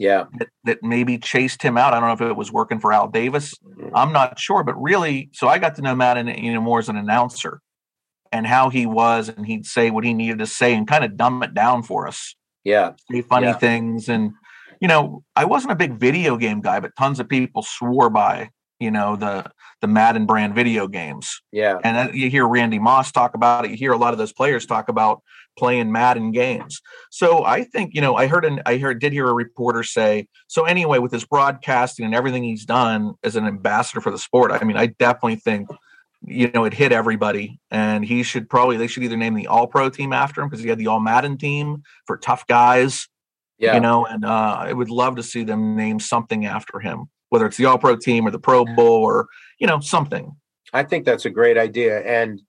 yeah 0.00 0.24
that, 0.38 0.48
that, 0.64 0.82
maybe 0.82 1.18
chased 1.18 1.62
him 1.62 1.76
out 1.76 1.92
i 1.92 2.00
don't 2.00 2.08
know 2.08 2.26
if 2.26 2.30
it 2.30 2.36
was 2.36 2.50
working 2.50 2.80
for 2.80 2.92
al 2.92 3.06
davis 3.06 3.54
mm-hmm. 3.58 3.94
i'm 3.94 4.12
not 4.12 4.38
sure 4.38 4.64
but 4.64 4.74
really 4.80 5.30
so 5.32 5.46
i 5.46 5.58
got 5.58 5.76
to 5.76 5.82
know 5.82 5.94
matt 5.94 6.16
you 6.42 6.52
know 6.52 6.60
more 6.60 6.80
as 6.80 6.88
an 6.88 6.96
announcer 6.96 7.60
and 8.32 8.46
how 8.46 8.70
he 8.70 8.86
was 8.86 9.28
and 9.28 9.46
he'd 9.46 9.66
say 9.66 9.90
what 9.90 10.04
he 10.04 10.14
needed 10.14 10.38
to 10.38 10.46
say 10.46 10.74
and 10.74 10.86
kind 10.86 11.04
of 11.04 11.16
dumb 11.16 11.42
it 11.42 11.54
down 11.54 11.82
for 11.82 12.06
us 12.06 12.34
yeah 12.64 12.92
say 13.10 13.22
funny 13.22 13.46
yeah. 13.46 13.54
things 13.54 14.08
and 14.08 14.32
you 14.80 14.88
know 14.88 15.22
i 15.36 15.44
wasn't 15.44 15.72
a 15.72 15.76
big 15.76 15.94
video 15.94 16.36
game 16.36 16.60
guy 16.60 16.80
but 16.80 16.94
tons 16.96 17.20
of 17.20 17.28
people 17.28 17.62
swore 17.62 18.10
by 18.10 18.50
you 18.80 18.90
know 18.90 19.14
the 19.14 19.44
the 19.80 19.86
Madden 19.86 20.26
brand 20.26 20.54
video 20.54 20.88
games. 20.88 21.40
Yeah, 21.52 21.78
and 21.84 22.14
you 22.14 22.28
hear 22.28 22.48
Randy 22.48 22.78
Moss 22.78 23.12
talk 23.12 23.34
about 23.34 23.64
it. 23.64 23.70
You 23.70 23.76
hear 23.76 23.92
a 23.92 23.98
lot 23.98 24.12
of 24.12 24.18
those 24.18 24.32
players 24.32 24.66
talk 24.66 24.88
about 24.88 25.22
playing 25.58 25.92
Madden 25.92 26.32
games. 26.32 26.80
So 27.10 27.44
I 27.44 27.64
think 27.64 27.94
you 27.94 28.00
know 28.00 28.16
I 28.16 28.26
heard 28.26 28.44
an 28.44 28.60
I 28.66 28.78
heard 28.78 29.00
did 29.00 29.12
hear 29.12 29.28
a 29.28 29.34
reporter 29.34 29.82
say 29.82 30.26
so 30.48 30.64
anyway 30.64 30.98
with 30.98 31.12
his 31.12 31.24
broadcasting 31.24 32.04
and 32.04 32.14
everything 32.14 32.42
he's 32.42 32.64
done 32.64 33.14
as 33.22 33.36
an 33.36 33.46
ambassador 33.46 34.00
for 34.00 34.10
the 34.10 34.18
sport. 34.18 34.50
I 34.50 34.64
mean 34.64 34.76
I 34.76 34.86
definitely 34.86 35.36
think 35.36 35.68
you 36.22 36.50
know 36.52 36.64
it 36.64 36.74
hit 36.74 36.92
everybody 36.92 37.58
and 37.70 38.04
he 38.04 38.22
should 38.22 38.48
probably 38.48 38.76
they 38.76 38.86
should 38.86 39.02
either 39.02 39.16
name 39.16 39.34
the 39.34 39.46
all 39.46 39.66
pro 39.66 39.88
team 39.88 40.12
after 40.12 40.42
him 40.42 40.48
because 40.48 40.62
he 40.62 40.68
had 40.68 40.78
the 40.78 40.86
all 40.86 41.00
madden 41.00 41.38
team 41.38 41.82
for 42.06 42.18
tough 42.18 42.46
guys 42.46 43.08
yeah 43.58 43.74
you 43.74 43.80
know 43.80 44.04
and 44.04 44.24
uh, 44.24 44.56
i 44.58 44.72
would 44.72 44.90
love 44.90 45.16
to 45.16 45.22
see 45.22 45.44
them 45.44 45.76
name 45.76 45.98
something 45.98 46.44
after 46.44 46.78
him 46.78 47.08
whether 47.30 47.46
it's 47.46 47.56
the 47.56 47.64
All 47.64 47.78
Pro 47.78 47.96
team 47.96 48.26
or 48.26 48.30
the 48.30 48.38
Pro 48.38 48.64
Bowl 48.64 49.02
or 49.02 49.26
you 49.58 49.66
know 49.66 49.80
something. 49.80 50.36
I 50.72 50.84
think 50.84 51.04
that's 51.04 51.24
a 51.24 51.30
great 51.30 51.56
idea, 51.56 52.00
and 52.00 52.42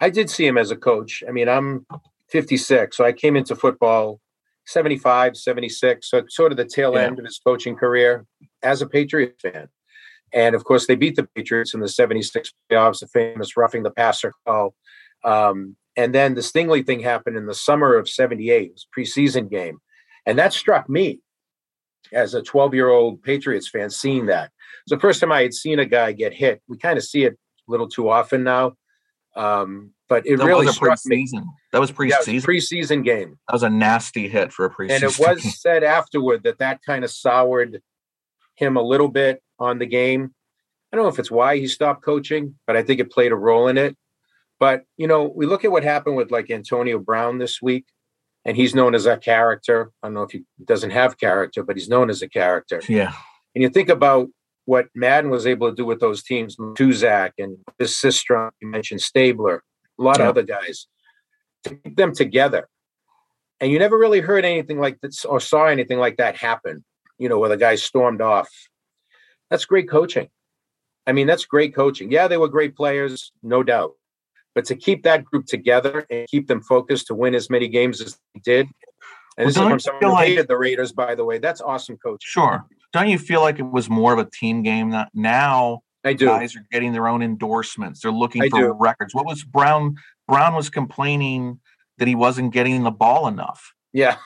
I 0.00 0.08
did 0.08 0.30
see 0.30 0.46
him 0.46 0.56
as 0.56 0.70
a 0.70 0.76
coach. 0.76 1.22
I 1.28 1.32
mean, 1.32 1.48
I'm 1.48 1.84
56, 2.30 2.96
so 2.96 3.04
I 3.04 3.12
came 3.12 3.36
into 3.36 3.56
football 3.56 4.20
75, 4.66 5.36
76, 5.36 6.08
so 6.08 6.22
sort 6.28 6.52
of 6.52 6.58
the 6.58 6.64
tail 6.64 6.94
yeah. 6.94 7.02
end 7.02 7.18
of 7.18 7.24
his 7.24 7.38
coaching 7.38 7.76
career 7.76 8.24
as 8.62 8.80
a 8.80 8.86
Patriot 8.86 9.34
fan. 9.42 9.68
And 10.32 10.54
of 10.54 10.64
course, 10.64 10.86
they 10.86 10.96
beat 10.96 11.16
the 11.16 11.28
Patriots 11.34 11.74
in 11.74 11.80
the 11.80 11.88
76 11.88 12.52
playoffs, 12.70 13.00
the 13.00 13.06
famous 13.08 13.56
roughing 13.56 13.82
the 13.82 13.90
passer 13.90 14.32
call. 14.46 14.74
Um, 15.24 15.76
and 15.96 16.14
then 16.14 16.34
the 16.34 16.42
Stingley 16.42 16.84
thing 16.84 17.00
happened 17.00 17.36
in 17.36 17.46
the 17.46 17.54
summer 17.54 17.94
of 17.94 18.08
78, 18.08 18.66
it 18.66 18.72
was 18.72 18.86
preseason 18.96 19.50
game. 19.50 19.78
And 20.26 20.38
that 20.38 20.52
struck 20.52 20.88
me 20.88 21.20
as 22.12 22.34
a 22.34 22.42
12 22.42 22.74
year 22.74 22.88
old 22.88 23.22
Patriots 23.22 23.68
fan, 23.68 23.90
seeing 23.90 24.26
that. 24.26 24.50
It's 24.84 24.90
the 24.90 25.00
first 25.00 25.20
time 25.20 25.32
I 25.32 25.42
had 25.42 25.54
seen 25.54 25.78
a 25.78 25.86
guy 25.86 26.12
get 26.12 26.34
hit. 26.34 26.62
We 26.68 26.76
kind 26.76 26.98
of 26.98 27.04
see 27.04 27.24
it 27.24 27.32
a 27.32 27.70
little 27.70 27.88
too 27.88 28.08
often 28.08 28.44
now. 28.44 28.74
Um, 29.34 29.92
but 30.08 30.26
it 30.26 30.38
that 30.38 30.44
really 30.44 30.66
was 30.66 30.76
struck 30.76 30.98
preseason. 30.98 31.32
Me. 31.32 31.42
That 31.72 31.80
was 31.80 31.90
preseason. 31.90 32.34
Yeah, 32.34 32.40
preseason 32.40 33.04
game. 33.04 33.38
That 33.48 33.54
was 33.54 33.62
a 33.62 33.70
nasty 33.70 34.28
hit 34.28 34.52
for 34.52 34.66
a 34.66 34.70
preseason. 34.70 34.90
And 34.90 35.02
it 35.04 35.18
was 35.18 35.60
said 35.60 35.82
afterward 35.82 36.44
that 36.44 36.58
that 36.58 36.80
kind 36.86 37.04
of 37.04 37.10
soured 37.10 37.82
him 38.54 38.76
a 38.76 38.82
little 38.82 39.08
bit 39.08 39.42
on 39.58 39.78
the 39.78 39.86
game. 39.86 40.34
I 40.92 40.96
don't 40.96 41.04
know 41.04 41.10
if 41.10 41.18
it's 41.18 41.30
why 41.30 41.58
he 41.58 41.66
stopped 41.66 42.02
coaching, 42.02 42.54
but 42.66 42.76
I 42.76 42.82
think 42.82 43.00
it 43.00 43.10
played 43.10 43.32
a 43.32 43.36
role 43.36 43.68
in 43.68 43.78
it. 43.78 43.96
But 44.58 44.84
you 44.96 45.06
know, 45.06 45.24
we 45.24 45.46
look 45.46 45.64
at 45.64 45.72
what 45.72 45.84
happened 45.84 46.16
with 46.16 46.30
like 46.30 46.50
Antonio 46.50 46.98
Brown 46.98 47.38
this 47.38 47.60
week 47.60 47.86
and 48.46 48.56
he's 48.56 48.74
known 48.74 48.94
as 48.94 49.06
a 49.06 49.16
character. 49.16 49.90
I 50.02 50.06
don't 50.06 50.14
know 50.14 50.22
if 50.22 50.30
he 50.30 50.44
doesn't 50.64 50.90
have 50.90 51.18
character, 51.18 51.64
but 51.64 51.76
he's 51.76 51.88
known 51.88 52.08
as 52.08 52.22
a 52.22 52.28
character. 52.28 52.80
Yeah. 52.88 53.12
And 53.54 53.62
you 53.62 53.68
think 53.68 53.88
about 53.88 54.28
what 54.66 54.86
Madden 54.94 55.30
was 55.30 55.46
able 55.46 55.68
to 55.68 55.74
do 55.74 55.84
with 55.84 55.98
those 55.98 56.22
teams, 56.22 56.56
Tuzak 56.56 57.32
and 57.38 57.58
this 57.78 58.00
Systrom, 58.00 58.50
you 58.60 58.68
mentioned 58.68 59.00
Stabler, 59.00 59.64
a 59.98 60.02
lot 60.02 60.18
yeah. 60.18 60.24
of 60.24 60.28
other 60.30 60.44
guys, 60.44 60.86
to 61.64 61.74
keep 61.74 61.96
them 61.96 62.14
together. 62.14 62.68
And 63.60 63.72
you 63.72 63.80
never 63.80 63.98
really 63.98 64.20
heard 64.20 64.44
anything 64.44 64.78
like 64.78 65.00
this 65.00 65.24
or 65.24 65.40
saw 65.40 65.66
anything 65.66 65.98
like 65.98 66.18
that 66.18 66.36
happen, 66.36 66.84
you 67.18 67.28
know, 67.28 67.38
where 67.40 67.48
the 67.48 67.56
guys 67.56 67.82
stormed 67.82 68.20
off. 68.20 68.48
That's 69.50 69.64
great 69.64 69.88
coaching. 69.88 70.28
I 71.06 71.12
mean, 71.12 71.26
that's 71.26 71.44
great 71.44 71.74
coaching. 71.74 72.10
Yeah, 72.10 72.28
they 72.28 72.36
were 72.36 72.48
great 72.48 72.74
players, 72.74 73.32
no 73.42 73.62
doubt. 73.62 73.92
But 74.54 74.64
to 74.66 74.76
keep 74.76 75.02
that 75.04 75.24
group 75.24 75.46
together 75.46 76.06
and 76.10 76.26
keep 76.28 76.48
them 76.48 76.62
focused 76.62 77.08
to 77.08 77.14
win 77.14 77.34
as 77.34 77.50
many 77.50 77.68
games 77.68 78.00
as 78.00 78.18
they 78.34 78.40
did, 78.40 78.68
and 79.38 79.44
well, 79.44 79.46
this 79.46 79.56
is 79.56 79.62
from 79.62 79.80
someone 79.80 80.02
who 80.02 80.12
like, 80.12 80.28
hated 80.28 80.48
the 80.48 80.56
Raiders, 80.56 80.92
by 80.92 81.14
the 81.14 81.24
way. 81.24 81.38
That's 81.38 81.60
awesome 81.60 81.98
coach. 81.98 82.22
Sure. 82.24 82.64
Don't 82.92 83.08
you 83.08 83.18
feel 83.18 83.42
like 83.42 83.58
it 83.58 83.70
was 83.70 83.90
more 83.90 84.12
of 84.14 84.18
a 84.18 84.24
team 84.24 84.62
game 84.62 84.90
that 84.90 85.10
now 85.12 85.82
I 86.04 86.14
do. 86.14 86.26
guys 86.26 86.56
are 86.56 86.66
getting 86.72 86.92
their 86.92 87.06
own 87.06 87.22
endorsements? 87.22 88.00
They're 88.00 88.10
looking 88.10 88.42
I 88.42 88.48
for 88.48 88.60
do. 88.60 88.72
records. 88.72 89.14
What 89.14 89.26
was 89.26 89.44
Brown? 89.44 89.96
Brown 90.26 90.54
was 90.54 90.70
complaining 90.70 91.60
that 91.98 92.08
he 92.08 92.14
wasn't 92.14 92.52
getting 92.52 92.82
the 92.82 92.90
ball 92.90 93.28
enough. 93.28 93.74
Yeah. 93.92 94.16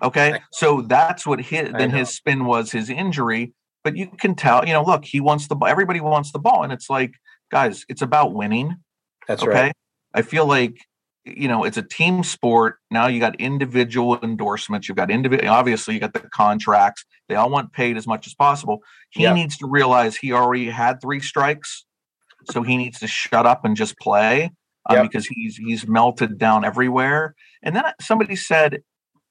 Okay. 0.00 0.40
So 0.52 0.82
that's 0.82 1.26
what 1.26 1.40
hit. 1.40 1.76
Then 1.76 1.90
his 1.90 2.10
spin 2.10 2.44
was 2.44 2.70
his 2.70 2.88
injury. 2.88 3.52
But 3.84 3.96
you 3.96 4.06
can 4.06 4.34
tell, 4.34 4.66
you 4.66 4.72
know, 4.72 4.84
look, 4.84 5.04
he 5.04 5.20
wants 5.20 5.48
the 5.48 5.56
ball. 5.56 5.68
Everybody 5.68 6.00
wants 6.00 6.32
the 6.32 6.38
ball. 6.38 6.62
And 6.62 6.72
it's 6.72 6.88
like, 6.88 7.14
guys, 7.50 7.84
it's 7.88 8.02
about 8.02 8.32
winning. 8.32 8.76
That's 9.26 9.42
okay? 9.42 9.52
right. 9.52 9.72
I 10.14 10.22
feel 10.22 10.46
like 10.46 10.78
you 11.24 11.46
know 11.46 11.64
it's 11.64 11.76
a 11.76 11.82
team 11.82 12.24
sport. 12.24 12.78
Now 12.90 13.06
you 13.06 13.20
got 13.20 13.40
individual 13.40 14.18
endorsements. 14.22 14.88
You've 14.88 14.96
got 14.96 15.10
individual. 15.10 15.52
Obviously, 15.52 15.94
you 15.94 16.00
got 16.00 16.12
the 16.12 16.20
contracts. 16.20 17.04
They 17.28 17.34
all 17.36 17.50
want 17.50 17.72
paid 17.72 17.96
as 17.96 18.06
much 18.06 18.26
as 18.26 18.34
possible. 18.34 18.80
He 19.10 19.22
yeah. 19.22 19.32
needs 19.32 19.56
to 19.58 19.66
realize 19.66 20.16
he 20.16 20.32
already 20.32 20.68
had 20.68 21.00
three 21.00 21.20
strikes, 21.20 21.84
so 22.50 22.62
he 22.62 22.76
needs 22.76 22.98
to 23.00 23.06
shut 23.06 23.46
up 23.46 23.64
and 23.64 23.76
just 23.76 23.98
play 23.98 24.50
um, 24.86 25.02
because 25.02 25.26
he's 25.26 25.56
he's 25.56 25.86
melted 25.86 26.38
down 26.38 26.64
everywhere. 26.64 27.34
And 27.62 27.76
then 27.76 27.84
somebody 28.00 28.36
said, 28.36 28.82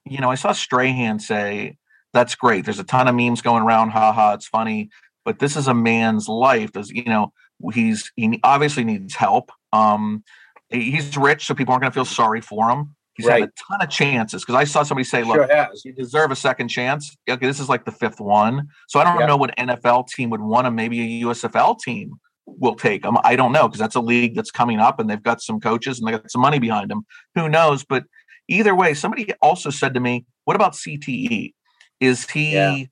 you 0.05 0.19
know, 0.19 0.31
I 0.31 0.35
saw 0.35 0.53
Strahan 0.53 1.19
say, 1.19 1.77
"That's 2.13 2.35
great. 2.35 2.65
There's 2.65 2.79
a 2.79 2.83
ton 2.83 3.07
of 3.07 3.15
memes 3.15 3.41
going 3.41 3.63
around. 3.63 3.89
Ha 3.89 4.11
ha, 4.11 4.33
it's 4.33 4.47
funny." 4.47 4.89
But 5.23 5.39
this 5.39 5.55
is 5.55 5.67
a 5.67 5.73
man's 5.73 6.27
life. 6.27 6.71
Does 6.71 6.89
you 6.89 7.03
know? 7.05 7.33
He's 7.73 8.11
he 8.15 8.39
obviously 8.43 8.83
needs 8.83 9.15
help. 9.15 9.51
Um, 9.71 10.23
he's 10.71 11.15
rich, 11.15 11.45
so 11.45 11.53
people 11.53 11.73
aren't 11.73 11.81
going 11.81 11.91
to 11.91 11.95
feel 11.95 12.05
sorry 12.05 12.41
for 12.41 12.69
him. 12.69 12.95
He's 13.13 13.25
right. 13.25 13.41
had 13.41 13.49
a 13.49 13.51
ton 13.69 13.81
of 13.81 13.89
chances 13.89 14.41
because 14.41 14.55
I 14.55 14.63
saw 14.63 14.83
somebody 14.83 15.03
say, 15.03 15.23
"Look, 15.23 15.35
sure 15.35 15.69
you 15.83 15.93
deserve 15.93 16.31
a 16.31 16.35
second 16.35 16.69
chance." 16.69 17.15
Okay, 17.29 17.45
this 17.45 17.59
is 17.59 17.67
like 17.67 17.83
the 17.85 17.91
fifth 17.91 18.21
one, 18.21 18.69
so 18.87 18.99
I 18.99 19.03
don't 19.03 19.19
yeah. 19.19 19.25
know 19.25 19.37
what 19.37 19.55
NFL 19.57 20.07
team 20.07 20.29
would 20.29 20.41
want 20.41 20.65
him. 20.65 20.75
Maybe 20.75 21.21
a 21.21 21.25
USFL 21.25 21.77
team 21.79 22.13
will 22.45 22.75
take 22.75 23.03
him. 23.03 23.17
I 23.23 23.35
don't 23.35 23.51
know 23.51 23.67
because 23.67 23.79
that's 23.79 23.95
a 23.95 24.01
league 24.01 24.35
that's 24.35 24.51
coming 24.51 24.79
up, 24.79 24.99
and 24.99 25.09
they've 25.09 25.21
got 25.21 25.41
some 25.41 25.59
coaches 25.59 25.99
and 25.99 26.07
they 26.07 26.11
got 26.13 26.31
some 26.31 26.41
money 26.41 26.59
behind 26.59 26.89
them. 26.89 27.05
Who 27.35 27.49
knows? 27.49 27.83
But 27.83 28.05
either 28.47 28.73
way, 28.73 28.93
somebody 28.93 29.33
also 29.41 29.69
said 29.69 29.93
to 29.93 29.99
me, 29.99 30.25
"What 30.45 30.55
about 30.55 30.73
CTE? 30.73 31.53
Is 32.01 32.29
he?" 32.29 32.53
Yeah. 32.53 32.83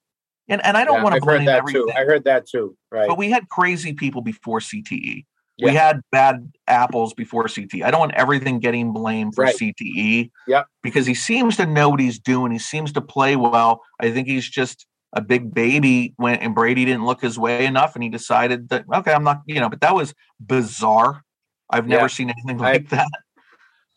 And, 0.48 0.66
and 0.66 0.78
I 0.78 0.84
don't 0.84 0.98
yeah, 0.98 1.04
want 1.04 1.16
to 1.16 1.22
blame 1.22 1.46
that 1.46 1.58
everything. 1.58 1.88
Too. 1.88 1.94
I 1.96 2.06
heard 2.06 2.24
that 2.24 2.48
too. 2.48 2.76
Right. 2.92 3.08
But 3.08 3.18
we 3.18 3.30
had 3.30 3.50
crazy 3.50 3.94
people 3.94 4.22
before 4.22 4.60
CTE. 4.60 5.26
We 5.62 5.76
had 5.76 6.02
bad 6.12 6.54
apples 6.68 7.14
before 7.14 7.44
CTE. 7.46 7.84
I 7.84 7.92
don't 7.92 8.00
want 8.00 8.14
everything 8.14 8.60
getting 8.60 8.94
blamed 8.94 9.36
for 9.36 9.44
right. 9.44 9.56
CTE. 9.56 10.32
Yeah. 10.48 10.64
Because 10.82 11.06
he 11.06 11.14
seems 11.14 11.58
to 11.58 11.66
know 11.66 11.90
what 11.90 12.00
he's 12.00 12.18
doing. 12.18 12.52
He 12.52 12.60
seems 12.60 12.94
to 12.94 13.02
play 13.02 13.36
well. 13.36 13.82
I 14.00 14.12
think 14.12 14.28
he's 14.28 14.50
just 14.50 14.86
a 15.14 15.22
big 15.22 15.54
baby 15.54 16.14
when 16.18 16.36
and 16.36 16.56
Brady 16.56 16.86
didn't 16.86 17.06
look 17.06 17.22
his 17.22 17.38
way 17.38 17.66
enough 17.66 17.96
and 17.96 18.04
he 18.04 18.10
decided 18.10 18.70
that 18.70 18.86
okay, 18.94 19.12
I'm 19.12 19.24
not, 19.24 19.42
you 19.48 19.60
know, 19.60 19.70
but 19.70 19.82
that 19.82 19.96
was 19.96 20.14
bizarre. 20.40 21.24
I've 21.70 21.88
never 21.88 22.04
yeah. 22.04 22.08
seen 22.08 22.30
anything 22.30 22.58
like 22.58 22.94
I, 22.94 22.96
that. 22.96 23.08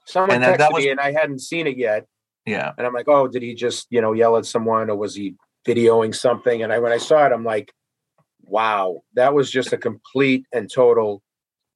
Someone 0.07 0.31
And 0.31 0.43
texted 0.43 0.47
that- 0.47 0.59
that 0.59 0.73
was- 0.73 0.85
me 0.85 0.91
and 0.91 1.01
I 1.01 1.13
hadn't 1.13 1.41
seen 1.41 1.67
it 1.67 1.77
yet. 1.77 2.07
Yeah. 2.47 2.73
And 2.77 2.87
I'm 2.87 2.93
like, 2.93 3.09
oh, 3.09 3.29
did 3.29 3.43
he 3.43 3.55
just, 3.55 3.87
you 3.91 4.01
know, 4.01 4.13
yell 4.13 4.37
at 4.37 4.47
someone 4.47 4.91
or 4.91 4.97
was 4.97 5.15
he 5.15 5.35
videoing 5.67 6.15
something? 6.15 6.63
And 6.63 6.73
I 6.73 6.79
when 6.79 6.93
I 6.93 6.99
saw 6.99 7.27
it, 7.27 7.33
I'm 7.33 7.45
like, 7.45 7.73
wow, 8.45 9.03
that 9.15 9.35
was 9.35 9.51
just 9.51 9.73
a 9.73 9.79
complete 9.79 10.47
and 10.53 10.71
total 10.73 11.23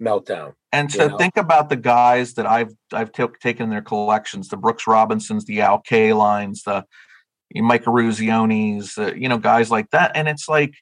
meltdown. 0.02 0.54
And 0.72 0.92
You 0.92 1.08
know? 1.08 1.16
think 1.16 1.36
about 1.36 1.68
the 1.68 1.76
guys 1.76 2.34
that 2.34 2.46
I've 2.46 2.72
I've 2.92 3.12
took 3.12 3.38
taken 3.40 3.70
their 3.70 3.82
collections, 3.82 4.48
the 4.48 4.56
Brooks 4.56 4.86
Robinsons, 4.86 5.44
the 5.44 5.60
Al 5.60 5.82
Kalines, 5.82 6.64
the 6.64 6.84
Mike 7.54 7.84
Eruziones, 7.84 8.98
uh, 8.98 9.14
you 9.14 9.28
know, 9.28 9.38
guys 9.38 9.70
like 9.70 9.90
that. 9.90 10.12
And 10.14 10.28
it's 10.28 10.48
like 10.48 10.74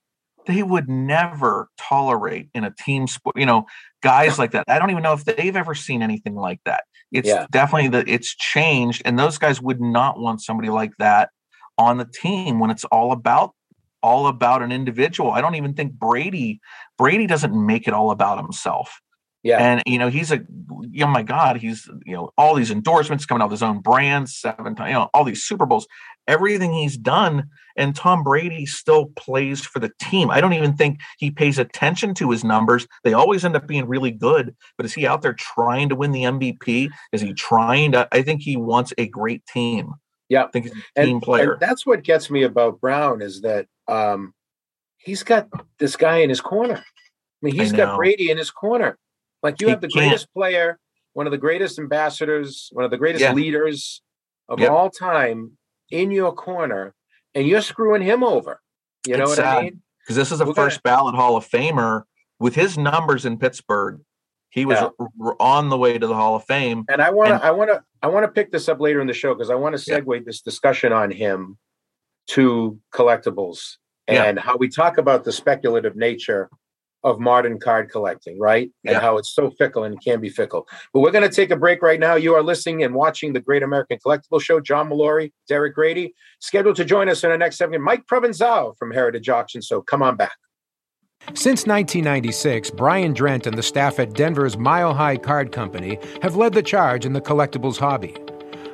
they 0.46 0.62
would 0.62 0.88
never 0.88 1.68
tolerate 1.78 2.48
in 2.54 2.64
a 2.64 2.70
team 2.70 3.06
sport, 3.06 3.36
you 3.38 3.46
know, 3.46 3.66
guys 4.02 4.38
like 4.38 4.52
that. 4.52 4.64
I 4.68 4.78
don't 4.78 4.90
even 4.90 5.02
know 5.02 5.14
if 5.14 5.24
they've 5.24 5.56
ever 5.56 5.74
seen 5.74 6.02
anything 6.02 6.34
like 6.34 6.60
that. 6.64 6.84
It's 7.14 7.28
Yeah. 7.28 7.46
definitely 7.50 7.88
that 7.90 8.08
it's 8.08 8.34
changed, 8.34 9.00
and 9.04 9.18
those 9.18 9.38
guys 9.38 9.62
would 9.62 9.80
not 9.80 10.18
want 10.18 10.42
somebody 10.42 10.68
like 10.68 10.92
that 10.98 11.30
on 11.78 11.96
the 11.98 12.04
team 12.04 12.58
when 12.58 12.70
it's 12.70 12.84
all 12.86 13.12
about 13.12 13.54
all 14.02 14.26
about 14.26 14.62
an 14.62 14.70
individual. 14.70 15.32
I 15.32 15.40
don't 15.40 15.54
even 15.54 15.72
think 15.72 15.94
Brady 15.94 16.60
Brady 16.98 17.26
doesn't 17.26 17.54
make 17.54 17.88
it 17.88 17.94
all 17.94 18.10
about 18.10 18.36
himself. 18.36 19.00
Yeah. 19.44 19.58
And 19.58 19.82
you 19.86 19.98
know, 19.98 20.08
he's 20.08 20.32
a 20.32 20.40
you 20.90 21.04
know, 21.04 21.06
my 21.06 21.22
God, 21.22 21.58
he's 21.58 21.86
you 22.06 22.14
know, 22.14 22.30
all 22.38 22.54
these 22.54 22.70
endorsements 22.70 23.26
coming 23.26 23.42
out 23.42 23.46
of 23.46 23.50
his 23.50 23.62
own 23.62 23.80
brand, 23.80 24.30
seven 24.30 24.74
times, 24.74 24.88
you 24.88 24.94
know, 24.94 25.10
all 25.12 25.22
these 25.22 25.44
Super 25.44 25.66
Bowls, 25.66 25.86
everything 26.26 26.72
he's 26.72 26.96
done, 26.96 27.50
and 27.76 27.94
Tom 27.94 28.22
Brady 28.22 28.64
still 28.64 29.06
plays 29.16 29.60
for 29.60 29.80
the 29.80 29.92
team. 30.00 30.30
I 30.30 30.40
don't 30.40 30.54
even 30.54 30.74
think 30.74 30.98
he 31.18 31.30
pays 31.30 31.58
attention 31.58 32.14
to 32.14 32.30
his 32.30 32.42
numbers. 32.42 32.86
They 33.04 33.12
always 33.12 33.44
end 33.44 33.54
up 33.54 33.66
being 33.66 33.86
really 33.86 34.10
good, 34.10 34.56
but 34.78 34.86
is 34.86 34.94
he 34.94 35.06
out 35.06 35.20
there 35.20 35.34
trying 35.34 35.90
to 35.90 35.94
win 35.94 36.12
the 36.12 36.22
MVP? 36.22 36.88
Is 37.12 37.20
he 37.20 37.34
trying 37.34 37.92
to 37.92 38.08
I 38.12 38.22
think 38.22 38.40
he 38.40 38.56
wants 38.56 38.94
a 38.96 39.06
great 39.06 39.44
team. 39.46 39.92
Yeah. 40.30 40.44
I 40.44 40.48
think 40.48 40.66
he's 40.66 40.74
a 40.74 40.82
and, 40.96 41.06
team 41.06 41.20
player. 41.20 41.52
and 41.52 41.60
that's 41.60 41.84
what 41.84 42.02
gets 42.02 42.30
me 42.30 42.44
about 42.44 42.80
Brown 42.80 43.20
is 43.20 43.42
that 43.42 43.66
um 43.88 44.32
he's 44.96 45.22
got 45.22 45.48
this 45.78 45.96
guy 45.96 46.18
in 46.18 46.30
his 46.30 46.40
corner. 46.40 46.76
I 46.76 46.82
mean, 47.42 47.60
I 47.60 47.62
he's 47.62 47.72
got. 47.72 47.96
Brady 47.98 48.30
in 48.30 48.38
his 48.38 48.50
corner. 48.50 48.96
Like 49.44 49.60
you 49.60 49.68
have 49.68 49.82
the 49.82 49.88
greatest 49.88 50.32
player, 50.32 50.78
one 51.12 51.26
of 51.26 51.30
the 51.30 51.38
greatest 51.38 51.78
ambassadors, 51.78 52.70
one 52.72 52.84
of 52.84 52.90
the 52.90 52.96
greatest 52.96 53.22
Yeah. 53.22 53.34
leaders 53.34 54.02
of 54.48 54.58
Yep. 54.58 54.70
all 54.70 54.90
time 54.90 55.58
in 55.90 56.10
your 56.10 56.32
corner, 56.32 56.94
and 57.34 57.46
you're 57.46 57.60
screwing 57.60 58.00
him 58.02 58.24
over. 58.24 58.60
You 59.06 59.18
know 59.18 59.24
It's 59.24 59.36
what 59.36 59.46
I 59.46 59.54
sad. 59.56 59.62
mean? 59.64 59.82
because 60.00 60.16
this 60.16 60.32
is 60.32 60.40
a 60.40 60.44
We're 60.44 60.54
gonna- 60.54 60.70
first 60.70 60.82
ballot 60.82 61.14
Hall 61.14 61.36
of 61.36 61.46
Famer 61.46 62.02
with 62.38 62.54
his 62.54 62.76
numbers 62.76 63.24
in 63.26 63.38
Pittsburgh. 63.38 64.00
He 64.50 64.64
was 64.66 64.78
Yeah. 64.80 65.06
on 65.40 65.68
the 65.68 65.76
way 65.78 65.98
to 65.98 66.06
the 66.06 66.14
Hall 66.14 66.36
of 66.36 66.44
Fame. 66.44 66.84
And 66.88 67.00
I 67.02 67.10
want 67.10 67.30
And- 67.32 67.40
to, 67.40 67.46
I 67.46 67.50
want 67.50 67.70
to, 67.70 67.82
I 68.02 68.06
want 68.08 68.24
to 68.24 68.32
pick 68.32 68.50
this 68.50 68.68
up 68.68 68.80
later 68.80 69.00
in 69.00 69.06
the 69.06 69.12
show 69.14 69.34
because 69.34 69.50
I 69.50 69.54
want 69.56 69.76
to 69.76 69.90
Yeah. 69.90 70.00
segue 70.00 70.24
this 70.24 70.40
discussion 70.40 70.92
on 70.92 71.10
him 71.10 71.58
to 72.28 72.78
collectibles 72.92 73.76
Yeah. 74.08 74.24
and 74.24 74.38
how 74.38 74.56
we 74.56 74.68
talk 74.68 74.96
about 74.98 75.24
the 75.24 75.32
speculative 75.32 75.96
nature 75.96 76.48
of 77.04 77.20
modern 77.20 77.60
card 77.60 77.90
collecting, 77.90 78.40
right? 78.40 78.70
And 78.84 78.96
how 78.96 79.18
it's 79.18 79.32
so 79.34 79.50
fickle 79.50 79.84
and 79.84 80.02
can 80.02 80.20
be 80.20 80.30
fickle. 80.30 80.66
But 80.92 81.00
we're 81.00 81.10
going 81.10 81.28
to 81.28 81.34
take 81.34 81.50
a 81.50 81.56
break 81.56 81.82
right 81.82 82.00
now. 82.00 82.14
You 82.14 82.34
are 82.34 82.42
listening 82.42 82.82
and 82.82 82.94
watching 82.94 83.34
the 83.34 83.40
Great 83.40 83.62
American 83.62 83.98
Collectible 84.04 84.40
Show. 84.40 84.58
John 84.60 84.88
Molori, 84.88 85.32
Derek 85.46 85.74
Grady, 85.74 86.14
scheduled 86.40 86.76
to 86.76 86.84
join 86.84 87.10
us 87.10 87.22
in 87.22 87.30
our 87.30 87.36
next 87.36 87.58
segment. 87.58 87.84
Mike 87.84 88.06
Provenzale 88.06 88.76
from 88.78 88.90
Heritage 88.90 89.28
Auction. 89.28 89.60
So 89.60 89.82
come 89.82 90.02
on 90.02 90.16
back. 90.16 90.32
Since 91.34 91.66
1996, 91.66 92.70
Brian 92.70 93.14
Drent 93.14 93.46
and 93.46 93.56
the 93.56 93.62
staff 93.62 93.98
at 93.98 94.14
Denver's 94.14 94.56
Mile 94.58 94.94
High 94.94 95.16
Card 95.16 95.52
Company 95.52 95.98
have 96.22 96.36
led 96.36 96.52
the 96.52 96.62
charge 96.62 97.06
in 97.06 97.12
the 97.12 97.20
collectibles 97.20 97.78
hobby. 97.78 98.14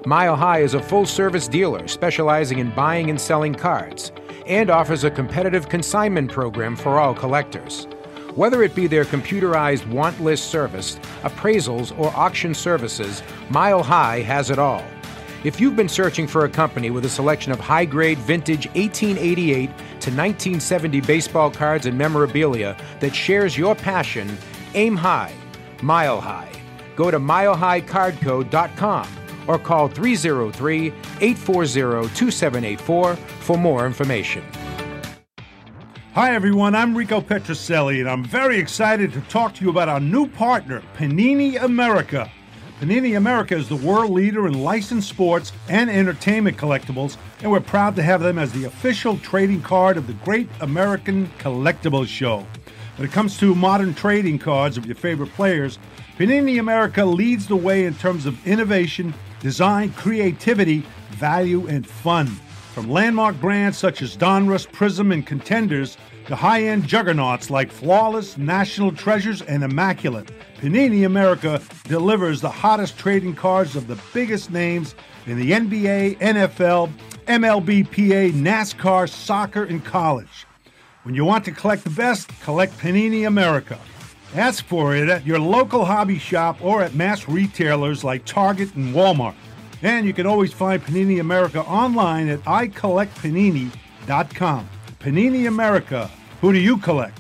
Mile 0.07 0.37
High 0.37 0.61
is 0.61 0.75
a 0.75 0.83
full 0.83 1.07
service 1.07 1.47
dealer 1.47 1.87
specializing 1.87 2.59
in 2.59 2.71
buying 2.71 3.11
and 3.11 3.21
selling 3.21 3.55
cards 3.55 4.13
and 4.47 4.71
offers 4.71 5.05
a 5.05 5.11
competitive 5.11 5.69
consignment 5.69 6.31
program 6.31 6.75
for 6.75 6.99
all 6.99 7.15
collectors. 7.15 7.87
Whether 8.41 8.63
it 8.63 8.75
be 8.75 8.87
their 8.87 9.05
computerized 9.05 9.87
want 9.87 10.19
list 10.19 10.47
service, 10.47 10.99
appraisals, 11.25 11.93
or 11.99 12.09
auction 12.17 12.55
services, 12.55 13.23
Mile 13.51 13.83
High 13.83 14.21
has 14.21 14.49
it 14.49 14.59
all. 14.59 14.83
If 15.45 15.61
you've 15.61 15.77
been 15.77 15.91
searching 15.91 16.27
for 16.27 16.47
a 16.47 16.49
company 16.49 16.91
with 16.91 17.05
a 17.05 17.09
selection 17.11 17.53
of 17.53 17.61
high 17.61 17.85
grade 17.85 18.17
vintage 18.17 18.65
1888 18.69 19.67
to 19.67 19.75
1970 19.77 21.03
baseball 21.03 21.51
cards 21.51 21.85
and 21.85 21.99
memorabilia 21.99 22.79
that 23.01 23.15
shares 23.15 23.59
your 23.59 23.75
passion, 23.75 24.39
aim 24.73 24.97
high, 24.97 25.35
mile 25.83 26.19
high. 26.19 26.51
Go 26.97 27.11
to 27.11 27.19
milehighcardco.com 27.21 29.09
or 29.49 29.59
call 29.59 29.89
303 29.89 30.87
840 31.21 32.09
2784 32.15 33.17
for 33.17 33.59
more 33.59 33.85
information. 33.85 34.43
Hi, 36.15 36.35
everyone. 36.35 36.75
I'm 36.75 36.97
Rico 36.97 37.21
Petrocelli, 37.21 38.01
and 38.01 38.11
I'm 38.11 38.25
very 38.25 38.59
excited 38.59 39.13
to 39.13 39.21
talk 39.21 39.55
to 39.55 39.65
you 39.65 39.71
about 39.71 39.89
our 39.89 40.01
new 40.01 40.27
partner, 40.27 40.83
Panini 40.97 41.63
America. 41.63 42.29
Panini 42.81 43.17
America 43.17 43.55
is 43.55 43.69
the 43.69 43.77
world 43.77 44.11
leader 44.11 44.49
in 44.49 44.61
licensed 44.61 45.09
sports 45.09 45.53
and 45.69 45.89
entertainment 45.89 46.57
collectibles, 46.57 47.17
and 47.43 47.53
we're 47.53 47.61
proud 47.61 47.95
to 47.95 48.03
have 48.03 48.23
them 48.23 48.39
as 48.39 48.51
the 48.51 48.65
official 48.65 49.19
trading 49.19 49.63
card 49.63 49.97
of 49.97 50.09
the 50.09 50.15
Great 50.25 50.49
American 50.61 51.29
Collectibles 51.39 52.09
Show. 52.09 52.45
When 52.97 53.07
it 53.07 53.13
comes 53.13 53.39
to 53.39 53.55
modern 53.55 53.95
trading 53.95 54.41
cards 54.41 54.77
of 54.77 54.87
your 54.87 54.97
favorite 54.97 55.33
players, 55.35 55.79
Panini 56.19 56.59
America 56.59 57.05
leads 57.05 57.47
the 57.47 57.55
way 57.55 57.85
in 57.85 57.95
terms 57.95 58.27
of 58.27 58.45
innovation, 58.45 59.15
design, 59.39 59.93
creativity, 59.93 60.85
value, 61.11 61.69
and 61.69 61.87
fun. 61.87 62.29
From 62.81 62.89
landmark 62.89 63.39
brands 63.43 63.77
such 63.77 64.01
as 64.01 64.17
Donruss, 64.17 64.67
Prizm, 64.67 65.13
and 65.13 65.27
Contenders 65.27 65.99
to 66.29 66.35
high 66.35 66.63
end 66.63 66.89
juggernauts 66.89 67.51
like 67.51 67.71
Flawless, 67.71 68.39
National 68.39 68.91
Treasures, 68.91 69.43
and 69.43 69.63
Immaculate, 69.63 70.31
Panini 70.57 71.05
America 71.05 71.61
delivers 71.85 72.41
the 72.41 72.49
hottest 72.49 72.97
trading 72.97 73.35
cards 73.35 73.77
of 73.77 73.87
the 73.87 74.01
biggest 74.15 74.51
names 74.51 74.95
in 75.27 75.37
the 75.37 75.51
NBA, 75.51 76.21
NFL, 76.21 76.91
MLB, 77.27 77.85
PA, 77.85 78.35
NASCAR, 78.35 79.11
soccer, 79.11 79.65
and 79.65 79.85
college. 79.85 80.47
When 81.03 81.15
you 81.15 81.27
want 81.27 81.45
to 81.45 81.53
collect 81.53 81.85
the 81.85 81.91
best, 81.91 82.31
collect 82.41 82.79
Panini 82.79 83.27
America. 83.27 83.79
Ask 84.35 84.65
for 84.65 84.97
it 84.97 85.11
at 85.11 85.27
your 85.27 85.39
local 85.39 85.85
hobby 85.85 86.19
shop 86.19 86.65
or 86.65 86.83
at 86.83 86.95
mass 86.95 87.29
retailers 87.29 88.05
like 88.05 88.25
Target 88.25 88.75
and 88.75 88.95
Walmart. 88.95 89.35
And 89.83 90.07
you 90.07 90.13
can 90.13 90.27
always 90.27 90.53
find 90.53 90.83
Panini 90.83 91.21
America 91.21 91.63
online 91.63 92.29
at 92.29 92.41
icollectpanini.com. 92.41 94.69
Panini 94.99 95.49
America. 95.49 96.11
Who 96.41 96.53
do 96.53 96.59
you 96.59 96.77
collect? 96.79 97.19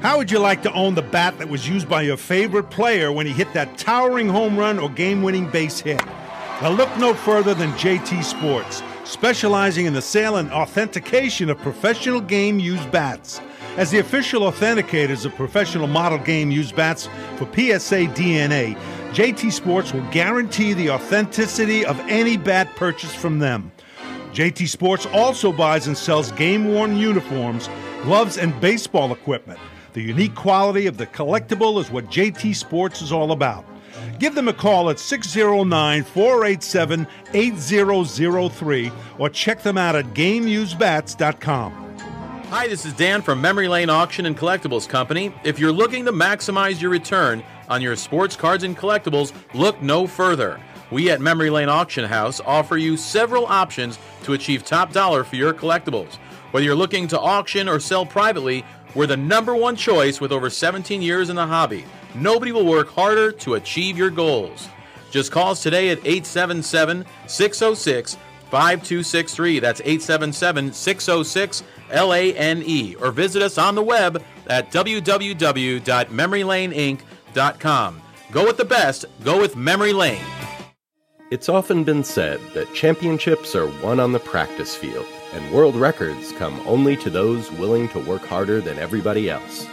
How 0.00 0.16
would 0.16 0.30
you 0.30 0.38
like 0.38 0.62
to 0.62 0.72
own 0.72 0.94
the 0.94 1.02
bat 1.02 1.38
that 1.38 1.48
was 1.48 1.68
used 1.68 1.88
by 1.88 2.02
your 2.02 2.16
favorite 2.16 2.70
player 2.70 3.10
when 3.10 3.26
he 3.26 3.32
hit 3.32 3.52
that 3.54 3.76
towering 3.76 4.28
home 4.28 4.56
run 4.56 4.78
or 4.78 4.88
game 4.88 5.22
winning 5.22 5.50
base 5.50 5.80
hit? 5.80 6.00
Now, 6.62 6.70
look 6.70 6.96
no 6.98 7.14
further 7.14 7.54
than 7.54 7.70
JT 7.72 8.24
Sports, 8.24 8.82
specializing 9.04 9.86
in 9.86 9.94
the 9.94 10.02
sale 10.02 10.36
and 10.36 10.50
authentication 10.50 11.50
of 11.50 11.58
professional 11.58 12.20
game 12.20 12.58
used 12.58 12.90
bats. 12.90 13.40
As 13.76 13.92
the 13.92 13.98
official 13.98 14.42
authenticators 14.42 15.24
of 15.24 15.36
professional 15.36 15.86
model 15.86 16.18
game 16.18 16.50
used 16.50 16.74
bats 16.74 17.08
for 17.36 17.44
PSA 17.44 18.08
DNA, 18.14 18.76
JT 19.12 19.52
Sports 19.52 19.92
will 19.92 20.08
guarantee 20.10 20.74
the 20.74 20.90
authenticity 20.90 21.84
of 21.84 21.98
any 22.08 22.36
bat 22.36 22.76
purchased 22.76 23.16
from 23.16 23.38
them. 23.38 23.72
JT 24.32 24.68
Sports 24.68 25.06
also 25.06 25.50
buys 25.50 25.86
and 25.86 25.96
sells 25.96 26.30
game 26.32 26.66
worn 26.66 26.96
uniforms, 26.96 27.68
gloves, 28.02 28.36
and 28.36 28.58
baseball 28.60 29.12
equipment. 29.12 29.58
The 29.94 30.02
unique 30.02 30.34
quality 30.34 30.86
of 30.86 30.98
the 30.98 31.06
collectible 31.06 31.80
is 31.80 31.90
what 31.90 32.04
JT 32.06 32.54
Sports 32.54 33.00
is 33.00 33.10
all 33.10 33.32
about. 33.32 33.64
Give 34.18 34.34
them 34.34 34.46
a 34.46 34.52
call 34.52 34.90
at 34.90 34.98
609 34.98 36.04
487 36.04 37.06
8003 37.32 38.92
or 39.18 39.30
check 39.30 39.62
them 39.62 39.78
out 39.78 39.96
at 39.96 40.04
GameUseBats.com. 40.06 41.88
Hi, 42.50 42.66
this 42.66 42.86
is 42.86 42.92
Dan 42.94 43.22
from 43.22 43.40
Memory 43.40 43.68
Lane 43.68 43.90
Auction 43.90 44.26
and 44.26 44.36
Collectibles 44.36 44.88
Company. 44.88 45.34
If 45.44 45.58
you're 45.58 45.72
looking 45.72 46.04
to 46.04 46.12
maximize 46.12 46.80
your 46.80 46.90
return 46.90 47.42
on 47.68 47.82
your 47.82 47.96
sports 47.96 48.36
cards 48.36 48.64
and 48.64 48.76
collectibles, 48.76 49.32
look 49.54 49.80
no 49.82 50.06
further. 50.06 50.60
We 50.90 51.10
at 51.10 51.20
Memory 51.20 51.50
Lane 51.50 51.68
Auction 51.68 52.04
House 52.04 52.40
offer 52.40 52.78
you 52.78 52.96
several 52.96 53.46
options 53.46 53.98
to 54.22 54.32
achieve 54.32 54.64
top 54.64 54.92
dollar 54.92 55.22
for 55.22 55.36
your 55.36 55.52
collectibles. 55.52 56.16
Whether 56.50 56.64
you're 56.64 56.74
looking 56.74 57.08
to 57.08 57.20
auction 57.20 57.68
or 57.68 57.78
sell 57.78 58.06
privately, 58.06 58.64
we're 58.94 59.06
the 59.06 59.16
number 59.16 59.54
one 59.54 59.76
choice 59.76 60.20
with 60.20 60.32
over 60.32 60.48
17 60.48 61.02
years 61.02 61.28
in 61.28 61.36
the 61.36 61.46
hobby. 61.46 61.84
Nobody 62.14 62.52
will 62.52 62.64
work 62.64 62.88
harder 62.88 63.30
to 63.32 63.54
achieve 63.54 63.98
your 63.98 64.10
goals. 64.10 64.68
Just 65.10 65.30
call 65.30 65.50
us 65.50 65.62
today 65.62 65.90
at 65.90 65.98
877 65.98 67.04
606 67.26 68.16
5263. 68.50 69.60
That's 69.60 69.80
877 69.80 70.72
606 70.72 71.62
LANE. 71.90 72.96
Or 72.96 73.10
visit 73.10 73.42
us 73.42 73.58
on 73.58 73.74
the 73.74 73.82
web 73.82 74.22
at 74.46 74.72
www.memorylaneinc.com. 74.72 77.08
Go 78.32 78.44
with 78.44 78.56
the 78.56 78.64
best. 78.64 79.04
Go 79.22 79.40
with 79.40 79.54
Memory 79.54 79.92
Lane. 79.92 80.24
It's 81.30 81.48
often 81.48 81.84
been 81.84 82.02
said 82.02 82.40
that 82.52 82.74
championships 82.74 83.54
are 83.54 83.70
won 83.80 84.00
on 84.00 84.10
the 84.10 84.18
practice 84.18 84.74
field, 84.74 85.06
and 85.32 85.52
world 85.52 85.76
records 85.76 86.32
come 86.32 86.60
only 86.66 86.96
to 86.96 87.10
those 87.10 87.48
willing 87.52 87.88
to 87.90 88.00
work 88.00 88.22
harder 88.22 88.60
than 88.60 88.80
everybody 88.80 89.30
else. 89.30 89.66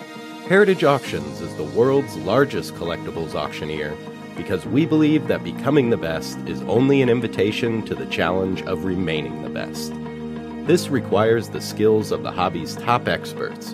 Heritage 0.48 0.84
Auctions 0.84 1.42
is 1.42 1.56
the 1.56 1.64
world's 1.64 2.16
largest 2.18 2.76
collectibles 2.76 3.34
auctioneer 3.34 3.98
because 4.38 4.68
we 4.68 4.86
believe 4.86 5.28
that 5.28 5.44
becoming 5.44 5.90
the 5.90 5.98
best 5.98 6.38
is 6.46 6.62
only 6.64 7.02
an 7.02 7.10
invitation 7.10 7.84
to 7.86 7.96
the 7.96 8.06
challenge 8.06 8.62
of 8.64 8.86
remaining 8.86 9.42
the 9.42 9.50
best. 9.50 9.92
This 10.68 10.90
requires 10.90 11.50
the 11.50 11.62
skills 11.62 12.12
of 12.12 12.22
the 12.22 12.32
hobby's 12.32 12.76
top 12.76 13.08
experts, 13.08 13.74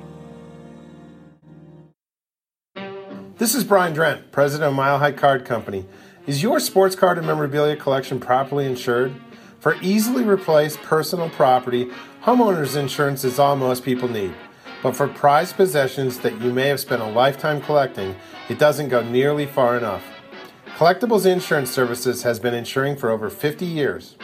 This 3.41 3.55
is 3.55 3.63
Brian 3.63 3.95
Drent, 3.95 4.31
president 4.31 4.69
of 4.69 4.75
Mile 4.75 4.99
High 4.99 5.13
Card 5.13 5.45
Company. 5.45 5.87
Is 6.27 6.43
your 6.43 6.59
sports 6.59 6.95
card 6.95 7.17
and 7.17 7.25
memorabilia 7.25 7.75
collection 7.75 8.19
properly 8.19 8.67
insured? 8.67 9.15
For 9.59 9.77
easily 9.81 10.23
replaced 10.23 10.79
personal 10.83 11.27
property, 11.27 11.87
homeowners 12.21 12.77
insurance 12.77 13.23
is 13.23 13.39
all 13.39 13.55
most 13.55 13.83
people 13.83 14.07
need. 14.07 14.35
But 14.83 14.95
for 14.95 15.07
prized 15.07 15.55
possessions 15.55 16.19
that 16.19 16.39
you 16.39 16.53
may 16.53 16.67
have 16.67 16.79
spent 16.79 17.01
a 17.01 17.07
lifetime 17.07 17.61
collecting, 17.61 18.15
it 18.47 18.59
doesn't 18.59 18.89
go 18.89 19.01
nearly 19.01 19.47
far 19.47 19.75
enough. 19.75 20.03
Collectibles 20.77 21.25
Insurance 21.25 21.71
Services 21.71 22.21
has 22.21 22.39
been 22.39 22.53
insuring 22.53 22.95
for 22.95 23.09
over 23.09 23.31
50 23.31 23.65
years. 23.65 24.17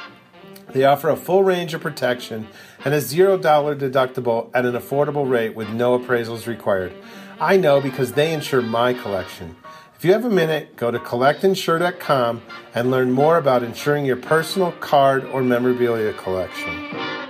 They 0.73 0.83
offer 0.83 1.09
a 1.09 1.15
full 1.15 1.43
range 1.43 1.73
of 1.73 1.81
protection 1.81 2.47
and 2.85 2.93
a 2.93 2.97
$0 2.97 3.41
deductible 3.41 4.51
at 4.53 4.67
an 4.67 4.75
affordable 4.75 5.27
rate 5.27 5.55
with 5.55 5.69
no 5.69 5.97
appraisals 5.97 6.45
required. 6.45 6.93
I 7.39 7.55
know 7.57 7.79
because 7.79 8.13
they 8.13 8.33
insure 8.33 8.63
my 8.63 8.93
collection. 8.93 9.55
If 9.95 10.03
you 10.03 10.13
have 10.13 10.25
a 10.25 10.29
minute, 10.29 10.75
go 10.75 10.89
to 10.89 10.97
collectinsure.com 10.97 12.41
and 12.73 12.91
learn 12.91 13.11
more 13.11 13.37
about 13.37 13.63
insuring 13.63 14.05
your 14.05 14.17
personal 14.17 14.71
card 14.73 15.23
or 15.25 15.43
memorabilia 15.43 16.13
collection. 16.13 17.26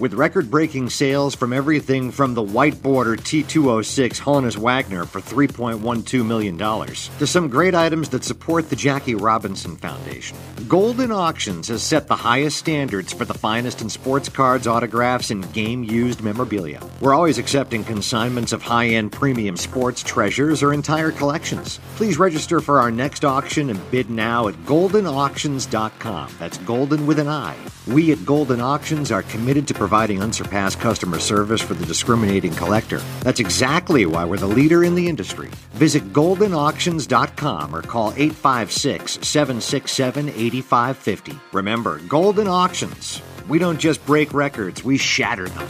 With 0.00 0.14
record 0.14 0.50
breaking 0.50 0.90
sales 0.90 1.36
from 1.36 1.52
everything 1.52 2.10
from 2.10 2.34
the 2.34 2.42
white 2.42 2.82
border 2.82 3.16
T206 3.16 4.20
Honus 4.20 4.56
Wagner 4.56 5.04
for 5.04 5.20
$3.12 5.20 6.26
million 6.26 6.58
to 6.58 7.26
some 7.26 7.48
great 7.48 7.76
items 7.76 8.08
that 8.08 8.24
support 8.24 8.68
the 8.68 8.76
Jackie 8.76 9.14
Robinson 9.14 9.76
Foundation, 9.76 10.36
Goldin 10.62 11.14
Auctions 11.14 11.68
has 11.68 11.84
set 11.84 12.08
the 12.08 12.16
highest 12.16 12.58
standards 12.58 13.12
for 13.12 13.24
the 13.24 13.34
finest 13.34 13.82
in 13.82 13.88
sports 13.88 14.28
cards, 14.28 14.66
autographs, 14.66 15.30
and 15.30 15.50
game 15.52 15.84
used 15.84 16.22
memorabilia. 16.22 16.82
We're 17.00 17.14
always 17.14 17.38
accepting 17.38 17.84
consignments 17.84 18.52
of 18.52 18.62
high 18.62 18.88
end 18.88 19.12
premium 19.12 19.56
sports 19.56 20.02
treasures 20.02 20.60
or 20.60 20.72
entire 20.72 21.12
collections. 21.12 21.78
Please 21.94 22.18
register 22.18 22.60
for 22.60 22.80
our 22.80 22.90
next 22.90 23.24
auction 23.24 23.70
and 23.70 23.90
bid 23.92 24.10
now 24.10 24.48
at 24.48 24.54
goldinauctions.com. 24.64 26.30
That's 26.40 26.58
goldin 26.58 27.06
with 27.06 27.20
an 27.20 27.28
I. 27.28 27.56
We 27.86 28.12
at 28.12 28.18
Goldin 28.18 28.60
Auctions 28.60 29.12
are 29.12 29.22
committed 29.24 29.68
to 29.68 29.74
providing 29.84 30.22
unsurpassed 30.22 30.80
customer 30.80 31.18
service 31.18 31.60
for 31.60 31.74
the 31.74 31.84
discriminating 31.84 32.54
collector. 32.54 33.00
That's 33.20 33.38
exactly 33.38 34.06
why 34.06 34.24
we're 34.24 34.38
the 34.38 34.46
leader 34.46 34.82
in 34.82 34.94
the 34.94 35.06
industry. 35.06 35.50
Visit 35.72 36.10
goldinauctions.com 36.14 37.76
or 37.76 37.82
call 37.82 38.14
856 38.16 39.18
767 39.20 40.30
8550. 40.30 41.38
Remember, 41.52 41.98
Goldin 41.98 42.46
Auctions. 42.46 43.20
We 43.46 43.58
don't 43.58 43.78
just 43.78 44.02
break 44.06 44.32
records, 44.32 44.82
we 44.82 44.96
shatter 44.96 45.50
them. 45.50 45.68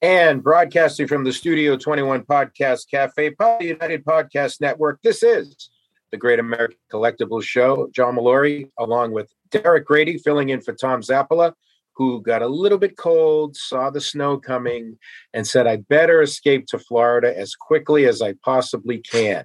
And 0.00 0.42
broadcasting 0.42 1.06
from 1.06 1.24
the 1.24 1.34
Studio 1.34 1.76
21 1.76 2.22
Podcast 2.22 2.90
Cafe, 2.90 3.28
part 3.32 3.60
the 3.60 3.66
United 3.66 4.06
Podcast 4.06 4.62
Network, 4.62 5.00
this 5.02 5.22
is 5.22 5.68
the 6.12 6.16
Great 6.16 6.38
American 6.38 6.78
Collectibles 6.90 7.42
Show. 7.42 7.90
John 7.92 8.16
Molori, 8.16 8.70
along 8.78 9.12
with 9.12 9.30
Derek 9.62 9.86
Grady, 9.86 10.18
filling 10.18 10.48
in 10.48 10.60
for 10.60 10.72
Tom 10.72 11.00
Zappala, 11.00 11.52
who 11.96 12.20
got 12.22 12.42
a 12.42 12.48
little 12.48 12.78
bit 12.78 12.96
cold, 12.96 13.56
saw 13.56 13.90
the 13.90 14.00
snow 14.00 14.36
coming, 14.36 14.98
and 15.32 15.46
said, 15.46 15.66
I 15.66 15.76
better 15.76 16.22
escape 16.22 16.66
to 16.68 16.78
Florida 16.78 17.36
as 17.36 17.54
quickly 17.54 18.06
as 18.06 18.20
I 18.20 18.34
possibly 18.44 18.98
can. 18.98 19.44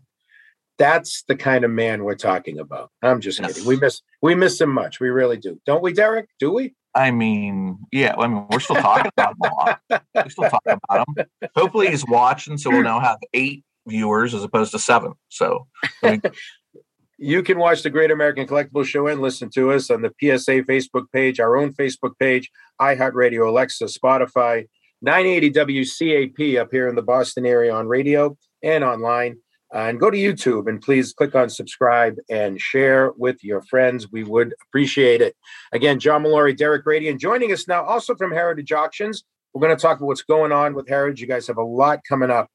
That's 0.80 1.24
the 1.28 1.36
kind 1.36 1.64
of 1.66 1.72
man 1.72 2.04
we're 2.04 2.16
talking 2.16 2.58
about. 2.58 2.90
I'm 3.04 3.20
just 3.20 3.42
kidding. 3.42 3.66
We 3.66 3.76
miss 3.76 4.02
we 4.22 4.34
miss 4.34 4.60
him 4.60 4.70
much. 4.70 5.00
We 5.00 5.10
really 5.10 5.38
do. 5.38 5.60
Don't 5.66 5.84
we, 5.84 5.92
Derek? 5.94 6.30
Do 6.40 6.54
we? 6.54 6.74
I 6.96 7.12
mean, 7.12 7.78
yeah, 7.92 8.16
I 8.18 8.28
mean, 8.28 8.46
we're 8.50 8.60
still 8.62 8.78
talking 8.78 9.12
about 9.16 9.34
him 9.34 9.52
a 9.52 9.56
lot. 9.56 10.04
We're 10.16 10.30
still 10.30 10.50
talking 10.50 10.80
about 10.90 11.08
him. 11.08 11.26
Hopefully, 11.56 11.88
he's 11.88 12.06
watching, 12.08 12.58
so 12.58 12.70
we'll 12.70 12.84
now 12.84 13.00
have 13.00 13.18
eight 13.34 13.64
viewers 13.88 14.34
as 14.34 14.44
opposed 14.44 14.72
to 14.72 14.80
seven. 14.80 15.14
So, 15.28 15.68
I 16.02 16.12
mean, 16.12 16.22
You 17.22 17.44
can 17.44 17.60
watch 17.60 17.84
the 17.84 17.90
Great 17.90 18.12
American 18.12 18.48
Collectibles 18.48 18.86
Show 18.86 19.08
and 19.08 19.20
listen 19.20 19.50
to 19.50 19.74
us 19.74 19.92
on 19.92 20.02
the 20.02 20.14
PSA 20.22 20.64
Facebook 20.64 21.12
page, 21.12 21.42
our 21.42 21.58
own 21.58 21.74
Facebook 21.74 22.18
page, 22.18 22.50
iHeartRadio, 22.80 23.46
Alexa, 23.46 23.86
Spotify, 23.86 24.68
980 25.02 25.52
WCAP 25.52 26.62
up 26.62 26.70
here 26.72 26.88
in 26.88 26.96
the 26.96 27.02
Boston 27.02 27.46
area 27.46 27.76
on 27.76 27.90
radio 27.90 28.38
and 28.64 28.86
online. 28.86 29.36
Uh, 29.76 29.80
and 29.80 30.00
go 30.00 30.10
to 30.10 30.18
YouTube 30.18 30.70
and 30.70 30.82
please 30.82 31.12
click 31.12 31.36
on 31.36 31.50
subscribe 31.50 32.16
and 32.30 32.60
share 32.60 33.12
with 33.18 33.44
your 33.44 33.64
friends. 33.64 34.10
We 34.10 34.24
would 34.24 34.54
appreciate 34.70 35.20
it. 35.20 35.36
Again, 35.74 36.00
John 36.00 36.24
Molori, 36.24 36.56
Derek 36.56 36.86
Grady, 36.86 37.10
and 37.10 37.20
joining 37.20 37.52
us 37.52 37.68
now 37.68 37.84
also 37.84 38.16
from 38.16 38.32
Heritage 38.32 38.72
Auctions. 38.72 39.26
We're 39.54 39.68
going 39.68 39.76
to 39.76 39.82
talk 39.82 39.98
about 39.98 40.08
what's 40.08 40.22
going 40.22 40.54
on 40.54 40.74
with 40.74 40.88
Heritage. 40.88 41.20
You 41.20 41.28
guys 41.28 41.48
have 41.48 41.58
a 41.58 41.64
lot 41.64 42.00
coming 42.08 42.32
up 42.32 42.48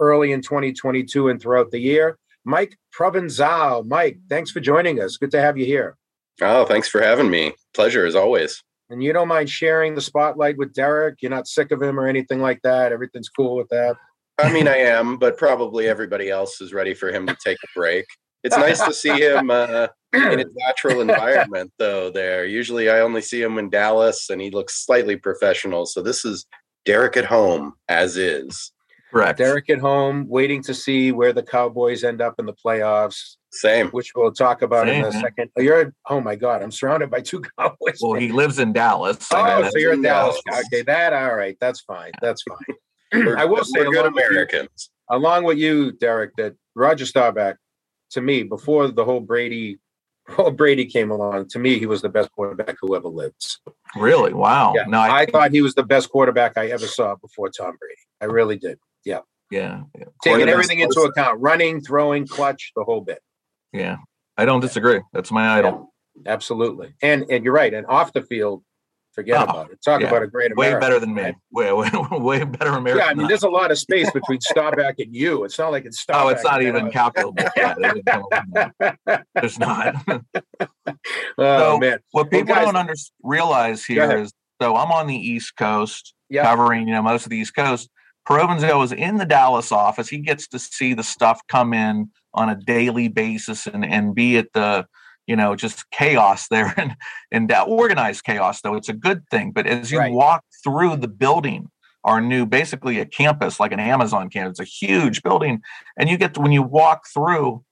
early 0.00 0.32
in 0.32 0.42
2022 0.42 1.28
and 1.28 1.40
throughout 1.40 1.70
the 1.70 1.78
year. 1.78 2.18
Mike 2.48 2.78
Provenzale. 2.98 3.86
Mike, 3.86 4.18
thanks 4.30 4.50
for 4.50 4.60
joining 4.60 5.00
us. 5.00 5.18
Good 5.18 5.30
to 5.32 5.40
have 5.40 5.58
you 5.58 5.66
here. 5.66 5.96
Oh, 6.40 6.64
thanks 6.64 6.88
for 6.88 7.02
having 7.02 7.30
me. 7.30 7.52
Pleasure 7.74 8.06
as 8.06 8.14
always. 8.14 8.62
And 8.88 9.02
you 9.02 9.12
don't 9.12 9.28
mind 9.28 9.50
sharing 9.50 9.94
the 9.94 10.00
spotlight 10.00 10.56
with 10.56 10.72
Derek? 10.72 11.20
You're 11.20 11.30
not 11.30 11.46
sick 11.46 11.72
of 11.72 11.82
him 11.82 12.00
or 12.00 12.06
anything 12.06 12.40
like 12.40 12.62
that? 12.62 12.90
Everything's 12.90 13.28
cool 13.28 13.54
with 13.54 13.68
that? 13.68 13.96
I 14.38 14.50
mean, 14.50 14.66
I 14.66 14.78
am, 14.78 15.18
but 15.18 15.36
probably 15.36 15.88
everybody 15.88 16.30
else 16.30 16.62
is 16.62 16.72
ready 16.72 16.94
for 16.94 17.12
him 17.12 17.26
to 17.26 17.36
take 17.44 17.58
a 17.62 17.68
break. 17.78 18.06
It's 18.44 18.56
nice 18.56 18.80
to 18.80 18.94
see 18.94 19.20
him 19.20 19.50
uh, 19.50 19.88
in 20.14 20.38
his 20.38 20.48
natural 20.54 21.02
environment, 21.02 21.70
though. 21.78 22.08
There, 22.08 22.46
usually 22.46 22.88
I 22.88 23.00
only 23.00 23.20
see 23.20 23.42
him 23.42 23.58
in 23.58 23.68
Dallas, 23.68 24.30
and 24.30 24.40
he 24.40 24.50
looks 24.50 24.86
slightly 24.86 25.16
professional. 25.16 25.84
So 25.84 26.00
this 26.00 26.24
is 26.24 26.46
Derek 26.86 27.18
at 27.18 27.26
home, 27.26 27.74
as 27.88 28.16
is. 28.16 28.72
Correct. 29.10 29.38
Derek 29.38 29.68
at 29.70 29.78
home, 29.78 30.26
waiting 30.28 30.62
to 30.64 30.74
see 30.74 31.12
where 31.12 31.32
the 31.32 31.42
Cowboys 31.42 32.04
end 32.04 32.20
up 32.20 32.34
in 32.38 32.46
the 32.46 32.52
playoffs, 32.54 33.36
Same. 33.50 33.88
which 33.88 34.12
we'll 34.14 34.32
talk 34.32 34.62
about 34.62 34.88
in 34.88 35.04
a 35.04 35.12
Same. 35.12 35.20
second. 35.22 35.50
Oh, 35.56 35.60
you're, 35.62 35.92
oh 36.08 36.20
my 36.20 36.36
God, 36.36 36.62
I'm 36.62 36.70
surrounded 36.70 37.10
by 37.10 37.20
two 37.20 37.40
Cowboys. 37.58 37.98
Well, 38.00 38.14
he 38.14 38.32
lives 38.32 38.58
in 38.58 38.72
Dallas. 38.72 39.18
so 39.26 39.38
oh, 39.38 39.44
that's- 39.44 39.72
so 39.72 39.78
you're 39.78 39.92
in 39.94 40.02
Dallas. 40.02 40.40
Dallas. 40.46 40.66
Okay, 40.72 40.82
that, 40.82 41.12
all 41.12 41.34
right. 41.34 41.56
That's 41.60 41.80
fine. 41.82 42.12
That's 42.22 42.42
fine. 42.42 43.36
I 43.38 43.44
will 43.46 43.64
say, 43.64 43.84
good 43.84 43.96
along 43.96 44.14
with 44.14 44.24
you- 44.24 44.30
Americans. 44.30 44.90
along 45.10 45.44
with 45.44 45.58
you, 45.58 45.92
Derek, 45.92 46.32
that 46.36 46.54
Roger 46.74 47.06
Staubach, 47.06 47.56
to 48.10 48.20
me, 48.20 48.42
before 48.42 48.88
the 48.88 49.04
whole 49.04 49.20
Brady, 49.20 49.78
whole 50.28 50.50
Brady 50.50 50.84
came 50.84 51.10
along, 51.10 51.48
to 51.48 51.58
me, 51.58 51.78
he 51.78 51.86
was 51.86 52.02
the 52.02 52.10
best 52.10 52.30
quarterback 52.32 52.76
who 52.82 52.94
ever 52.94 53.08
lived. 53.08 53.56
really 53.96 54.34
wow. 54.34 54.74
Yeah, 54.76 54.84
No, 54.86 54.98
I, 54.98 55.20
I 55.20 55.26
thought 55.26 55.52
he 55.52 55.62
was 55.62 55.74
the 55.74 55.82
best 55.82 56.10
quarterback 56.10 56.58
I 56.58 56.66
ever 56.68 56.86
saw 56.86 57.14
before 57.16 57.48
Tom 57.48 57.74
Brady. 57.80 57.94
I 58.20 58.26
really 58.26 58.56
did. 58.58 58.78
Yeah. 59.08 59.20
Yeah, 59.50 59.82
yeah. 59.98 60.04
Taking 60.22 60.48
everything 60.50 60.80
into 60.80 61.00
account, 61.00 61.40
running, 61.40 61.80
throwing, 61.80 62.26
clutch, 62.26 62.72
the 62.76 62.84
whole 62.84 63.00
bit. 63.00 63.20
yeah. 63.72 63.96
I 64.36 64.44
don't 64.44 64.60
disagree. 64.60 65.00
That's 65.12 65.32
my 65.32 65.58
idol. 65.58 65.92
Absolutely. 66.26 66.94
And 67.02 67.24
and 67.30 67.42
you're 67.44 67.52
right. 67.54 67.72
And 67.74 67.86
off 67.86 68.12
the 68.12 68.22
field, 68.22 68.62
forget 69.14 69.40
Oh, 69.40 69.44
about 69.44 69.70
it. 69.72 69.80
Talk 69.84 70.00
yeah. 70.02 70.08
about 70.08 70.22
a 70.22 70.26
great 70.28 70.54
Way 70.54 70.78
better 70.78 71.00
than 71.00 71.12
me. 71.14 71.32
Way, 71.50 71.72
way, 71.72 71.90
way 72.12 72.44
better 72.44 72.70
American. 72.72 73.04
Yeah, 73.04 73.10
I 73.10 73.14
mean, 73.14 73.26
there's 73.26 73.42
a 73.42 73.48
lot 73.48 73.70
of 73.72 73.78
space 73.78 74.08
between 74.18 74.40
Staubach 74.40 74.96
and 74.98 75.12
you. 75.14 75.42
It's 75.44 75.58
not 75.58 75.72
like 75.72 75.86
it's 75.86 75.98
Staubach. 76.00 76.24
Oh, 76.24 76.28
it's 76.28 76.44
not 76.44 76.62
even 76.62 76.86
us. 76.88 76.92
calculable. 76.92 77.42
Yeah, 77.56 77.74
there's- 79.34 79.58
not. 79.58 79.94
Oh 80.06 80.92
So, 81.38 81.78
man. 81.78 81.98
what 82.12 82.12
Well, 82.12 82.24
people 82.26 82.54
guys- 82.54 82.64
don't 82.66 82.76
under, 82.76 82.94
realize 83.22 83.84
here 83.84 84.18
is 84.18 84.32
so 84.60 84.76
I'm 84.76 84.90
on 84.92 85.06
the 85.06 85.16
East 85.16 85.56
Coast 85.56 86.14
Yeah. 86.28 86.42
covering, 86.44 86.86
you 86.88 86.94
know, 86.94 87.02
most 87.02 87.24
of 87.24 87.30
the 87.30 87.36
East 87.38 87.54
Coast. 87.54 87.88
Provenzale 88.28 88.84
is 88.84 88.92
in 88.92 89.16
the 89.16 89.24
Dallas 89.24 89.72
office. 89.72 90.08
He 90.08 90.18
gets 90.18 90.46
to 90.48 90.58
see 90.58 90.92
the 90.92 91.02
stuff 91.02 91.40
come 91.48 91.72
in 91.72 92.10
on 92.34 92.50
a 92.50 92.54
daily 92.54 93.08
basis 93.08 93.66
and 93.66 93.84
and 93.84 94.14
be 94.14 94.36
at 94.36 94.52
the, 94.52 94.86
you 95.26 95.34
know, 95.34 95.56
just 95.56 95.90
chaos 95.90 96.46
there 96.50 96.74
and 96.76 96.94
and 97.32 97.48
that 97.48 97.68
organized 97.68 98.24
chaos 98.24 98.60
though. 98.60 98.74
It's 98.74 98.90
a 98.90 98.94
good 98.94 99.22
thing. 99.30 99.52
But 99.52 99.66
as 99.66 99.90
you 99.90 99.98
Right. 99.98 100.12
walk 100.12 100.44
through 100.62 100.96
the 100.96 101.08
building, 101.08 101.70
our 102.04 102.20
new 102.20 102.44
basically 102.44 102.98
a 103.00 103.06
campus 103.06 103.58
like 103.58 103.72
an 103.72 103.80
Amazon 103.80 104.28
campus, 104.28 104.60
it's 104.60 104.68
a 104.68 104.86
huge 104.86 105.22
building, 105.22 105.62
and 105.98 106.10
you 106.10 106.18
get 106.18 106.34
to, 106.34 106.40
when 106.40 106.52
you 106.52 106.62
walk 106.62 107.06
through 107.12 107.64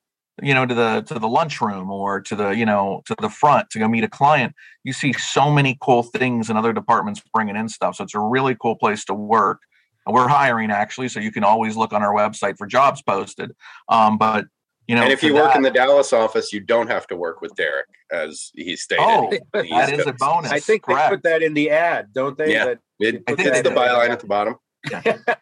you 0.42 0.52
know 0.54 0.66
to 0.66 0.74
the 0.74 1.02
to 1.06 1.18
the 1.18 1.28
lunchroom 1.28 1.90
or 1.90 2.20
to 2.20 2.34
the 2.34 2.50
you 2.50 2.66
know 2.66 3.02
to 3.06 3.14
the 3.20 3.30
front 3.30 3.70
to 3.70 3.78
go 3.78 3.88
meet 3.88 4.04
a 4.04 4.08
client 4.08 4.54
you 4.84 4.92
see 4.92 5.10
so 5.14 5.50
many 5.50 5.78
cool 5.80 6.02
things 6.02 6.50
and 6.50 6.58
other 6.58 6.74
departments 6.74 7.22
bringing 7.32 7.56
in 7.56 7.70
stuff 7.70 7.96
so 7.96 8.04
it's 8.04 8.14
a 8.14 8.20
really 8.20 8.54
cool 8.60 8.76
place 8.76 9.02
to 9.02 9.14
work 9.14 9.62
we're 10.06 10.28
hiring 10.28 10.70
actually 10.70 11.08
so 11.08 11.20
you 11.20 11.32
can 11.32 11.44
always 11.44 11.76
look 11.76 11.92
on 11.92 12.02
our 12.02 12.12
website 12.14 12.56
for 12.56 12.66
jobs 12.66 13.02
posted 13.02 13.52
um, 13.88 14.16
but 14.18 14.44
you 14.86 14.94
know 14.94 15.02
and 15.02 15.12
if 15.12 15.20
for 15.20 15.26
you 15.26 15.34
work 15.34 15.54
in 15.56 15.62
the 15.62 15.70
Dallas 15.70 16.12
office, 16.12 16.52
you 16.52 16.60
don't 16.60 16.86
have 16.86 17.06
to 17.08 17.16
work 17.16 17.40
with 17.40 17.52
Derek, 17.56 17.88
as 18.12 18.50
he 18.54 18.76
stated. 18.76 19.02
oh 19.04 19.30
The 19.30 19.40
that 19.52 19.88
East 19.90 20.00
is 20.00 20.06
a 20.06 20.12
bonus 20.12 20.52
I 20.52 20.60
think 20.60 20.86
they 20.86 20.94
put 21.08 21.22
that 21.24 21.42
in 21.42 21.54
the 21.54 21.70
ad, 21.70 22.12
don't 22.12 22.38
they? 22.38 22.52
Yeah. 22.52 22.64
That- 22.66 22.78
It, 23.00 23.22
I 23.26 23.34
think 23.34 23.48
it's 23.48 23.62
the 23.62 23.70
byline 23.74 24.10
at 24.10 24.20
the 24.20 24.26
bottom. 24.28 24.54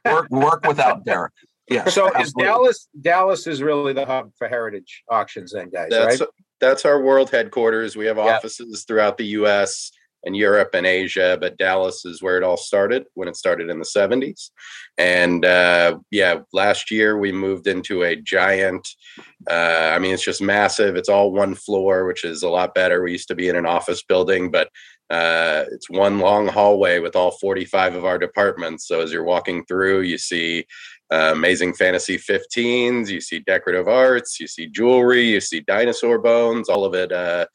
work 0.07 0.31
work 0.31 0.67
without 0.67 1.05
derek 1.05 1.33
yeah 1.69 1.85
so 1.87 2.11
is. 2.19 2.33
Dallas 2.33 2.89
Dallas 2.99 3.47
is 3.47 3.63
really 3.63 3.93
the 3.93 4.07
hub 4.07 4.31
for 4.39 4.49
heritage 4.49 5.03
auctions 5.11 5.53
then, 5.53 5.69
guys, 5.71 5.89
That's 5.91 6.21
right? 6.21 6.29
that's 6.61 6.85
our 6.87 7.03
world 7.03 7.31
headquarters. 7.31 7.97
We 7.97 8.07
have 8.07 8.17
Yeah. 8.17 8.37
offices 8.37 8.85
throughout 8.87 9.19
the 9.19 9.27
U.S. 9.41 9.91
and 10.25 10.37
Europe 10.37 10.71
and 10.75 10.87
Asia, 10.87 11.37
but 11.41 11.59
Dallas 11.59 12.05
is 12.05 12.23
where 12.23 12.37
it 12.37 12.43
all 12.43 12.57
started 12.57 13.05
when 13.15 13.29
it 13.29 13.37
started 13.37 13.71
in 13.71 13.79
the 13.79 13.85
'70s. 13.85 14.51
And 14.99 15.45
uh, 15.45 15.99
yeah, 16.11 16.41
last 16.53 16.91
year 16.91 17.19
we 17.19 17.33
moved 17.33 17.67
into 17.67 18.03
a 18.03 18.17
giant. 18.17 18.87
Uh, 19.51 19.93
I 19.95 19.99
mean, 19.99 20.15
it's 20.15 20.25
just 20.25 20.43
massive. 20.43 20.97
It's 20.97 21.09
all 21.09 21.33
one 21.33 21.55
floor, 21.55 22.07
which 22.07 22.25
is 22.25 22.43
a 22.43 22.49
lot 22.49 22.75
better. 22.75 23.03
We 23.03 23.13
used 23.13 23.29
to 23.29 23.35
be 23.35 23.49
in 23.49 23.57
an 23.57 23.67
office 23.67 24.03
building, 24.03 24.51
but 24.51 24.69
uh, 25.11 25.65
it's 25.71 25.91
one 25.91 26.19
long 26.19 26.49
hallway 26.49 26.99
with 26.99 27.15
all 27.15 27.33
45 27.33 27.95
of 27.95 28.05
our 28.05 28.19
departments. 28.19 28.89
So 28.89 29.01
as 29.01 29.13
you're 29.13 29.25
walking 29.25 29.65
through, 29.67 30.01
you 30.03 30.17
see 30.17 30.65
uh, 31.13 31.33
amazing 31.35 31.75
fantasy 31.75 32.17
15s, 32.17 33.09
you 33.09 33.21
see 33.21 33.41
decorative 33.41 33.87
arts, 33.87 34.41
you 34.41 34.47
see 34.47 34.67
jewelry, 34.67 35.25
you 35.29 35.41
see 35.41 35.61
dinosaur 35.61 36.19
bones, 36.19 36.69
all 36.69 36.85
of 36.85 36.95
it 36.95 37.13
uh, 37.13 37.47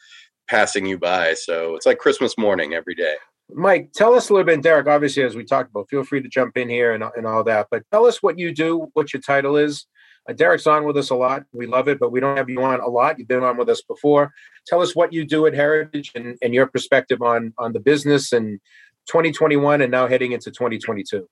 passing 0.49 0.85
you 0.85 0.97
by. 0.97 1.33
So 1.35 1.75
it's 1.75 1.85
like 1.85 1.99
Christmas 1.99 2.37
morning 2.37 2.73
every 2.73 2.95
day. 2.95 3.15
Mike, 3.51 3.91
tell 3.93 4.13
us 4.13 4.29
a 4.29 4.33
little 4.33 4.45
bit, 4.45 4.61
Derek. 4.61 4.87
Obviously, 4.87 5.23
as 5.23 5.35
we 5.35 5.43
talked 5.43 5.71
about, 5.71 5.89
feel 5.89 6.03
free 6.03 6.21
to 6.21 6.29
jump 6.29 6.57
in 6.57 6.69
here 6.69 6.93
and, 6.93 7.03
and 7.15 7.25
all 7.25 7.43
that. 7.45 7.67
But 7.71 7.83
tell 7.91 8.05
us 8.05 8.21
what 8.21 8.37
you 8.37 8.53
do, 8.53 8.87
what 8.93 9.13
your 9.13 9.21
title 9.21 9.57
is. 9.57 9.85
Uh, 10.29 10.33
Derek's 10.33 10.67
on 10.67 10.85
with 10.85 10.97
us 10.97 11.09
a 11.09 11.15
lot. 11.15 11.43
We 11.53 11.65
love 11.65 11.87
it, 11.87 11.99
but 11.99 12.11
we 12.11 12.19
don't 12.19 12.37
have 12.37 12.49
you 12.49 12.61
on 12.61 12.79
a 12.79 12.87
lot. 12.87 13.17
You've 13.17 13.27
been 13.27 13.43
on 13.43 13.57
with 13.57 13.69
us 13.69 13.81
before. 13.81 14.31
Tell 14.67 14.81
us 14.81 14.95
what 14.95 15.13
you 15.13 15.25
do 15.25 15.47
at 15.47 15.53
Heritage 15.55 16.11
and, 16.13 16.37
and 16.41 16.53
your 16.53 16.67
perspective 16.67 17.21
on 17.21 17.53
on 17.57 17.73
the 17.73 17.79
business 17.79 18.31
and 18.33 18.59
2021 19.07 19.81
and 19.81 19.91
now 19.91 20.07
heading 20.07 20.33
into 20.33 20.51
2022. 20.51 21.27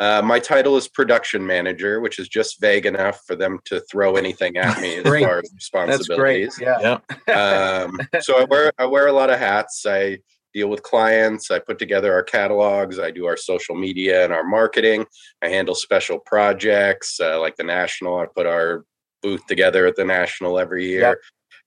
Uh, 0.00 0.22
my 0.24 0.38
title 0.38 0.76
is 0.78 0.88
production 0.88 1.46
manager, 1.46 2.00
which 2.00 2.18
is 2.18 2.26
just 2.26 2.58
vague 2.60 2.86
enough 2.86 3.20
for 3.26 3.36
them 3.36 3.58
to 3.66 3.80
throw 3.82 4.16
anything 4.16 4.56
at 4.56 4.80
me 4.80 4.96
as 4.96 5.04
far 5.04 5.38
as 5.40 5.50
responsibilities. 5.54 6.06
That's 6.08 6.18
great. 6.18 6.44
responsibilities. 6.46 7.04
Yeah. 7.28 7.82
um, 7.84 8.00
so 8.22 8.40
I 8.40 8.44
wear 8.44 8.72
I 8.78 8.86
wear 8.86 9.06
a 9.08 9.12
lot 9.12 9.28
of 9.30 9.38
hats. 9.38 9.84
I 9.86 10.18
deal 10.54 10.68
with 10.68 10.82
clients. 10.82 11.50
I 11.50 11.58
put 11.58 11.78
together 11.78 12.12
our 12.14 12.22
catalogs. 12.22 12.98
I 12.98 13.10
do 13.10 13.26
our 13.26 13.36
social 13.36 13.74
media 13.76 14.24
and 14.24 14.32
our 14.32 14.42
marketing. 14.42 15.04
I 15.42 15.48
handle 15.48 15.74
special 15.74 16.18
projects 16.18 17.20
uh, 17.20 17.38
like 17.38 17.56
the 17.56 17.62
national. 17.64 18.18
I 18.18 18.26
put 18.34 18.46
our 18.46 18.84
booth 19.22 19.46
together 19.46 19.86
at 19.86 19.96
the 19.96 20.04
national 20.04 20.58
every 20.58 20.86
year. 20.88 21.20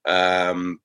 Um, 0.06 0.80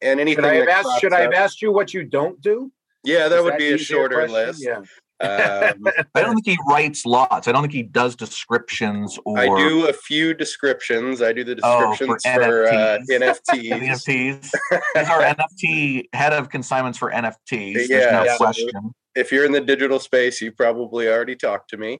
and 0.00 0.20
anything 0.20 0.44
Should 0.44 0.50
I 0.50 0.54
have 0.54 0.66
that 0.66 0.86
asked? 0.86 1.00
Should 1.00 1.12
I 1.12 1.20
have 1.22 1.32
up- 1.32 1.36
asked 1.38 1.60
you 1.62 1.72
what 1.72 1.92
you 1.92 2.04
don't 2.04 2.40
do? 2.40 2.72
Yeah, 3.04 3.26
that 3.28 3.38
Is 3.40 3.44
would 3.44 3.58
be 3.58 3.72
a 3.72 3.78
shorter 3.78 4.14
question? 4.26 4.34
list. 4.34 4.64
Yeah. 4.64 4.82
Um, 5.22 5.84
i 6.14 6.20
don't 6.20 6.34
think 6.34 6.46
he 6.46 6.58
writes 6.68 7.06
lots 7.06 7.46
i 7.46 7.52
don't 7.52 7.62
think 7.62 7.72
he 7.72 7.82
does 7.84 8.16
descriptions 8.16 9.18
or 9.24 9.38
I 9.38 9.46
do 9.46 9.88
a 9.88 9.92
few 9.92 10.34
descriptions. 10.34 11.22
I 11.22 11.32
do 11.32 11.44
the 11.44 11.58
Oh, 11.62 11.94
for 11.94 12.06
descriptions 12.16 12.24
for, 12.44 12.66
uh, 12.66 12.98
NFTs. 13.10 13.40
NFTs. 13.48 14.50
NFTs. 14.50 14.50
He's 14.94 15.08
our 15.08 15.22
NFT 15.22 16.08
head 16.12 16.32
of 16.32 16.48
consignments 16.50 16.98
for 16.98 17.10
NFTs. 17.10 17.74
There's 17.74 17.90
Yeah, 17.90 18.10
no 18.10 18.24
yeah. 18.24 18.36
question. 18.36 18.70
if 19.14 19.30
you're 19.32 19.44
in 19.44 19.52
the 19.52 19.60
digital 19.60 19.98
space, 20.00 20.40
you 20.40 20.52
probably 20.52 21.08
already 21.08 21.36
talked 21.36 21.70
to 21.70 21.76
me. 21.76 21.98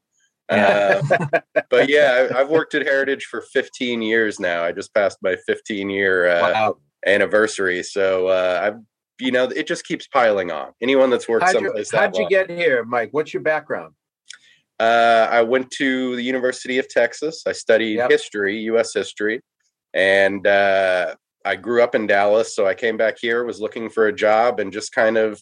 Yeah. 0.51 1.01
Uh, 1.21 1.41
but 1.71 1.89
yeah, 1.89 2.29
I, 2.35 2.41
I've 2.41 2.49
worked 2.51 2.75
at 2.75 2.83
Heritage 2.87 3.25
for 3.27 3.41
15 3.41 4.03
years 4.03 4.39
now. 4.41 4.65
I 4.65 4.73
just 4.73 4.93
passed 4.95 5.19
my 5.23 5.37
15 5.47 5.91
year 5.91 6.27
uh, 6.29 6.53
Wow. 6.53 6.77
anniversary, 7.07 7.83
so 7.83 8.29
uh, 8.29 8.61
I've 8.63 8.81
you 9.23 9.31
know 9.33 9.45
it 9.45 9.67
just 9.67 9.85
keeps 9.85 10.07
piling 10.07 10.51
on. 10.51 10.73
Anyone 10.81 11.11
that's 11.11 11.29
worked 11.29 11.45
How'd 11.45 11.55
you, 11.55 11.61
someplace 11.67 11.91
that 11.91 12.01
how'd 12.01 12.15
you 12.17 12.23
long. 12.23 12.29
get 12.31 12.51
here, 12.51 12.85
Mike? 12.85 13.11
What's 13.13 13.33
your 13.33 13.43
background? 13.43 13.95
Uh, 14.81 15.29
I 15.31 15.43
went 15.43 15.71
to 15.73 16.17
the 16.17 16.23
University 16.23 16.79
of 16.79 16.89
Texas. 16.89 17.45
I 17.47 17.53
studied 17.53 17.97
Yep. 17.97 18.11
history, 18.11 18.59
U.S. 18.73 18.93
history, 18.93 19.41
and 19.95 20.45
uh, 20.47 21.15
I 21.45 21.57
grew 21.57 21.83
up 21.83 21.95
in 21.95 22.07
Dallas. 22.07 22.57
So 22.57 22.67
I 22.67 22.75
came 22.75 22.97
back 22.97 23.17
here, 23.21 23.45
was 23.45 23.61
looking 23.61 23.89
for 23.89 24.09
a 24.09 24.13
job, 24.13 24.59
and 24.59 24.73
just 24.73 24.93
kind 24.93 25.17
of 25.17 25.41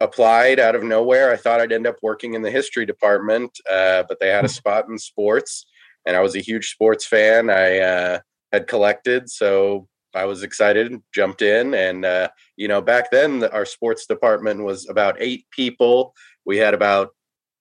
applied 0.00 0.58
out 0.58 0.74
of 0.74 0.82
nowhere. 0.82 1.30
I 1.32 1.36
thought 1.36 1.60
I'd 1.60 1.72
end 1.72 1.86
up 1.86 1.96
working 2.02 2.34
in 2.34 2.42
the 2.42 2.50
history 2.50 2.86
department, 2.86 3.50
uh, 3.70 4.04
but 4.08 4.18
they 4.20 4.28
had 4.28 4.44
a 4.44 4.48
spot 4.60 4.86
in 4.88 4.98
sports, 4.98 5.66
and 6.06 6.16
I 6.16 6.20
was 6.20 6.34
a 6.34 6.40
huge 6.40 6.70
sports 6.70 7.04
fan. 7.06 7.50
I 7.50 7.78
uh, 7.80 8.18
had 8.52 8.66
collected, 8.66 9.28
so 9.28 9.88
I 10.14 10.24
was 10.24 10.42
excited, 10.42 11.00
jumped 11.14 11.42
in, 11.42 11.74
and 11.74 12.04
uh, 12.04 12.28
you 12.56 12.68
know, 12.68 12.80
back 12.80 13.10
then 13.10 13.44
our 13.44 13.64
sports 13.66 14.06
department 14.06 14.62
was 14.64 14.88
about 14.88 15.16
eight 15.18 15.46
people. 15.50 16.14
We 16.44 16.58
had 16.58 16.74
about 16.74 17.10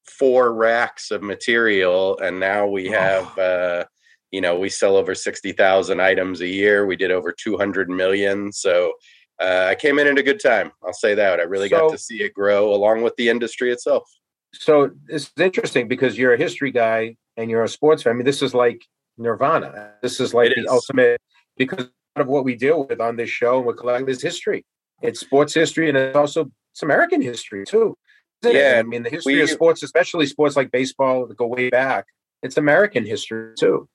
four 0.05 0.53
racks 0.53 1.11
of 1.11 1.21
material, 1.23 2.17
and 2.19 2.39
now 2.39 2.67
we 2.67 2.87
have. 2.87 3.37
Uh, 3.37 3.85
you 4.31 4.41
know, 4.41 4.57
we 4.57 4.67
sell 4.67 4.95
over 4.95 5.13
60,000 5.13 5.99
items 6.01 6.41
a 6.41 6.47
year. 6.47 6.87
We 6.87 6.95
did 6.95 7.11
over 7.11 7.31
200 7.31 7.87
million. 7.87 8.51
So 8.51 8.93
uh, 9.39 9.67
I 9.69 9.75
came 9.75 9.99
in 9.99 10.07
at 10.07 10.17
a 10.17 10.23
good 10.23 10.41
time. 10.41 10.71
I'll 10.83 10.91
say 10.91 11.13
that. 11.13 11.39
I 11.39 11.43
really 11.43 11.69
So- 11.69 11.77
got 11.77 11.91
to 11.91 11.99
see 11.99 12.23
it 12.23 12.33
grow 12.33 12.73
along 12.73 13.03
with 13.03 13.15
the 13.15 13.29
industry 13.29 13.71
itself. 13.71 14.11
So 14.53 14.89
it's 15.07 15.31
interesting 15.39 15.87
because 15.87 16.17
you're 16.17 16.33
a 16.33 16.37
history 16.37 16.71
guy 16.71 17.15
and 17.37 17.51
you're 17.51 17.63
a 17.63 17.67
sports 17.69 18.01
fan. 18.01 18.13
I 18.13 18.15
mean, 18.15 18.25
this 18.25 18.41
is 18.41 18.55
like 18.55 18.81
Nirvana. 19.19 19.91
This 20.01 20.19
is 20.19 20.33
like 20.33 20.49
It 20.49 20.55
the 20.55 20.61
is. 20.63 20.67
ultimate 20.67 21.21
because 21.55 21.89
of 22.15 22.27
what 22.27 22.43
we 22.43 22.55
deal 22.55 22.85
with 22.85 22.99
on 23.01 23.15
this 23.15 23.29
show 23.29 23.57
and 23.57 23.65
with 23.67 23.77
Collect 23.77 24.07
is 24.09 24.21
history. 24.21 24.65
It's 25.01 25.19
sports 25.19 25.53
history 25.53 25.89
and 25.89 25.97
it's 25.97 26.15
also 26.15 26.51
it's 26.71 26.83
American 26.83 27.21
history 27.21 27.65
too. 27.65 27.97
isn't 28.43 28.55
it? 28.55 28.59
Yeah, 28.59 28.79
I 28.79 28.83
mean 28.83 29.03
the 29.03 29.09
history 29.09 29.35
we- 29.35 29.41
of 29.41 29.49
sports, 29.49 29.83
especially 29.83 30.25
sports 30.27 30.55
like 30.55 30.71
baseball 30.71 31.25
that 31.27 31.37
go 31.37 31.47
way 31.47 31.69
back, 31.69 32.05
it's 32.41 32.57
American 32.57 33.05
history 33.05 33.53
too. 33.59 33.87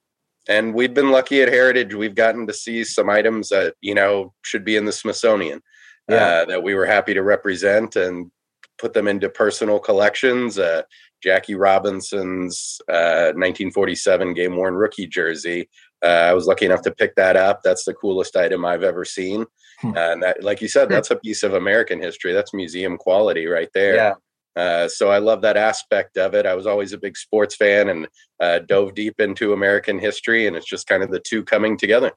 And 0.49 0.73
we've 0.75 0.95
been 0.95 1.11
lucky 1.11 1.43
at 1.43 1.49
Heritage. 1.49 1.95
We've 1.95 2.15
gotten 2.15 2.47
to 2.47 2.55
see 2.55 2.83
some 2.83 3.11
items 3.11 3.51
that, 3.51 3.75
you 3.83 3.95
know, 3.95 4.33
should 4.43 4.65
be 4.65 4.77
in 4.77 4.87
the 4.87 4.93
Smithsonian 4.93 5.61
Yeah. 6.09 6.17
uh, 6.17 6.45
that 6.47 6.63
we 6.63 6.75
were 6.75 6.87
happy 6.87 7.13
to 7.13 7.23
represent 7.23 7.95
and 7.97 8.31
put 8.79 8.95
them 8.95 9.07
into 9.09 9.29
personal 9.29 9.79
collections. 9.79 10.59
Uh, 10.59 10.83
Jackie 11.23 11.55
Robinson's 11.57 12.81
uh, 12.89 13.33
1947 13.35 14.35
game 14.35 14.57
worn 14.57 14.75
rookie 14.75 15.07
jersey. 15.07 15.69
Uh, 16.03 16.07
I 16.30 16.32
was 16.32 16.46
lucky 16.46 16.66
enough 16.66 16.82
to 16.82 16.90
pick 16.90 17.14
that 17.16 17.36
up. 17.36 17.61
That's 17.62 17.84
the 17.84 17.94
coolest 17.94 18.36
item 18.36 18.64
I've 18.64 18.82
ever 18.82 19.05
seen. 19.05 19.46
Hmm. 19.80 19.96
and 19.96 20.22
that, 20.24 20.42
like 20.42 20.61
you 20.61 20.66
said, 20.66 20.88
that's 20.88 21.12
a 21.12 21.16
piece 21.16 21.44
of 21.44 21.55
American 21.55 22.03
history. 22.03 22.32
That's 22.32 22.53
museum 22.53 22.99
quality 22.99 23.46
right 23.46 23.68
there. 23.74 23.94
Yeah. 23.94 24.14
Uh, 24.57 24.88
so 24.88 25.09
I 25.09 25.18
love 25.18 25.42
that 25.42 25.57
aspect 25.57 26.18
of 26.18 26.34
it. 26.34 26.44
I 26.44 26.57
was 26.57 26.66
always 26.66 26.92
a 26.92 26.99
big 26.99 27.16
sports 27.16 27.55
fan 27.55 27.88
and 27.88 28.09
uh, 28.40 28.59
dove 28.59 28.94
deep 28.96 29.20
into 29.20 29.53
American 29.53 30.01
history, 30.01 30.49
and 30.49 30.57
it's 30.57 30.66
just 30.66 30.88
kind 30.88 31.05
of 31.05 31.12
the 31.12 31.20
two 31.20 31.44
coming 31.44 31.76
together. 31.76 32.11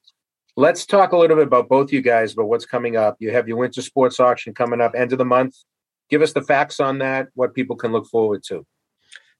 Let's 0.57 0.87
talk 0.87 1.11
a 1.11 1.17
little 1.17 1.37
bit 1.37 1.45
about 1.45 1.69
both 1.69 1.93
you 1.93 2.01
guys, 2.01 2.33
about 2.33 2.49
what's 2.49 2.65
coming 2.65 2.97
up. 2.97 3.15
You 3.19 3.31
have 3.31 3.47
your 3.47 3.57
winter 3.57 3.83
sports 3.83 4.19
auction 4.19 4.55
coming 4.55 4.81
up 4.81 4.93
end 4.95 5.11
of 5.11 5.19
the 5.19 5.25
month. 5.25 5.55
Give 6.09 6.23
us 6.23 6.33
the 6.33 6.41
facts 6.41 6.79
on 6.79 6.97
that, 6.97 7.27
what 7.35 7.53
people 7.53 7.75
can 7.75 7.91
look 7.91 8.07
forward 8.07 8.41
to. 8.47 8.65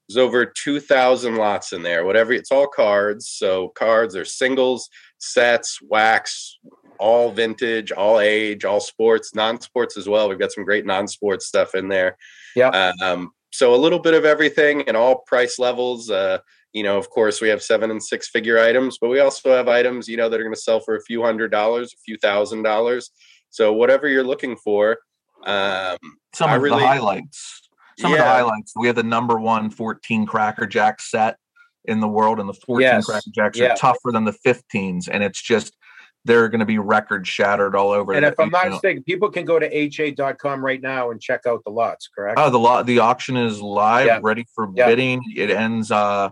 There's 0.07 0.17
over 0.17 0.45
2,000 0.45 1.35
lots 1.35 1.73
in 1.73 1.83
there. 1.83 2.05
Whatever, 2.05 2.33
it's 2.33 2.51
all 2.51 2.67
cards. 2.67 3.29
So 3.29 3.69
cards 3.69 4.15
are 4.15 4.25
singles, 4.25 4.89
sets, 5.19 5.79
wax, 5.81 6.57
all 6.99 7.31
vintage, 7.31 7.91
all 7.91 8.19
age, 8.19 8.65
all 8.65 8.79
sports, 8.79 9.33
non-sports 9.33 9.97
as 9.97 10.07
well. 10.07 10.29
We've 10.29 10.39
got 10.39 10.51
some 10.51 10.65
great 10.65 10.85
non-sports 10.85 11.47
stuff 11.47 11.75
in 11.75 11.87
there. 11.87 12.17
Yeah. 12.55 12.93
Um, 13.03 13.31
so 13.51 13.73
a 13.73 13.77
little 13.77 13.99
bit 13.99 14.13
of 14.13 14.25
everything 14.25 14.83
and 14.87 14.95
all 14.95 15.23
price 15.27 15.57
levels. 15.59 16.09
Uh, 16.09 16.39
you 16.73 16.83
know, 16.83 16.97
of 16.97 17.09
course, 17.09 17.41
we 17.41 17.49
have 17.49 17.61
seven 17.61 17.91
and 17.91 18.01
six 18.01 18.29
figure 18.29 18.59
items, 18.59 18.97
but 18.99 19.09
we 19.09 19.19
also 19.19 19.51
have 19.51 19.67
items, 19.67 20.07
you 20.07 20.15
know, 20.15 20.29
that 20.29 20.39
are 20.39 20.43
going 20.43 20.55
to 20.55 20.59
sell 20.61 20.79
for 20.79 20.95
a 20.95 21.01
few 21.03 21.21
hundred 21.21 21.51
dollars, 21.51 21.93
a 21.93 21.97
few 22.05 22.17
thousand 22.17 22.63
dollars. 22.63 23.11
So 23.49 23.73
whatever 23.73 24.07
you're 24.07 24.23
looking 24.23 24.55
for. 24.57 24.97
Um, 25.45 25.97
some 26.33 26.49
I 26.49 26.55
of 26.55 26.61
really- 26.61 26.79
the 26.79 26.87
highlights. 26.87 27.60
Some 27.99 28.11
of 28.13 28.17
the 28.17 28.23
highlights. 28.23 28.73
We 28.75 28.87
have 28.87 28.95
the 28.95 29.03
number 29.03 29.39
one 29.39 29.69
14 29.69 30.25
Cracker 30.25 30.65
Jack 30.65 31.01
set 31.01 31.37
in 31.85 31.99
the 31.99 32.07
world, 32.07 32.39
and 32.39 32.47
the 32.47 32.53
14 32.53 32.81
Yes. 32.81 33.05
Cracker 33.05 33.29
Jacks 33.33 33.57
Yeah. 33.59 33.73
are 33.73 33.75
tougher 33.75 34.11
than 34.11 34.25
the 34.25 34.33
15s, 34.45 35.07
and 35.07 35.23
it's 35.23 35.41
just 35.41 35.75
they're 36.23 36.49
going 36.49 36.59
to 36.59 36.65
be 36.67 36.77
record 36.77 37.25
shattered 37.25 37.75
all 37.75 37.89
over. 37.89 38.13
And 38.13 38.23
if 38.23 38.39
I'm 38.39 38.51
not 38.51 38.69
mistaken, 38.69 39.01
people 39.03 39.29
can 39.31 39.43
go 39.43 39.57
to 39.57 39.67
ha.com 39.67 40.63
right 40.63 40.79
now 40.79 41.09
and 41.09 41.19
check 41.19 41.47
out 41.47 41.63
the 41.65 41.71
lots, 41.71 42.07
correct? 42.15 42.37
Oh, 42.39 42.51
the 42.51 42.59
lot 42.59 42.85
the 42.85 42.99
auction 42.99 43.35
is 43.37 43.59
live, 43.59 44.05
Yeah. 44.05 44.19
ready 44.21 44.45
for 44.53 44.69
Yeah. 44.75 44.85
bidding. 44.87 45.21
It 45.35 45.49
ends 45.49 45.91
uh 45.91 46.29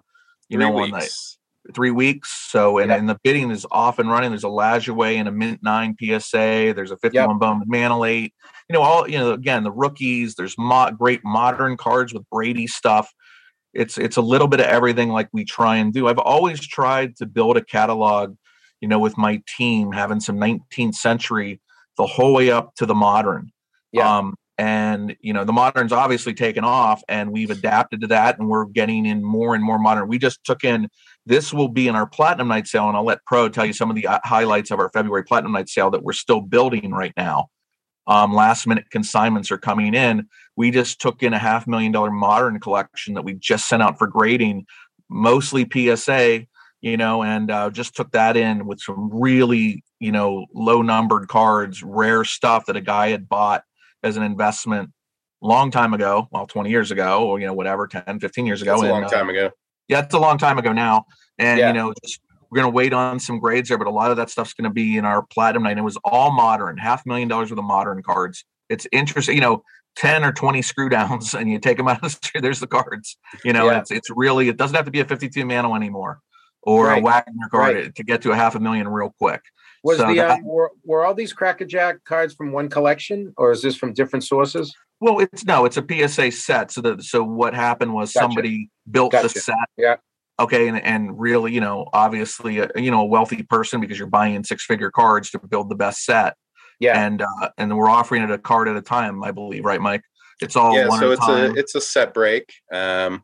you 0.47 0.57
three 0.59 0.65
know 0.69 0.77
on 0.77 0.91
the 0.91 0.97
weeks. 0.97 1.37
three 1.73 1.89
weeks. 1.91 2.29
So 2.51 2.77
and, 2.77 2.89
Yeah. 2.91 2.97
and 2.97 3.09
the 3.09 3.17
bidding 3.23 3.49
is 3.49 3.65
off 3.71 3.97
and 3.97 4.07
running. 4.11 4.29
There's 4.29 4.43
a 4.43 4.47
Lajoie 4.47 5.15
and 5.15 5.27
a 5.27 5.31
Mint 5.31 5.61
Nine 5.63 5.95
PSA. 5.99 6.71
There's 6.73 6.91
a 6.91 6.97
51 6.97 7.39
Bowman 7.39 7.67
Mantle 7.67 8.05
Eight. 8.05 8.33
You 8.69 8.75
know 8.75 8.81
all 8.81 9.09
you 9.09 9.17
know 9.17 9.33
again 9.33 9.63
the 9.63 9.71
rookies. 9.71 10.35
There's 10.35 10.55
mo- 10.57 10.91
great 10.91 11.21
modern 11.23 11.75
cards 11.75 12.13
with 12.13 12.29
Brady 12.29 12.67
stuff. 12.67 13.11
It's 13.73 13.97
it's 13.97 14.17
a 14.17 14.21
little 14.21 14.47
bit 14.47 14.59
of 14.59 14.67
everything 14.67 15.09
like 15.09 15.29
we 15.33 15.43
try 15.43 15.77
and 15.77 15.91
do. 15.91 16.07
I've 16.07 16.19
always 16.19 16.65
tried 16.65 17.15
to 17.17 17.25
build 17.25 17.57
a 17.57 17.63
catalog, 17.63 18.35
you 18.79 18.87
know, 18.87 18.99
with 18.99 19.17
my 19.17 19.41
team 19.57 19.91
having 19.91 20.19
some 20.19 20.37
19th 20.37 20.95
century 20.95 21.59
the 21.97 22.05
whole 22.05 22.33
way 22.33 22.51
up 22.51 22.75
to 22.75 22.85
the 22.85 22.95
modern. 22.95 23.51
Yeah. 23.91 24.17
Um, 24.17 24.35
and 24.59 25.15
you 25.21 25.31
know 25.31 25.45
the 25.45 25.53
modern's 25.53 25.93
obviously 25.93 26.33
taken 26.33 26.65
off 26.65 27.01
and 27.07 27.31
we've 27.31 27.49
adapted 27.49 28.01
to 28.01 28.07
that 28.07 28.37
and 28.37 28.49
we're 28.49 28.65
getting 28.65 29.05
in 29.05 29.23
more 29.23 29.55
and 29.55 29.63
more 29.63 29.79
modern 29.79 30.07
we 30.07 30.19
just 30.19 30.43
took 30.43 30.65
in 30.65 30.89
this 31.25 31.53
will 31.53 31.69
be 31.69 31.87
in 31.87 31.95
our 31.95 32.05
platinum 32.05 32.49
night 32.49 32.67
sale 32.67 32.89
and 32.89 32.97
i'll 32.97 33.05
let 33.05 33.23
pro 33.25 33.47
tell 33.47 33.65
you 33.65 33.71
some 33.71 33.89
of 33.89 33.95
the 33.95 34.05
uh, 34.05 34.19
highlights 34.25 34.69
of 34.69 34.77
our 34.77 34.89
february 34.89 35.23
platinum 35.23 35.53
night 35.53 35.69
sale 35.69 35.89
that 35.89 36.03
we're 36.03 36.11
still 36.11 36.41
building 36.41 36.91
right 36.91 37.13
now 37.15 37.47
um, 38.09 38.33
last 38.33 38.67
minute 38.67 38.89
consignments 38.91 39.51
are 39.51 39.57
coming 39.57 39.93
in 39.93 40.27
we 40.57 40.71
just 40.71 40.99
took 40.99 41.23
in 41.23 41.31
a 41.33 41.39
half 41.39 41.65
million 41.67 41.91
dollar 41.93 42.11
modern 42.11 42.59
collection 42.59 43.13
that 43.13 43.23
we 43.23 43.33
just 43.35 43.69
sent 43.69 43.81
out 43.81 43.97
for 43.97 44.07
grading 44.07 44.65
mostly 45.09 45.65
psa 45.95 46.45
you 46.81 46.97
know 46.97 47.23
and 47.23 47.49
uh, 47.51 47.69
just 47.69 47.95
took 47.95 48.11
that 48.11 48.35
in 48.35 48.65
with 48.65 48.79
some 48.81 49.09
really 49.13 49.83
you 49.99 50.11
know 50.11 50.45
low 50.53 50.81
numbered 50.81 51.27
cards 51.27 51.81
rare 51.83 52.23
stuff 52.25 52.65
that 52.65 52.75
a 52.75 52.81
guy 52.81 53.09
had 53.09 53.29
bought 53.29 53.63
as 54.03 54.17
an 54.17 54.23
investment 54.23 54.89
long 55.41 55.71
time 55.71 55.93
ago 55.93 56.27
well 56.31 56.45
20 56.45 56.69
years 56.69 56.91
ago 56.91 57.25
or 57.25 57.39
you 57.39 57.45
know 57.47 57.53
whatever 57.53 57.87
10 57.87 58.19
15 58.19 58.45
years 58.45 58.61
ago 58.61 58.71
That's 58.71 58.81
a 58.83 58.85
and, 58.85 58.93
long 58.93 59.03
uh, 59.05 59.09
time 59.09 59.29
ago. 59.29 59.51
yeah 59.87 60.01
it's 60.03 60.13
a 60.13 60.19
long 60.19 60.37
time 60.37 60.57
ago 60.57 60.73
now 60.73 61.05
and 61.37 61.59
Yeah. 61.59 61.67
you 61.69 61.73
know 61.73 61.93
just, 62.03 62.19
we're 62.49 62.61
going 62.61 62.71
to 62.71 62.75
wait 62.75 62.93
on 62.93 63.19
some 63.19 63.39
grades 63.39 63.69
there 63.69 63.77
but 63.77 63.87
a 63.87 63.91
lot 63.91 64.11
of 64.11 64.17
that 64.17 64.29
stuff's 64.29 64.53
going 64.53 64.69
to 64.69 64.73
be 64.73 64.97
in 64.97 65.05
our 65.05 65.21
platinum 65.23 65.63
night 65.63 65.71
and 65.71 65.79
it 65.79 65.83
was 65.83 65.97
all 66.03 66.31
modern 66.31 66.77
half 66.77 67.05
million 67.05 67.27
dollars 67.27 67.49
worth 67.51 67.59
of 67.59 67.65
modern 67.65 68.01
cards 68.03 68.45
it's 68.69 68.87
interesting 68.91 69.35
you 69.35 69.41
know 69.41 69.63
10 69.95 70.23
or 70.23 70.31
20 70.31 70.61
screw 70.61 70.89
downs 70.89 71.33
and 71.35 71.49
you 71.49 71.59
take 71.59 71.77
them 71.77 71.87
out 71.87 71.97
of 71.97 72.01
the 72.03 72.09
street 72.09 72.41
there's 72.41 72.59
the 72.59 72.67
cards 72.67 73.17
you 73.43 73.53
know 73.53 73.65
Yeah. 73.69 73.79
it's 73.79 73.91
it's 73.91 74.09
really 74.15 74.49
it 74.49 74.57
doesn't 74.57 74.75
have 74.75 74.85
to 74.85 74.91
be 74.91 74.99
a 74.99 75.05
52 75.05 75.45
mantle 75.45 75.75
anymore 75.75 76.19
or 76.63 76.87
Right. 76.87 77.01
a 77.01 77.05
wagner 77.05 77.47
card 77.49 77.75
Right. 77.75 77.95
to 77.95 78.03
get 78.03 78.21
to 78.23 78.31
a 78.31 78.35
half 78.35 78.55
a 78.55 78.59
million 78.59 78.87
real 78.87 79.13
quick 79.17 79.41
Was 79.83 79.97
So 79.97 80.07
the 80.07 80.15
that- 80.15 80.39
um, 80.39 80.43
were, 80.45 80.71
were 80.83 81.05
all 81.05 81.13
these 81.13 81.31
Cracker 81.33 81.65
Jack 81.65 82.03
cards 82.03 82.33
from 82.33 82.51
one 82.51 82.67
collection, 82.69 83.33
or 83.37 83.51
is 83.51 83.61
this 83.61 83.77
from 83.77 83.93
different 83.93 84.25
sources? 84.25 84.75
Well, 84.99 85.19
it's 85.21 85.45
no, 85.45 85.63
it's 85.63 85.77
a 85.77 85.81
PSA 85.89 86.31
set. 86.31 86.71
So 86.71 86.81
that 86.81 87.01
so 87.03 87.23
what 87.23 87.53
happened 87.53 87.93
was 87.93 88.11
Gotcha. 88.11 88.25
somebody 88.25 88.69
built 88.91 89.13
the 89.13 89.29
set. 89.29 89.55
Yeah. 89.77 89.95
Okay, 90.39 90.67
and 90.67 90.81
and 90.83 91.19
really, 91.19 91.53
you 91.53 91.61
know, 91.61 91.87
obviously, 91.93 92.59
a, 92.59 92.69
you 92.75 92.91
know, 92.91 93.01
a 93.01 93.05
wealthy 93.05 93.43
person 93.43 93.81
because 93.81 93.97
you're 93.97 94.07
buying 94.07 94.43
six 94.43 94.65
figure 94.65 94.89
cards 94.91 95.29
to 95.31 95.39
build 95.39 95.69
the 95.69 95.75
best 95.75 96.05
set, 96.05 96.35
Yeah, 96.79 97.03
and 97.05 97.21
uh, 97.21 97.49
and 97.57 97.75
we're 97.77 97.89
offering 97.89 98.23
it 98.23 98.31
a 98.31 98.37
card 98.37 98.67
at 98.67 98.77
a 98.77 98.81
time, 98.81 99.23
I 99.23 99.31
believe, 99.31 99.65
right, 99.65 99.81
Mike? 99.81 100.03
It's 100.41 100.55
all 100.55 100.73
yeah, 100.73 100.87
one 100.87 100.99
so 100.99 101.07
at 101.07 101.17
it's 101.17 101.25
time. 101.25 101.51
a 101.51 101.53
it's 101.59 101.75
a 101.75 101.81
set 101.81 102.13
break, 102.13 102.53
um, 102.71 103.23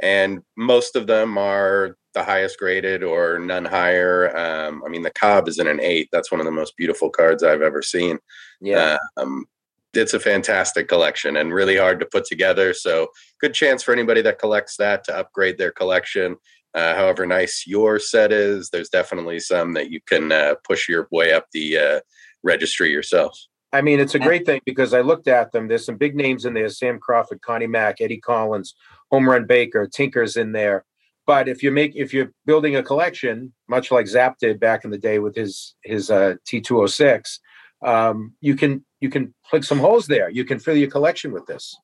and 0.00 0.40
most 0.56 0.96
of 0.96 1.06
them 1.06 1.36
are 1.36 1.96
the 2.14 2.24
highest 2.24 2.58
graded 2.58 3.02
or 3.02 3.38
none 3.38 3.64
higher. 3.64 4.34
Um, 4.36 4.82
I 4.86 4.88
mean, 4.88 5.02
the 5.02 5.10
Cobb 5.10 5.48
is 5.48 5.58
in 5.58 5.66
an 5.66 5.80
eight. 5.80 6.08
That's 6.12 6.30
one 6.30 6.40
of 6.40 6.46
the 6.46 6.52
most 6.52 6.76
beautiful 6.76 7.10
cards 7.10 7.42
I've 7.42 7.60
ever 7.60 7.82
seen. 7.82 8.18
yeah. 8.60 8.96
Um, 9.16 9.44
it's 9.96 10.14
a 10.14 10.20
fantastic 10.20 10.88
collection 10.88 11.36
and 11.36 11.52
really 11.52 11.76
hard 11.76 12.00
to 12.00 12.06
put 12.06 12.24
together. 12.24 12.74
So, 12.74 13.08
good 13.40 13.54
chance 13.54 13.82
for 13.82 13.92
anybody 13.92 14.22
that 14.22 14.38
collects 14.38 14.76
that 14.76 15.04
to 15.04 15.16
upgrade 15.16 15.58
their 15.58 15.72
collection. 15.72 16.36
Uh, 16.74 16.94
however 16.96 17.24
nice 17.24 17.64
your 17.66 18.00
set 18.00 18.32
is, 18.32 18.70
there's 18.70 18.88
definitely 18.88 19.38
some 19.38 19.74
that 19.74 19.90
you 19.90 20.00
can 20.08 20.32
uh, 20.32 20.54
push 20.66 20.88
your 20.88 21.06
way 21.12 21.32
up 21.32 21.46
the 21.52 21.78
uh, 21.78 22.00
registry 22.42 22.90
yourself. 22.90 23.38
I 23.72 23.80
mean, 23.80 23.98
it's 23.98 24.14
a 24.14 24.20
great 24.20 24.46
thing 24.46 24.60
because 24.64 24.94
I 24.94 25.00
looked 25.00 25.26
at 25.26 25.50
them. 25.50 25.66
There's 25.66 25.84
some 25.84 25.96
big 25.96 26.14
names 26.14 26.44
in 26.44 26.54
there: 26.54 26.68
Sam 26.68 26.98
Crawford, 27.00 27.40
Connie 27.42 27.66
Mack, 27.66 28.00
Eddie 28.00 28.20
Collins, 28.20 28.74
Home 29.10 29.28
Run 29.28 29.46
Baker, 29.46 29.86
Tinker's 29.86 30.36
in 30.36 30.52
there. 30.52 30.84
But 31.26 31.48
if 31.48 31.62
you 31.62 31.70
make 31.70 31.96
if 31.96 32.14
you're 32.14 32.32
building 32.46 32.76
a 32.76 32.82
collection, 32.82 33.52
much 33.68 33.90
like 33.90 34.06
Zap 34.06 34.38
did 34.38 34.60
back 34.60 34.84
in 34.84 34.90
the 34.90 34.98
day 34.98 35.18
with 35.18 35.34
his 35.34 35.74
his 35.82 36.10
uh, 36.10 36.34
T206, 36.46 37.38
um, 37.84 38.34
you 38.40 38.54
can 38.54 38.84
you 39.04 39.10
can 39.10 39.34
plug 39.50 39.62
some 39.64 39.78
holes 39.78 40.06
there. 40.06 40.30
You 40.30 40.46
can 40.46 40.58
fill 40.58 40.76
your 40.78 40.90
collection 40.90 41.30
with 41.30 41.44
this. 41.44 41.76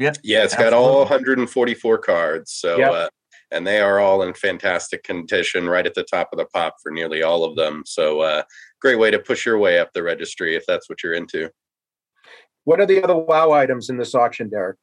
Yeah, 0.00 0.14
Yeah, 0.24 0.42
it's 0.42 0.56
got 0.56 0.72
all 0.72 0.98
144 0.98 1.98
cards. 1.98 2.50
So, 2.52 2.76
Yep. 2.78 2.90
uh, 2.92 3.08
and 3.52 3.64
they 3.64 3.78
are 3.80 4.00
all 4.00 4.22
in 4.22 4.34
fantastic 4.34 5.04
condition, 5.04 5.68
right 5.68 5.86
at 5.86 5.94
the 5.94 6.02
top 6.02 6.30
of 6.32 6.38
the 6.38 6.46
pop 6.46 6.74
for 6.82 6.90
nearly 6.90 7.22
all 7.22 7.44
of 7.44 7.54
them. 7.54 7.84
So, 7.86 8.20
uh, 8.20 8.42
great 8.80 8.98
way 8.98 9.12
to 9.12 9.20
push 9.20 9.46
your 9.46 9.58
way 9.58 9.78
up 9.78 9.92
the 9.92 10.02
registry 10.02 10.56
if 10.56 10.64
that's 10.66 10.88
what 10.88 11.04
you're 11.04 11.14
into. 11.14 11.50
What 12.64 12.80
are 12.80 12.86
the 12.86 13.00
other 13.04 13.14
wow 13.16 13.52
items 13.52 13.88
in 13.88 13.96
this 13.96 14.12
auction, 14.12 14.48
Derek? 14.50 14.76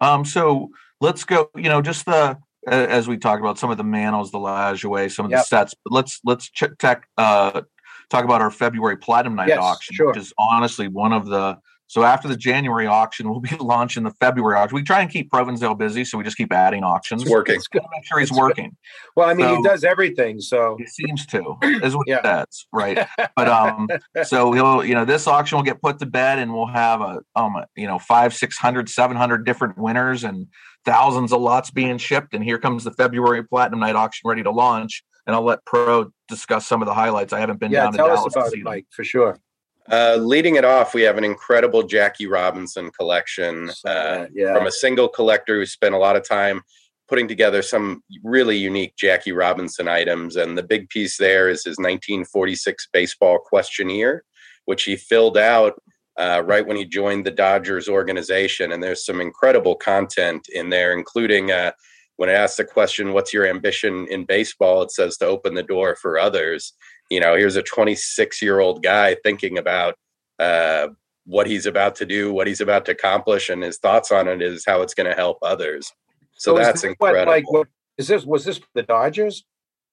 Um, 0.00 0.24
so 0.24 0.68
let's 1.00 1.24
go. 1.24 1.50
You 1.56 1.68
know, 1.68 1.82
just 1.82 2.06
the 2.06 2.38
as 2.68 3.08
we 3.08 3.16
talked 3.16 3.40
about 3.40 3.58
some 3.58 3.70
of 3.72 3.76
the 3.76 3.82
manos, 3.84 4.30
the 4.30 4.38
Lajoie, 4.38 5.10
some 5.10 5.26
of 5.26 5.32
Yep. 5.32 5.40
the 5.40 5.44
sets. 5.44 5.74
But 5.84 5.92
let's 5.92 6.20
let's 6.24 6.48
check, 6.48 6.78
tech, 6.78 7.08
uh, 7.16 7.62
talk 8.10 8.24
about 8.24 8.40
our 8.40 8.50
February 8.50 8.96
Platinum 8.96 9.34
Night 9.36 9.48
Yes, 9.48 9.58
auction, 9.58 9.94
sure. 9.94 10.08
which 10.08 10.16
is 10.18 10.32
honestly 10.38 10.88
one 10.88 11.12
of 11.12 11.26
the. 11.26 11.58
So 11.90 12.02
after 12.02 12.28
the 12.28 12.36
January 12.36 12.86
auction, 12.86 13.28
we'll 13.30 13.40
be 13.40 13.56
launching 13.56 14.02
the 14.02 14.10
February 14.20 14.58
auction. 14.58 14.74
We 14.76 14.82
try 14.82 15.00
and 15.00 15.10
keep 15.10 15.30
Provenzale 15.30 15.78
busy, 15.78 16.04
so 16.04 16.18
we 16.18 16.24
just 16.24 16.36
keep 16.36 16.52
adding 16.52 16.84
auctions. 16.84 17.22
It's 17.22 17.30
working. 17.30 17.54
It's 17.56 17.66
good. 17.66 17.80
Make 17.90 18.04
sure 18.04 18.18
he's 18.18 18.28
It's 18.28 18.36
good. 18.36 18.42
working. 18.42 18.76
Well, 19.16 19.26
I 19.28 19.32
mean, 19.32 19.56
he 19.56 19.62
does 19.62 19.84
everything. 19.84 20.38
So 20.40 20.76
He 20.78 20.84
seems 20.86 21.24
to, 21.26 21.56
is 21.82 21.96
what 21.96 22.06
Yeah. 22.06 22.20
he 22.22 22.28
says, 22.28 22.66
right? 22.72 23.06
But 23.36 23.48
um, 23.48 23.88
so 24.24 24.52
he'll, 24.52 24.84
you 24.84 24.94
know, 24.94 25.04
this 25.06 25.26
auction 25.26 25.56
will 25.56 25.62
get 25.64 25.80
put 25.80 25.98
to 26.00 26.06
bed, 26.06 26.38
and 26.38 26.52
we'll 26.52 26.66
have 26.66 27.00
a 27.00 27.20
um, 27.36 27.56
you 27.76 27.86
know, 27.86 27.98
five, 27.98 28.34
six 28.34 28.58
hundred, 28.58 28.88
seven 28.90 29.16
hundred 29.16 29.46
different 29.46 29.78
winners, 29.78 30.24
and 30.24 30.46
thousands 30.84 31.32
of 31.32 31.40
lots 31.40 31.70
being 31.70 31.96
shipped. 31.96 32.34
And 32.34 32.44
here 32.44 32.58
comes 32.58 32.84
the 32.84 32.90
February 32.92 33.44
Platinum 33.44 33.80
Night 33.80 33.96
auction 33.96 34.28
ready 34.28 34.42
to 34.42 34.50
launch. 34.50 35.04
And 35.26 35.34
I'll 35.36 35.44
let 35.44 35.64
Pro 35.64 36.10
discuss 36.28 36.66
some 36.66 36.82
of 36.82 36.86
the 36.86 36.94
highlights. 36.94 37.32
I 37.32 37.40
haven't 37.40 37.58
been 37.60 37.72
yeah, 37.72 37.84
down 37.84 37.92
to 37.92 37.98
tell 37.98 38.10
us 38.10 38.18
Dallas 38.18 38.32
to 38.32 38.38
about 38.40 38.52
see 38.52 38.60
it. 38.60 38.64
Mike, 38.64 38.86
for 38.90 39.04
sure. 39.04 39.38
Uh, 39.90 40.16
leading 40.20 40.56
it 40.56 40.64
off, 40.64 40.92
we 40.92 41.02
have 41.02 41.16
an 41.16 41.24
incredible 41.24 41.82
Jackie 41.82 42.26
Robinson 42.26 42.90
collection 42.90 43.70
uh, 43.86 44.26
yeah, 44.32 44.54
from 44.54 44.66
a 44.66 44.70
single 44.70 45.08
collector 45.08 45.54
who 45.56 45.66
spent 45.66 45.94
a 45.94 45.98
lot 45.98 46.14
of 46.14 46.28
time 46.28 46.62
putting 47.08 47.26
together 47.26 47.62
some 47.62 48.02
really 48.22 48.56
unique 48.56 48.94
Jackie 48.96 49.32
Robinson 49.32 49.88
items. 49.88 50.36
And 50.36 50.58
the 50.58 50.62
big 50.62 50.90
piece 50.90 51.16
there 51.16 51.48
is 51.48 51.64
his 51.64 51.78
1946 51.78 52.88
baseball 52.92 53.38
questionnaire, 53.38 54.24
which 54.66 54.84
he 54.84 54.94
filled 54.94 55.38
out 55.38 55.80
uh, 56.18 56.42
right 56.44 56.66
when 56.66 56.76
he 56.76 56.84
joined 56.84 57.24
the 57.24 57.30
Dodgers 57.30 57.88
organization. 57.88 58.72
And 58.72 58.82
there's 58.82 59.06
some 59.06 59.22
incredible 59.22 59.74
content 59.74 60.48
in 60.52 60.68
there, 60.68 60.92
including 60.92 61.50
uh, 61.50 61.72
when 62.18 62.28
it 62.28 62.32
asks 62.32 62.56
the 62.56 62.64
question, 62.64 63.12
What's 63.12 63.32
your 63.32 63.46
ambition 63.46 64.06
in 64.10 64.24
baseball? 64.24 64.82
It 64.82 64.90
says 64.90 65.16
to 65.18 65.26
open 65.26 65.54
the 65.54 65.62
door 65.62 65.96
for 65.96 66.18
others. 66.18 66.74
You 67.10 67.20
know, 67.20 67.36
here's 67.36 67.56
a 67.56 67.62
26 67.62 68.42
year 68.42 68.60
old 68.60 68.82
guy 68.82 69.16
thinking 69.24 69.56
about 69.56 69.94
uh, 70.38 70.88
what 71.24 71.46
he's 71.46 71.64
about 71.64 71.94
to 71.96 72.06
do, 72.06 72.32
what 72.32 72.48
he's 72.48 72.60
about 72.60 72.84
to 72.86 72.92
accomplish, 72.92 73.48
and 73.48 73.62
his 73.62 73.78
thoughts 73.78 74.10
on 74.10 74.26
it 74.26 74.42
is 74.42 74.64
how 74.66 74.82
it's 74.82 74.94
going 74.94 75.08
to 75.08 75.14
help 75.14 75.38
others. 75.42 75.92
So, 76.34 76.58
is 76.58 76.66
that's 76.66 76.82
this 76.82 76.94
what, 76.98 77.10
incredible. 77.10 77.32
like, 77.32 77.52
what 77.52 77.68
is 77.96 78.08
this? 78.08 78.24
Was 78.24 78.44
this 78.44 78.60
the 78.74 78.82
Dodgers? 78.82 79.44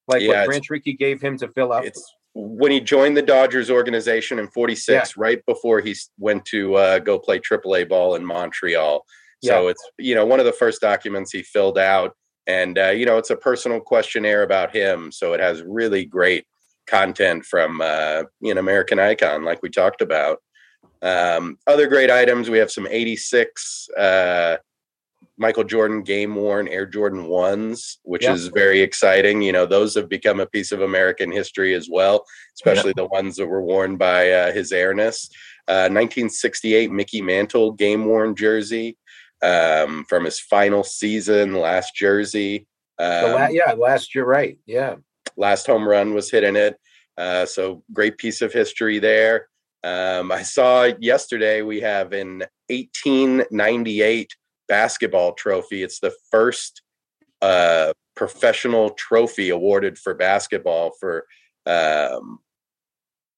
Like 0.07 0.21
Yeah, 0.21 0.41
what 0.41 0.47
Branch 0.47 0.69
Rickey 0.69 0.93
gave 0.93 1.21
him 1.21 1.37
to 1.37 1.47
fill 1.47 1.73
out? 1.73 1.85
it's 1.85 2.11
when 2.33 2.71
he 2.71 2.81
joined 2.81 3.15
the 3.15 3.21
Dodgers 3.21 3.69
organization 3.69 4.39
in 4.39 4.47
46, 4.47 5.15
right 5.15 5.45
before 5.45 5.79
he 5.79 5.95
went 6.17 6.43
to 6.45 6.75
uh, 6.75 6.99
go 6.99 7.17
play 7.17 7.39
AAA 7.39 7.87
ball 7.87 8.15
in 8.15 8.25
Montreal. 8.25 9.05
So 9.45 9.63
Yeah. 9.65 9.69
it's 9.71 9.83
you 9.97 10.15
know 10.15 10.25
one 10.25 10.39
of 10.39 10.45
the 10.45 10.53
first 10.53 10.81
documents 10.81 11.31
he 11.31 11.41
filled 11.43 11.77
out, 11.77 12.15
and 12.47 12.77
uh, 12.77 12.89
you 12.89 13.05
know 13.05 13.17
it's 13.17 13.29
a 13.29 13.35
personal 13.35 13.79
questionnaire 13.79 14.43
about 14.43 14.75
him. 14.75 15.11
So 15.11 15.33
it 15.33 15.39
has 15.39 15.63
really 15.63 16.05
great 16.05 16.45
content 16.87 17.45
from 17.45 17.81
uh, 17.81 18.23
an 18.43 18.57
American 18.57 18.99
icon, 18.99 19.43
like 19.43 19.61
we 19.63 19.69
talked 19.69 20.01
about. 20.01 20.39
Um, 21.01 21.57
other 21.67 21.87
great 21.87 22.09
items 22.11 22.49
we 22.49 22.57
have 22.57 22.71
some 22.71 22.87
'86 22.89 23.87
uh, 23.97 24.57
Michael 25.37 25.63
Jordan 25.65 26.01
game 26.01 26.35
worn 26.35 26.67
Air 26.69 26.85
Jordan 26.85 27.25
ones, 27.25 27.99
which 28.03 28.23
Yeah. 28.23 28.33
is 28.33 28.47
very 28.47 28.79
exciting. 28.81 29.41
You 29.41 29.51
know, 29.51 29.65
those 29.65 29.93
have 29.95 30.07
become 30.07 30.39
a 30.39 30.45
piece 30.45 30.71
of 30.71 30.81
American 30.81 31.31
history 31.31 31.73
as 31.73 31.89
well, 31.91 32.25
especially 32.55 32.93
the 32.95 33.07
ones 33.07 33.35
that 33.35 33.47
were 33.47 33.61
worn 33.61 33.97
by 33.97 34.31
uh, 34.31 34.51
His 34.53 34.71
Airness. 34.71 35.29
Uh, 35.67 35.89
1968 35.89 36.91
Mickey 36.91 37.21
Mantle 37.23 37.71
game 37.71 38.05
worn 38.05 38.35
jersey 38.35 38.97
um, 39.41 40.05
from 40.07 40.25
his 40.25 40.39
final 40.39 40.83
season, 40.83 41.53
last 41.53 41.95
jersey. 41.95 42.67
Um, 42.99 43.31
la- 43.31 43.47
yeah, 43.49 43.73
last 43.73 44.15
year, 44.15 44.25
right? 44.25 44.57
Yeah. 44.65 44.95
last 45.37 45.67
home 45.67 45.87
run 45.87 46.13
was 46.13 46.31
hit 46.31 46.43
in 46.43 46.55
it. 46.55 46.77
Uh, 47.17 47.45
so 47.45 47.83
great 47.93 48.17
piece 48.17 48.41
of 48.41 48.53
history 48.53 48.99
there. 48.99 49.47
Um, 49.83 50.31
I 50.31 50.41
saw 50.43 50.89
yesterday 50.99 51.61
we 51.61 51.79
have 51.81 52.11
an 52.13 52.43
1898 52.69 54.35
basketball 54.67 55.33
trophy. 55.33 55.83
It's 55.83 55.99
the 55.99 56.13
first 56.31 56.81
uh, 57.41 57.93
professional 58.15 58.91
trophy 58.91 59.49
awarded 59.49 59.97
for 59.97 60.13
basketball 60.13 60.91
for. 60.99 61.25
Um, 61.65 62.39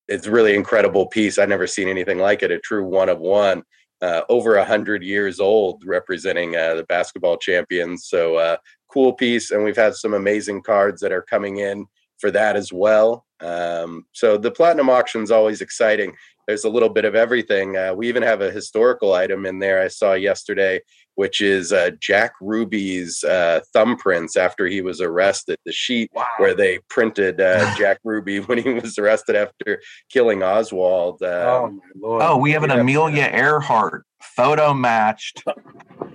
it's 0.08 0.26
really 0.28 0.56
incredible 0.56 1.08
piece. 1.08 1.38
I've 1.38 1.50
never 1.50 1.68
seen 1.68 1.90
anything 1.90 2.18
like 2.18 2.42
it. 2.42 2.52
A 2.52 2.60
true 2.60 2.86
one 2.86 3.10
of 3.10 3.20
one. 3.20 3.64
Uh, 4.00 4.22
over 4.30 4.58
a 4.58 4.66
hundred 4.66 5.02
years 5.02 5.40
old, 5.40 5.84
representing 5.84 6.56
uh, 6.56 6.76
the 6.76 6.84
basketball 6.84 7.36
champions. 7.36 8.06
So 8.06 8.36
uh, 8.36 8.58
cool 8.94 9.14
piece, 9.14 9.50
and 9.50 9.64
we've 9.64 9.76
had 9.76 9.96
some 9.96 10.14
amazing 10.14 10.62
cards 10.62 11.02
that 11.02 11.12
are 11.12 11.24
coming 11.24 11.58
in 11.58 11.88
for 12.20 12.30
that 12.30 12.56
as 12.56 12.72
well. 12.72 13.26
Um, 13.40 14.06
so 14.12 14.38
the 14.38 14.52
platinum 14.52 14.90
auction 14.90 15.24
is 15.24 15.32
always 15.32 15.62
exciting. 15.62 16.16
There's 16.48 16.64
a 16.64 16.70
little 16.70 16.90
bit 16.90 17.04
of 17.06 17.14
everything. 17.16 17.76
Uh, 17.76 17.94
we 17.94 18.08
even 18.08 18.24
have 18.24 18.42
a 18.42 18.50
historical 18.52 19.14
item 19.14 19.46
in 19.46 19.60
there 19.60 19.82
I 19.82 19.90
saw 19.90 20.14
yesterday, 20.14 20.80
which 21.16 21.42
is 21.42 21.74
uh, 21.74 21.92
Jack 22.00 22.34
Ruby's 22.42 23.24
uh, 23.24 23.60
thumbprints 23.76 24.38
after 24.38 24.66
he 24.66 24.82
was 24.82 25.02
arrested. 25.02 25.58
The 25.66 25.74
sheet 25.74 26.10
where 26.38 26.56
they 26.56 26.80
printed 26.90 27.42
uh, 27.42 27.76
Jack 27.78 28.00
Ruby 28.06 28.40
when 28.40 28.60
he 28.60 28.70
was 28.74 28.98
arrested 28.98 29.36
after 29.36 29.82
killing 30.10 30.42
Oswald. 30.42 31.22
Oh 31.22 31.66
Um, 31.66 31.82
my 31.96 32.08
lord. 32.08 32.22
Oh, 32.24 32.38
we 32.38 32.52
have 32.52 32.64
an 32.64 32.70
Yeah. 32.70 32.78
Amelia 32.80 33.30
Earhart 33.34 34.06
photo 34.22 34.74
matched 34.74 35.44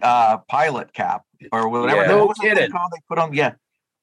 uh, 0.02 0.38
pilot 0.48 0.92
cap 0.92 1.22
or 1.52 1.68
whatever. 1.68 2.00
Yeah. 2.02 2.06
No 2.08 2.18
what 2.20 2.28
was 2.28 2.36
the 2.38 2.42
thing 2.48 2.54
kidding. 2.56 2.70
They 2.72 2.98
put 3.08 3.18
on. 3.18 3.32
Yeah. 3.34 3.52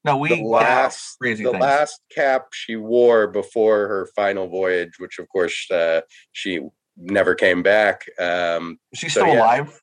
No, 0.05 0.17
we 0.17 0.29
the 0.29 0.43
last 0.43 1.17
crazy 1.19 1.43
the 1.43 1.51
things. 1.51 1.61
last 1.61 2.01
cap 2.13 2.47
she 2.53 2.75
wore 2.77 3.27
before 3.27 3.87
her 3.87 4.07
final 4.15 4.47
voyage, 4.47 4.93
which 4.97 5.19
of 5.19 5.27
course 5.27 5.69
uh, 5.71 6.01
she 6.31 6.61
never 6.95 7.35
came 7.35 7.63
back. 7.63 8.05
Um, 8.19 8.79
Is 8.91 8.99
she 8.99 9.09
so, 9.09 9.21
still 9.21 9.33
yeah. 9.33 9.39
alive, 9.39 9.81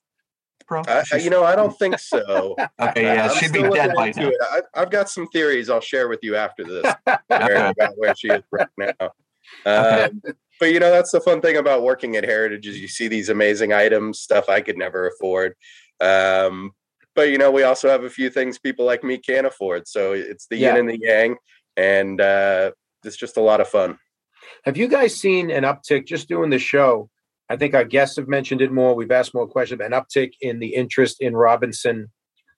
bro? 0.67 0.81
I- 0.87 1.03
you 1.17 1.29
know, 1.29 1.43
I 1.43 1.55
don't 1.55 1.77
think 1.79 1.99
so. 1.99 2.55
okay, 2.79 3.03
yeah, 3.03 3.29
I'm 3.31 3.37
she'd 3.37 3.53
be 3.53 3.61
dead 3.61 3.93
by 3.95 4.11
now. 4.15 4.31
I, 4.73 4.79
have 4.79 4.89
got 4.91 5.09
some 5.09 5.27
theories 5.27 5.69
I'll 5.69 5.81
share 5.81 6.07
with 6.07 6.19
you 6.23 6.35
after 6.35 6.63
this 6.63 6.93
where, 7.27 7.67
about 7.69 7.97
where 7.97 8.15
she 8.15 8.29
is 8.29 8.43
right 8.51 8.67
now. 8.77 9.11
Um, 9.65 10.21
but 10.59 10.73
you 10.73 10.79
know, 10.81 10.91
that's 10.91 11.11
the 11.11 11.21
fun 11.21 11.39
thing 11.39 11.55
about 11.55 11.81
working 11.81 12.17
at 12.17 12.25
Heritage 12.25 12.67
is 12.67 12.79
you 12.81 12.89
see 12.89 13.07
these 13.07 13.29
amazing 13.29 13.71
items, 13.71 14.19
stuff 14.19 14.49
I 14.49 14.59
could 14.59 14.77
never 14.77 15.07
afford. 15.07 15.53
Um, 16.01 16.71
but 17.17 17.31
you 17.31 17.39
know, 17.39 17.49
we 17.49 17.63
also 17.63 17.89
have 17.89 18.03
a 18.03 18.09
few 18.11 18.29
things 18.29 18.59
people 18.59 18.85
like 18.85 19.03
me 19.03 19.17
can't 19.17 19.47
afford. 19.47 19.87
So 19.87 20.13
it's 20.13 20.45
the 20.45 20.55
Yeah. 20.55 20.75
yin 20.75 20.81
and 20.81 20.89
the 20.89 20.99
yang, 21.01 21.35
and 21.75 22.21
uh, 22.21 22.71
it's 23.03 23.17
just 23.17 23.37
a 23.37 23.41
lot 23.41 23.59
of 23.59 23.67
fun. 23.67 23.97
Have 24.65 24.77
you 24.77 24.87
guys 24.87 25.15
seen 25.15 25.49
an 25.49 25.63
uptick 25.63 26.05
just 26.05 26.29
doing 26.29 26.51
the 26.51 26.59
show? 26.59 27.09
I 27.49 27.55
think 27.57 27.73
our 27.73 27.83
guests 27.83 28.17
have 28.17 28.27
mentioned 28.27 28.61
it 28.61 28.71
more. 28.71 28.93
We've 28.93 29.11
asked 29.11 29.33
more 29.33 29.47
questions. 29.47 29.81
An 29.81 29.93
uptick 29.93 30.33
in 30.41 30.59
the 30.59 30.75
interest 30.75 31.19
in 31.19 31.35
Robinson 31.35 32.11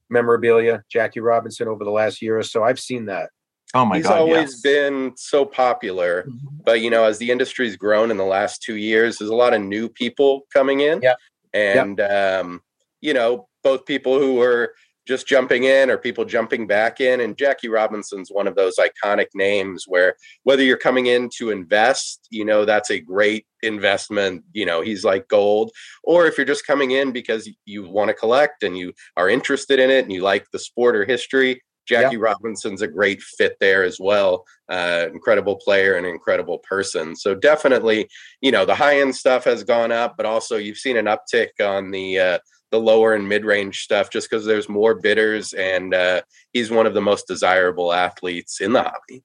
memorabilia, 0.10 0.84
Jackie 0.92 1.22
Robinson, 1.22 1.70
over 1.70 1.86
the 1.86 1.92
last 1.92 2.22
year 2.22 2.38
or 2.38 2.44
so. 2.44 2.64
I've 2.64 2.80
seen 2.80 3.06
that. 3.06 3.30
Oh 3.74 3.86
my 3.86 3.96
god. 3.96 3.98
He's 3.98 4.08
god, 4.08 4.20
always 4.20 4.52
yes. 4.52 4.62
been 4.62 5.14
so 5.16 5.46
popular, 5.46 6.28
but 6.66 6.82
you 6.82 6.90
know, 6.90 7.06
as 7.06 7.18
the 7.18 7.32
industry's 7.32 7.78
grown 7.78 8.12
in 8.12 8.18
the 8.18 8.26
last 8.26 8.62
two 8.62 8.76
years, 8.76 9.20
there's 9.20 9.32
a 9.32 9.36
lot 9.36 9.54
of 9.54 9.62
new 9.62 9.88
people 9.88 10.42
coming 10.52 10.82
in. 10.82 11.00
Yeah. 11.02 11.14
And 11.54 12.02
um, 12.02 12.62
you 13.00 13.14
know, 13.14 13.48
both 13.64 13.86
people 13.86 14.20
who 14.20 14.36
were 14.36 14.74
just 15.10 15.28
jumping 15.28 15.64
in 15.64 15.90
or 15.90 15.98
people 15.98 16.24
jumping 16.24 16.68
back 16.68 17.02
in. 17.02 17.20
And 17.20 17.36
Jackie 17.36 17.68
Robinson's 17.68 18.30
one 18.30 18.48
of 18.48 18.56
those 18.56 18.76
iconic 18.78 19.26
names 19.34 19.86
where 19.88 20.14
whether 20.44 20.62
you're 20.62 20.78
coming 20.78 21.08
in 21.08 21.30
to 21.38 21.50
invest, 21.50 22.28
you 22.30 22.46
know, 22.46 22.64
that's 22.64 22.92
a 22.92 23.00
great 23.00 23.48
investment. 23.64 24.44
You 24.54 24.68
know, 24.68 24.82
he's 24.82 25.04
like 25.04 25.28
gold. 25.28 25.72
Or 26.04 26.28
if 26.28 26.38
you're 26.38 26.46
just 26.46 26.68
coming 26.68 26.92
in 26.92 27.12
because 27.12 27.50
you 27.66 27.90
want 27.90 28.10
to 28.10 28.14
collect 28.14 28.62
and 28.62 28.78
you 28.78 28.94
are 29.18 29.28
interested 29.28 29.80
in 29.80 29.90
it 29.90 30.04
and 30.06 30.14
you 30.14 30.22
like 30.22 30.46
the 30.52 30.60
sport 30.60 30.96
or 30.96 31.06
history, 31.06 31.64
Jackie 31.90 32.18
Robinson's 32.18 32.82
a 32.82 32.88
great 32.88 33.22
fit 33.22 33.58
there 33.60 33.84
as 33.84 34.00
well. 34.00 34.46
Uh, 34.70 35.08
incredible 35.12 35.56
player 35.56 35.96
and 35.96 36.06
incredible 36.06 36.60
person. 36.60 37.16
So 37.16 37.34
definitely, 37.34 38.08
you 38.42 38.52
know, 38.52 38.64
the 38.64 38.76
high 38.76 39.00
end 39.00 39.16
stuff 39.16 39.44
has 39.46 39.64
gone 39.64 39.92
up, 39.92 40.16
but 40.16 40.26
also 40.26 40.58
you've 40.58 40.78
seen 40.78 40.98
an 40.98 41.06
uptick 41.06 41.50
on 41.60 41.92
the 41.92 42.20
uh, 42.20 42.40
the 42.72 42.80
lower 42.80 43.16
and 43.16 43.28
mid 43.28 43.46
range 43.46 43.80
stuff 43.80 44.12
just 44.12 44.30
because 44.30 44.46
there's 44.46 44.70
more 44.70 44.94
bidders 44.94 45.54
and 45.54 45.94
uh, 45.94 46.22
he's 46.54 46.70
one 46.70 46.86
of 46.86 46.94
the 46.94 47.02
most 47.02 47.28
desirable 47.28 47.92
athletes 47.92 48.62
in 48.62 48.74
the 48.74 48.84
hobby. 48.84 49.24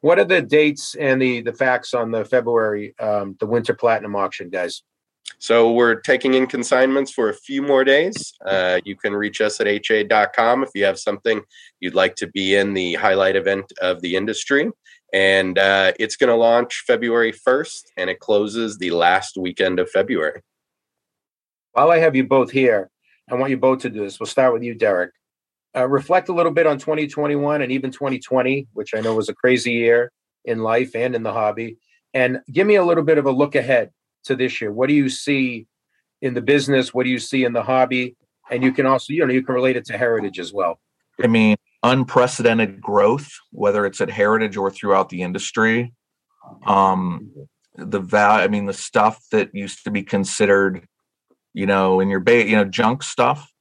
What 0.00 0.18
are 0.18 0.24
the 0.24 0.42
dates 0.42 0.94
and 0.94 1.20
the 1.20 1.40
the 1.40 1.54
facts 1.54 1.94
on 1.94 2.10
the 2.10 2.24
February 2.24 2.94
um, 2.98 3.36
the 3.40 3.46
Winter 3.46 3.74
Platinum 3.74 4.16
auction, 4.16 4.50
guys? 4.50 4.82
So 5.38 5.72
we're 5.72 5.96
taking 6.00 6.34
in 6.34 6.46
consignments 6.46 7.12
for 7.12 7.28
a 7.28 7.34
few 7.34 7.62
more 7.62 7.84
days. 7.84 8.32
Uh, 8.44 8.80
you 8.84 8.96
can 8.96 9.14
reach 9.14 9.40
us 9.40 9.60
at 9.60 9.66
ha.com 9.66 10.62
if 10.62 10.70
you 10.74 10.84
have 10.84 10.98
something 10.98 11.42
you'd 11.80 11.94
like 11.94 12.16
to 12.16 12.26
be 12.26 12.56
in 12.56 12.74
the 12.74 12.94
highlight 12.94 13.36
event 13.36 13.72
of 13.80 14.00
the 14.00 14.16
industry. 14.16 14.70
And 15.12 15.58
uh, 15.58 15.92
it's 15.98 16.16
going 16.16 16.28
to 16.28 16.36
launch 16.36 16.84
February 16.86 17.32
1st 17.32 17.82
and 17.96 18.10
it 18.10 18.20
closes 18.20 18.78
the 18.78 18.90
last 18.90 19.36
weekend 19.36 19.78
of 19.78 19.90
February. 19.90 20.42
While 21.72 21.90
I 21.90 21.98
have 21.98 22.16
you 22.16 22.24
both 22.24 22.50
here, 22.50 22.90
I 23.30 23.34
want 23.34 23.50
you 23.50 23.58
both 23.58 23.80
to 23.80 23.90
do 23.90 24.00
this. 24.00 24.18
We'll 24.18 24.26
start 24.26 24.52
with 24.52 24.62
you, 24.62 24.74
Derek. 24.74 25.12
Uh, 25.76 25.86
reflect 25.86 26.28
a 26.28 26.32
little 26.32 26.52
bit 26.52 26.66
on 26.66 26.78
2021 26.78 27.62
and 27.62 27.70
even 27.70 27.90
2020, 27.90 28.68
which 28.72 28.94
I 28.94 29.00
know 29.00 29.14
was 29.14 29.28
a 29.28 29.34
crazy 29.34 29.72
year 29.72 30.10
in 30.44 30.62
life 30.62 30.96
and 30.96 31.14
in 31.14 31.22
the 31.22 31.32
hobby. 31.32 31.78
And 32.14 32.40
give 32.50 32.66
me 32.66 32.76
a 32.76 32.84
little 32.84 33.04
bit 33.04 33.18
of 33.18 33.26
a 33.26 33.30
look 33.30 33.54
ahead 33.54 33.90
to 34.28 34.36
this 34.36 34.60
year. 34.60 34.72
What 34.72 34.88
do 34.88 34.94
you 34.94 35.08
see 35.08 35.66
in 36.22 36.34
the 36.34 36.40
business? 36.42 36.94
What 36.94 37.04
do 37.04 37.10
you 37.10 37.18
see 37.18 37.44
in 37.44 37.52
the 37.52 37.62
hobby? 37.62 38.16
And 38.50 38.62
you 38.62 38.72
can 38.72 38.86
also, 38.86 39.12
you 39.12 39.26
know, 39.26 39.32
you 39.32 39.42
can 39.42 39.54
relate 39.54 39.76
it 39.76 39.84
to 39.86 39.98
heritage 39.98 40.38
as 40.38 40.52
well. 40.52 40.80
I 41.22 41.26
mean, 41.26 41.56
unprecedented 41.82 42.80
growth, 42.80 43.28
whether 43.50 43.84
it's 43.84 44.00
at 44.00 44.10
Heritage 44.10 44.56
or 44.56 44.70
throughout 44.70 45.08
the 45.08 45.22
industry. 45.22 45.92
Um, 46.66 47.30
the 47.76 48.00
val, 48.00 48.32
I 48.32 48.48
mean, 48.48 48.66
the 48.66 48.72
stuff 48.72 49.20
that 49.32 49.54
used 49.54 49.84
to 49.84 49.90
be 49.90 50.02
considered, 50.02 50.86
you 51.52 51.66
know, 51.66 52.00
in 52.00 52.08
your 52.08 52.20
bait, 52.20 52.48
you 52.48 52.56
know, 52.56 52.64
junk 52.64 53.02
stuff. 53.02 53.52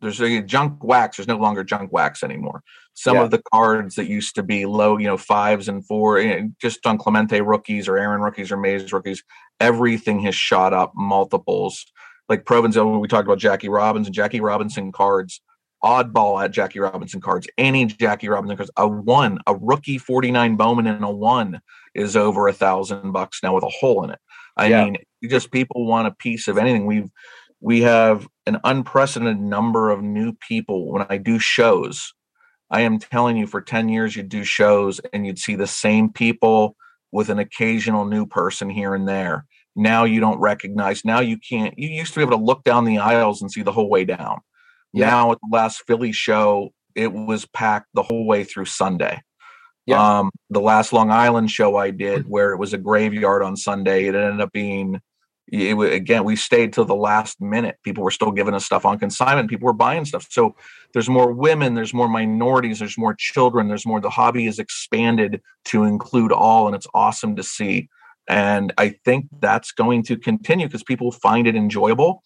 There's 0.00 0.20
a 0.20 0.40
junk 0.42 0.84
wax. 0.84 1.16
There's 1.16 1.26
no 1.26 1.38
longer 1.38 1.64
junk 1.64 1.92
wax 1.92 2.22
anymore. 2.22 2.62
Some 2.94 3.16
Yeah. 3.16 3.24
of 3.24 3.30
the 3.30 3.42
cards 3.52 3.96
that 3.96 4.06
used 4.06 4.36
to 4.36 4.42
be 4.42 4.64
low, 4.64 4.96
you 4.96 5.06
know, 5.06 5.16
fives 5.16 5.68
and 5.68 5.84
four, 5.84 6.20
you 6.20 6.28
know, 6.28 6.50
just 6.60 6.86
on 6.86 6.98
Clemente 6.98 7.40
rookies 7.40 7.88
or 7.88 7.98
Aaron 7.98 8.20
rookies 8.20 8.52
or 8.52 8.56
Mays 8.56 8.92
rookies, 8.92 9.24
everything 9.60 10.20
has 10.20 10.34
shot 10.34 10.72
up 10.72 10.92
multiples. 10.94 11.84
Like 12.28 12.44
Provenzale, 12.44 13.00
we 13.00 13.08
talked 13.08 13.26
about 13.26 13.38
Jackie 13.38 13.68
Robinson, 13.68 14.12
Jackie 14.12 14.40
Robinson 14.40 14.92
cards 14.92 15.40
oddball 15.82 16.42
at 16.42 16.50
Jackie 16.50 16.80
Robinson 16.80 17.20
cards. 17.20 17.46
Any 17.56 17.86
Jackie 17.86 18.28
Robinson 18.28 18.56
cards, 18.56 18.70
a 18.76 18.86
one, 18.88 19.38
a 19.46 19.54
rookie 19.54 19.98
49 19.98 20.56
Bowman 20.56 20.86
and 20.86 21.04
a 21.04 21.10
one 21.10 21.60
is 21.94 22.16
over 22.16 22.48
a 22.48 22.52
thousand 22.52 23.12
bucks 23.12 23.40
now 23.42 23.54
with 23.54 23.64
a 23.64 23.68
hole 23.68 24.04
in 24.04 24.10
it. 24.10 24.18
I 24.56 24.66
Yeah. 24.66 24.84
mean, 24.84 24.96
just 25.24 25.50
people 25.50 25.86
want 25.86 26.08
a 26.08 26.12
piece 26.12 26.48
of 26.48 26.58
anything. 26.58 26.86
We've 26.86 27.08
we 27.60 27.80
have 27.82 28.28
an 28.46 28.58
unprecedented 28.62 29.40
number 29.40 29.90
of 29.90 30.00
new 30.00 30.32
people. 30.32 30.92
When 30.92 31.04
I 31.08 31.16
do 31.16 31.40
shows, 31.40 32.12
I 32.70 32.82
am 32.82 33.00
telling 33.00 33.36
you, 33.36 33.48
for 33.48 33.60
10 33.60 33.88
years 33.88 34.14
you'd 34.14 34.28
do 34.28 34.44
shows 34.44 35.00
and 35.12 35.26
you'd 35.26 35.40
see 35.40 35.56
the 35.56 35.66
same 35.66 36.08
people 36.12 36.76
with 37.12 37.28
an 37.28 37.38
occasional 37.38 38.04
new 38.04 38.26
person 38.26 38.68
here 38.68 38.94
and 38.94 39.08
there. 39.08 39.46
Now 39.74 40.04
you 40.04 40.20
don't 40.20 40.40
recognize. 40.40 41.04
Now 41.04 41.20
you 41.20 41.38
can't. 41.38 41.78
You 41.78 41.88
used 41.88 42.12
to 42.14 42.20
be 42.20 42.22
able 42.22 42.38
to 42.38 42.44
look 42.44 42.64
down 42.64 42.84
the 42.84 42.98
aisles 42.98 43.42
and 43.42 43.50
see 43.50 43.62
the 43.62 43.72
whole 43.72 43.88
way 43.88 44.04
down. 44.04 44.38
Yeah. 44.92 45.06
Now 45.06 45.32
at 45.32 45.38
the 45.40 45.56
last 45.56 45.84
Philly 45.86 46.12
show, 46.12 46.70
it 46.94 47.12
was 47.12 47.46
packed 47.46 47.88
the 47.94 48.02
whole 48.02 48.26
way 48.26 48.44
through 48.44 48.64
Sunday. 48.64 49.22
Yeah. 49.86 50.18
Um, 50.18 50.30
the 50.50 50.60
last 50.60 50.92
Long 50.92 51.10
Island 51.10 51.50
show 51.50 51.76
I 51.76 51.90
did, 51.90 52.24
where 52.28 52.52
it 52.52 52.58
was 52.58 52.74
a 52.74 52.78
graveyard 52.78 53.42
on 53.42 53.56
Sunday, 53.56 54.06
it 54.06 54.14
ended 54.14 54.40
up 54.40 54.52
being 54.52 55.00
it, 55.50 55.92
again, 55.92 56.24
we 56.24 56.36
stayed 56.36 56.72
till 56.72 56.84
the 56.84 56.94
last 56.94 57.40
minute. 57.40 57.78
People 57.82 58.04
were 58.04 58.10
still 58.10 58.30
giving 58.30 58.54
us 58.54 58.64
stuff 58.64 58.84
on 58.84 58.98
consignment. 58.98 59.48
People 59.48 59.66
were 59.66 59.72
buying 59.72 60.04
stuff. 60.04 60.26
So 60.30 60.54
there's 60.92 61.08
more 61.08 61.32
women, 61.32 61.74
there's 61.74 61.94
more 61.94 62.08
minorities, 62.08 62.78
there's 62.78 62.98
more 62.98 63.14
children, 63.14 63.68
there's 63.68 63.86
more. 63.86 64.00
The 64.00 64.10
hobby 64.10 64.46
is 64.46 64.58
expanded 64.58 65.40
to 65.66 65.84
include 65.84 66.32
all, 66.32 66.66
and 66.66 66.76
it's 66.76 66.86
awesome 66.94 67.36
to 67.36 67.42
see. 67.42 67.88
And 68.28 68.72
I 68.76 68.90
think 69.04 69.26
that's 69.40 69.72
going 69.72 70.02
to 70.04 70.16
continue 70.16 70.66
because 70.66 70.82
people 70.82 71.12
find 71.12 71.46
it 71.46 71.56
enjoyable. 71.56 72.22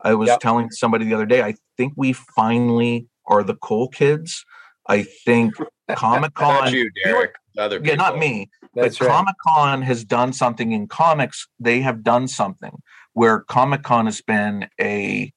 I 0.00 0.14
was 0.14 0.28
yep. 0.28 0.40
telling 0.40 0.70
somebody 0.70 1.06
the 1.06 1.14
other 1.14 1.26
day, 1.26 1.42
I 1.42 1.54
think 1.76 1.94
we 1.96 2.12
finally 2.12 3.06
are 3.26 3.42
the 3.42 3.56
cool 3.56 3.88
kids. 3.88 4.44
I 4.88 5.02
think 5.02 5.54
Comic 5.96 6.34
Con. 6.34 6.72
you, 6.72 6.90
Derek. 7.02 7.34
Other 7.56 7.80
people. 7.80 7.90
yeah, 7.90 7.96
not 7.96 8.18
me. 8.18 8.48
That's 8.74 8.98
but 8.98 9.06
right. 9.06 9.14
Comic 9.14 9.34
Con 9.46 9.82
has 9.82 10.04
done 10.04 10.32
something 10.32 10.72
in 10.72 10.86
comics. 10.86 11.46
They 11.58 11.80
have 11.80 12.02
done 12.02 12.28
something 12.28 12.82
where 13.12 13.40
Comic 13.40 13.82
Con 13.82 14.06
has 14.06 14.20
been 14.20 14.68
a. 14.80 15.32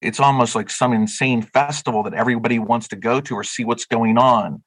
It's 0.00 0.20
almost 0.20 0.54
like 0.54 0.70
some 0.70 0.92
insane 0.92 1.42
festival 1.42 2.02
that 2.04 2.14
everybody 2.14 2.58
wants 2.58 2.86
to 2.88 2.96
go 2.96 3.20
to 3.20 3.34
or 3.34 3.42
see 3.42 3.64
what's 3.64 3.84
going 3.84 4.16
on, 4.16 4.62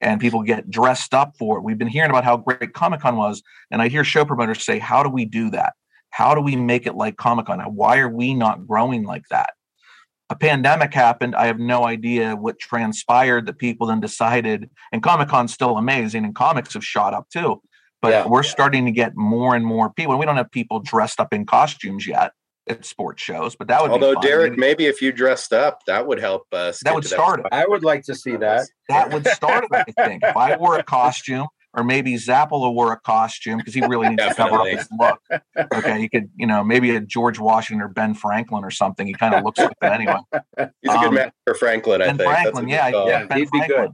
and 0.00 0.20
people 0.20 0.42
get 0.42 0.70
dressed 0.70 1.12
up 1.12 1.36
for 1.36 1.58
it. 1.58 1.64
We've 1.64 1.78
been 1.78 1.88
hearing 1.88 2.10
about 2.10 2.24
how 2.24 2.38
great 2.38 2.72
Comic 2.72 3.00
Con 3.00 3.16
was, 3.16 3.42
and 3.70 3.82
I 3.82 3.88
hear 3.88 4.04
show 4.04 4.24
promoters 4.24 4.64
say, 4.64 4.78
"How 4.78 5.02
do 5.02 5.10
we 5.10 5.24
do 5.24 5.50
that? 5.50 5.74
How 6.10 6.34
do 6.34 6.40
we 6.40 6.56
make 6.56 6.86
it 6.86 6.94
like 6.94 7.16
Comic 7.16 7.46
Con? 7.46 7.60
Why 7.60 7.98
are 7.98 8.08
we 8.08 8.34
not 8.34 8.66
growing 8.66 9.04
like 9.04 9.24
that?" 9.30 9.50
A 10.30 10.36
pandemic 10.36 10.94
happened. 10.94 11.34
I 11.34 11.46
have 11.46 11.58
no 11.58 11.84
idea 11.84 12.36
what 12.36 12.58
transpired 12.60 13.46
that 13.46 13.58
people 13.58 13.88
then 13.88 14.00
decided, 14.00 14.70
and 14.92 15.02
Comic 15.02 15.28
Con's 15.28 15.52
still 15.52 15.76
amazing, 15.76 16.24
and 16.24 16.34
comics 16.34 16.74
have 16.74 16.84
shot 16.84 17.12
up 17.12 17.28
too. 17.30 17.60
But 18.00 18.12
yeah. 18.12 18.26
we're 18.26 18.44
starting 18.44 18.86
to 18.86 18.92
get 18.92 19.14
more 19.14 19.54
and 19.54 19.66
more 19.66 19.92
people. 19.92 20.12
And 20.12 20.20
we 20.20 20.24
don't 20.24 20.38
have 20.38 20.50
people 20.50 20.80
dressed 20.80 21.20
up 21.20 21.34
in 21.34 21.44
costumes 21.44 22.06
yet 22.06 22.32
at 22.66 22.86
sports 22.86 23.22
shows, 23.22 23.56
but 23.56 23.68
that 23.68 23.82
would 23.82 23.90
although 23.90 24.14
Derek, 24.14 24.56
maybe 24.56 24.86
if 24.86 25.02
you 25.02 25.12
dressed 25.12 25.52
up, 25.52 25.80
that 25.86 26.06
would 26.06 26.18
help 26.18 26.44
us. 26.52 26.80
That 26.84 26.94
would 26.94 27.04
start 27.04 27.42
that. 27.42 27.46
it. 27.46 27.52
I 27.52 27.66
would 27.66 27.82
like 27.82 28.04
to 28.04 28.14
see 28.14 28.36
that. 28.36 28.68
That 28.88 29.12
would 29.12 29.26
start 29.26 29.64
it. 29.64 29.70
I 29.72 30.06
think 30.06 30.22
if 30.22 30.36
I 30.36 30.56
wore 30.56 30.78
a 30.78 30.82
costume, 30.82 31.48
or 31.74 31.84
maybe 31.84 32.14
Zappala 32.14 32.72
wore 32.72 32.92
a 32.92 32.98
costume 32.98 33.58
because 33.58 33.74
he 33.74 33.80
really 33.80 34.08
needs 34.08 34.26
to 34.26 34.34
cover 34.34 34.56
up 34.56 34.66
his 34.66 34.88
look. 34.98 35.20
Okay, 35.74 36.00
you 36.00 36.10
could, 36.10 36.30
you 36.36 36.46
know, 36.46 36.64
maybe 36.64 36.94
a 36.96 37.00
George 37.00 37.38
Washington 37.38 37.82
or 37.82 37.88
Ben 37.88 38.14
Franklin 38.14 38.64
or 38.64 38.70
something. 38.70 39.06
He 39.06 39.12
kind 39.12 39.34
of 39.34 39.44
looks 39.44 39.58
like 39.58 39.72
that 39.80 39.92
anyway. 39.92 40.18
He's 40.82 40.90
um, 40.90 40.96
a 40.96 41.00
good 41.00 41.08
um, 41.08 41.14
match 41.14 41.32
for 41.46 41.54
Franklin. 41.54 42.02
I 42.02 42.06
ben 42.06 42.18
think 42.18 42.30
Franklin, 42.30 42.68
yeah, 42.68 42.88
yeah, 42.88 43.24
ben 43.24 43.38
he'd 43.38 43.48
Franklin. 43.48 43.68
be 43.68 43.82
good. 43.82 43.90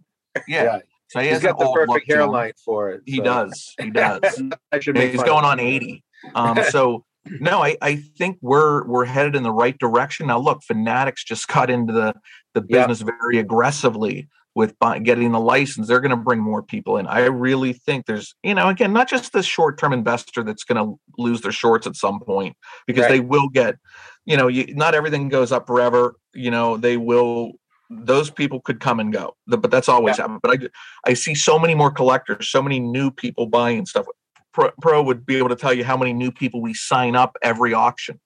Yeah. 0.48 0.64
yeah. 0.64 0.78
So 1.08 1.20
he 1.20 1.28
has 1.28 1.42
got 1.42 1.58
the 1.58 1.70
perfect 1.72 2.10
hairline 2.10 2.52
for 2.64 2.90
it. 2.90 2.98
So. 2.98 3.12
He 3.12 3.20
does. 3.20 3.74
He 3.80 3.90
does. 3.90 4.42
I 4.72 4.80
should. 4.80 4.96
he's 4.96 5.22
going 5.22 5.44
on 5.44 5.60
eighty. 5.60 6.02
Um, 6.34 6.58
so 6.70 7.04
no, 7.40 7.62
I, 7.62 7.76
I 7.80 7.96
think 7.96 8.38
we're 8.40 8.84
we're 8.86 9.04
headed 9.04 9.36
in 9.36 9.42
the 9.42 9.52
right 9.52 9.78
direction. 9.78 10.26
Now 10.26 10.38
look, 10.38 10.62
Fanatics 10.62 11.24
just 11.24 11.46
got 11.48 11.70
into 11.70 11.92
the 11.92 12.14
the 12.54 12.60
business 12.60 13.00
yep. 13.00 13.10
very 13.20 13.38
aggressively 13.38 14.28
with 14.56 14.74
getting 15.02 15.32
the 15.32 15.38
license 15.38 15.86
they're 15.86 16.00
going 16.00 16.10
to 16.10 16.16
bring 16.16 16.40
more 16.40 16.62
people 16.62 16.96
in. 16.96 17.06
I 17.06 17.26
really 17.26 17.74
think 17.74 18.06
there's 18.06 18.34
you 18.42 18.54
know 18.54 18.68
again 18.68 18.92
not 18.92 19.08
just 19.08 19.32
the 19.32 19.42
short 19.42 19.78
term 19.78 19.92
investor 19.92 20.42
that's 20.42 20.64
going 20.64 20.82
to 20.82 20.98
lose 21.18 21.42
their 21.42 21.52
shorts 21.52 21.86
at 21.86 21.94
some 21.94 22.18
point 22.20 22.56
because 22.86 23.02
right. 23.02 23.10
they 23.10 23.20
will 23.20 23.48
get 23.50 23.76
you 24.24 24.36
know 24.36 24.48
you, 24.48 24.74
not 24.74 24.94
everything 24.94 25.28
goes 25.28 25.52
up 25.52 25.66
forever 25.66 26.16
you 26.34 26.50
know 26.50 26.78
they 26.78 26.96
will 26.96 27.52
those 27.90 28.30
people 28.30 28.60
could 28.60 28.80
come 28.80 28.98
and 28.98 29.12
go 29.12 29.36
but 29.46 29.70
that's 29.70 29.88
always 29.88 30.16
yeah. 30.16 30.22
happened. 30.22 30.40
But 30.42 30.62
i 31.04 31.10
i 31.10 31.14
see 31.14 31.34
so 31.34 31.58
many 31.58 31.74
more 31.74 31.90
collectors 31.90 32.48
so 32.48 32.62
many 32.62 32.80
new 32.80 33.10
people 33.10 33.46
buying 33.46 33.86
stuff. 33.86 34.06
Pro, 34.54 34.70
pro 34.80 35.02
would 35.02 35.26
be 35.26 35.36
able 35.36 35.50
to 35.50 35.56
tell 35.56 35.74
you 35.74 35.84
how 35.84 35.98
many 35.98 36.14
new 36.14 36.32
people 36.32 36.62
we 36.62 36.72
sign 36.72 37.14
up 37.14 37.36
every 37.42 37.74
auction. 37.74 38.18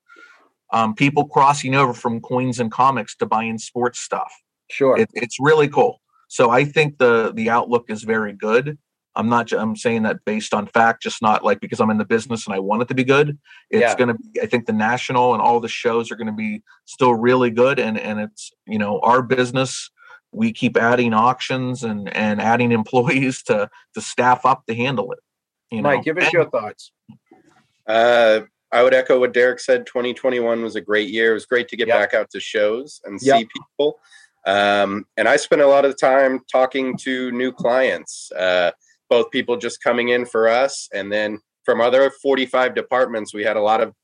Um, 0.73 0.95
people 0.95 1.27
crossing 1.27 1.75
over 1.75 1.93
from 1.93 2.21
coins 2.21 2.61
and 2.61 2.71
comics 2.71 3.17
to 3.17 3.27
buying 3.27 3.59
sports 3.59 3.99
stuff. 3.99 4.33
Sure. 4.71 4.97
It, 4.97 5.11
it's 5.15 5.41
really 5.41 5.67
cool 5.67 6.01
so 6.31 6.49
I 6.49 6.65
think 6.65 6.99
the 6.99 7.33
the 7.35 7.51
outlook 7.51 7.87
is 7.89 8.05
very 8.05 8.33
good. 8.33 8.79
I'm 9.17 9.29
not. 9.29 9.51
I'm 9.53 9.75
saying 9.75 10.05
that 10.05 10.25
based 10.25 10.55
on 10.55 10.69
fact, 10.69 11.03
just 11.03 11.21
not 11.21 11.45
like 11.45 11.61
because 11.61 11.81
I'm 11.81 11.91
in 11.91 11.99
the 11.99 12.05
business 12.05 12.47
and 12.47 12.55
I 12.55 12.61
want 12.61 12.83
it 12.83 12.89
to 12.89 12.95
be 12.95 13.03
good. 13.03 13.37
It's 13.69 13.81
yeah. 13.81 13.97
going 13.97 14.09
to. 14.09 14.15
be 14.15 14.41
I 14.41 14.47
think 14.47 14.67
the 14.67 14.73
national 14.73 15.35
and 15.35 15.43
all 15.43 15.59
the 15.59 15.67
shows 15.67 16.13
are 16.13 16.15
going 16.15 16.29
to 16.29 16.33
be 16.33 16.63
still 16.85 17.15
really 17.15 17.51
good, 17.51 17.81
and 17.81 17.99
and 17.99 18.21
it's 18.21 18.53
you 18.65 18.79
know 18.79 19.01
our 19.01 19.23
business. 19.23 19.91
We 20.31 20.53
keep 20.53 20.77
adding 20.77 21.13
auctions 21.13 21.83
and 21.83 22.09
and 22.15 22.41
adding 22.41 22.71
employees 22.81 23.43
to 23.45 23.69
to 23.95 24.01
staff 24.01 24.47
up 24.47 24.67
to 24.67 24.75
handle 24.75 25.11
it. 25.11 25.19
You 25.73 25.83
know? 25.83 25.97
Mike, 25.97 26.05
give 26.05 26.17
us 26.17 26.25
and, 26.25 26.33
your 26.33 26.49
thoughts. 26.49 26.93
Uh, 27.89 28.43
I 28.71 28.85
would 28.85 28.95
echo 28.95 29.19
what 29.19 29.35
Derek 29.35 29.59
said. 29.59 29.85
2021 29.85 30.63
was 30.63 30.77
a 30.77 30.81
great 30.81 31.09
year. 31.09 31.33
It 31.33 31.35
was 31.35 31.47
great 31.47 31.67
to 31.71 31.77
get 31.77 31.89
yep. 31.89 31.99
back 31.99 32.15
out 32.15 32.31
to 32.31 32.39
shows 32.39 33.01
and 33.05 33.19
yep. 33.21 33.39
see 33.39 33.49
people. 33.53 33.99
Um, 34.47 35.05
and 35.17 35.29
I 35.29 35.37
spent 35.37 35.61
a 35.61 35.67
lot 35.67 35.85
of 35.85 35.99
time 35.99 36.41
talking 36.51 36.97
to 36.99 37.31
new 37.33 37.53
clients, 37.53 38.31
uh, 38.33 38.71
both 39.09 39.31
people 39.31 39.57
just 39.57 39.83
coming 39.83 40.09
in 40.09 40.25
for 40.25 40.49
us, 40.49 40.89
and 40.95 41.13
then 41.13 41.41
from 41.65 41.81
other 41.81 42.11
45 42.23 42.75
departments, 42.75 43.35
we 43.35 43.45
had 43.45 43.57
a 43.57 43.63
lot 43.63 43.81
of 43.81 43.95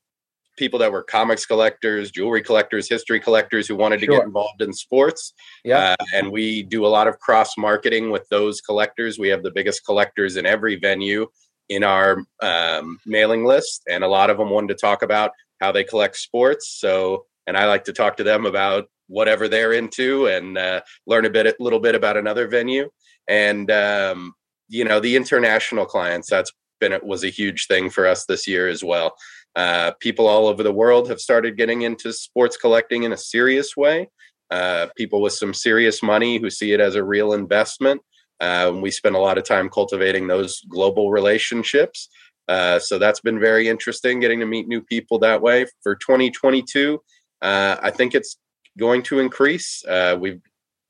people 0.57 0.79
that 0.79 0.91
were 0.91 1.03
comics 1.03 1.45
collectors, 1.45 2.11
jewelry 2.11 2.41
collectors, 2.41 2.89
history 2.89 3.19
collectors 3.19 3.67
who 3.67 3.75
wanted 3.75 3.99
sure. 3.99 4.09
to 4.09 4.19
get 4.19 4.25
involved 4.25 4.61
in 4.61 4.73
sports. 4.73 5.33
Yeah. 5.63 5.95
Uh, 5.99 6.05
and 6.13 6.31
we 6.31 6.63
do 6.63 6.85
a 6.85 6.87
lot 6.87 7.07
of 7.07 7.19
cross 7.19 7.57
marketing 7.57 8.09
with 8.09 8.27
those 8.29 8.59
collectors. 8.59 9.19
We 9.19 9.29
have 9.29 9.43
the 9.43 9.51
biggest 9.51 9.85
collectors 9.85 10.35
in 10.35 10.45
every 10.45 10.75
venue 10.75 11.27
in 11.69 11.83
our 11.83 12.23
um, 12.41 12.99
mailing 13.05 13.45
list, 13.45 13.83
and 13.89 14.03
a 14.03 14.07
lot 14.07 14.29
of 14.29 14.37
them 14.37 14.49
wanted 14.49 14.69
to 14.69 14.75
talk 14.75 15.01
about 15.03 15.31
how 15.59 15.71
they 15.71 15.83
collect 15.83 16.15
sports. 16.15 16.77
So, 16.79 17.25
and 17.47 17.57
I 17.57 17.65
like 17.65 17.85
to 17.85 17.93
talk 17.93 18.17
to 18.17 18.23
them 18.23 18.45
about 18.45 18.89
whatever 19.07 19.47
they're 19.47 19.73
into 19.73 20.27
and 20.27 20.57
uh, 20.57 20.81
learn 21.07 21.25
a 21.25 21.29
bit, 21.29 21.47
a 21.47 21.55
little 21.59 21.79
bit 21.79 21.95
about 21.95 22.17
another 22.17 22.47
venue. 22.47 22.89
And 23.27 23.71
um, 23.71 24.33
you 24.69 24.83
know, 24.83 24.99
the 24.99 25.15
international 25.15 25.85
clients 25.85 26.29
that's 26.29 26.51
been 26.79 26.93
it 26.93 27.03
was 27.03 27.23
a 27.23 27.29
huge 27.29 27.67
thing 27.67 27.89
for 27.89 28.05
us 28.05 28.25
this 28.25 28.47
year 28.47 28.67
as 28.67 28.83
well. 28.83 29.15
Uh, 29.55 29.91
people 29.99 30.27
all 30.27 30.47
over 30.47 30.61
the 30.61 30.73
world 30.73 31.09
have 31.09 31.19
started 31.19 31.57
getting 31.57 31.81
into 31.81 32.13
sports 32.13 32.57
collecting 32.57 33.03
in 33.03 33.13
a 33.13 33.17
serious 33.17 33.75
way. 33.75 34.07
Uh, 34.51 34.87
people 34.95 35.21
with 35.21 35.33
some 35.33 35.53
serious 35.53 36.03
money 36.03 36.37
who 36.37 36.49
see 36.49 36.73
it 36.73 36.79
as 36.79 36.95
a 36.95 37.03
real 37.03 37.33
investment. 37.33 38.01
Uh, 38.39 38.71
we 38.81 38.91
spend 38.91 39.15
a 39.15 39.19
lot 39.19 39.37
of 39.37 39.43
time 39.43 39.67
cultivating 39.69 40.27
those 40.27 40.61
global 40.69 41.09
relationships. 41.09 42.07
Uh, 42.47 42.79
so 42.79 42.97
that's 42.97 43.19
been 43.19 43.39
very 43.39 43.67
interesting 43.67 44.19
getting 44.19 44.39
to 44.39 44.45
meet 44.45 44.67
new 44.67 44.81
people 44.81 45.19
that 45.19 45.41
way. 45.41 45.65
For 45.81 45.95
2022, 45.95 47.01
uh, 47.41 47.77
I 47.81 47.91
think 47.91 48.15
it's 48.15 48.37
going 48.77 49.03
to 49.03 49.19
increase. 49.19 49.83
Uh, 49.85 50.17
we've 50.19 50.41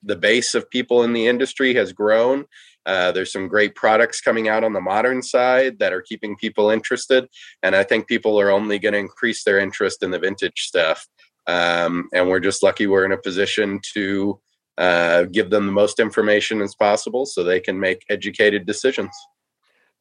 the 0.04 0.16
base 0.16 0.54
of 0.54 0.70
people 0.70 1.04
in 1.04 1.14
the 1.14 1.28
industry 1.28 1.74
has 1.74 1.92
grown. 1.92 2.46
Uh, 2.86 3.12
there's 3.12 3.32
some 3.32 3.48
great 3.48 3.76
products 3.76 4.22
coming 4.22 4.48
out 4.48 4.64
on 4.64 4.72
the 4.72 4.80
modern 4.80 5.22
side 5.22 5.80
that 5.80 5.92
are 5.92 6.02
keeping 6.02 6.38
people 6.38 6.70
interested, 6.70 7.28
and 7.64 7.76
I 7.76 7.84
think 7.84 8.08
people 8.08 8.40
are 8.40 8.52
only 8.52 8.80
going 8.80 8.94
to 8.94 9.00
increase 9.00 9.44
their 9.44 9.60
interest 9.60 10.04
in 10.04 10.12
the 10.12 10.20
vintage 10.20 10.62
stuff. 10.62 11.06
Um, 11.48 12.10
and 12.14 12.30
we're 12.30 12.40
just 12.40 12.64
lucky 12.64 12.88
we're 12.88 13.06
in 13.06 13.12
a 13.12 13.18
position 13.18 13.80
to 13.94 14.40
uh, 14.78 15.24
give 15.24 15.50
them 15.50 15.66
the 15.66 15.72
most 15.72 16.00
information 16.00 16.62
as 16.62 16.76
possible 16.76 17.26
so 17.26 17.44
they 17.44 17.60
can 17.60 17.80
make 17.80 18.06
educated 18.10 18.66
decisions. 18.66 19.12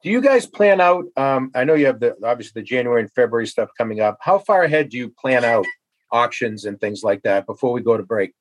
Do 0.03 0.11
you 0.11 0.20
guys 0.20 0.47
plan 0.47 0.80
out? 0.80 1.05
Um, 1.16 1.51
I 1.55 1.64
know 1.64 1.74
you 1.74 1.86
have 1.86 1.99
the 1.99 2.14
obviously 2.22 2.61
the 2.61 2.66
January 2.66 3.01
and 3.01 3.12
February 3.12 3.47
stuff 3.47 3.70
coming 3.76 4.01
up. 4.01 4.18
How 4.20 4.38
far 4.38 4.62
ahead 4.62 4.90
do 4.90 4.99
you 4.99 5.09
plan 5.09 5.44
out 5.44 5.66
auctions 6.12 6.64
and 6.64 6.80
things 6.80 7.02
like 7.02 7.22
that 7.22 7.46
before 7.46 7.72
we 7.72 7.80
go 7.80 7.96
to 7.96 8.02
break? 8.02 8.32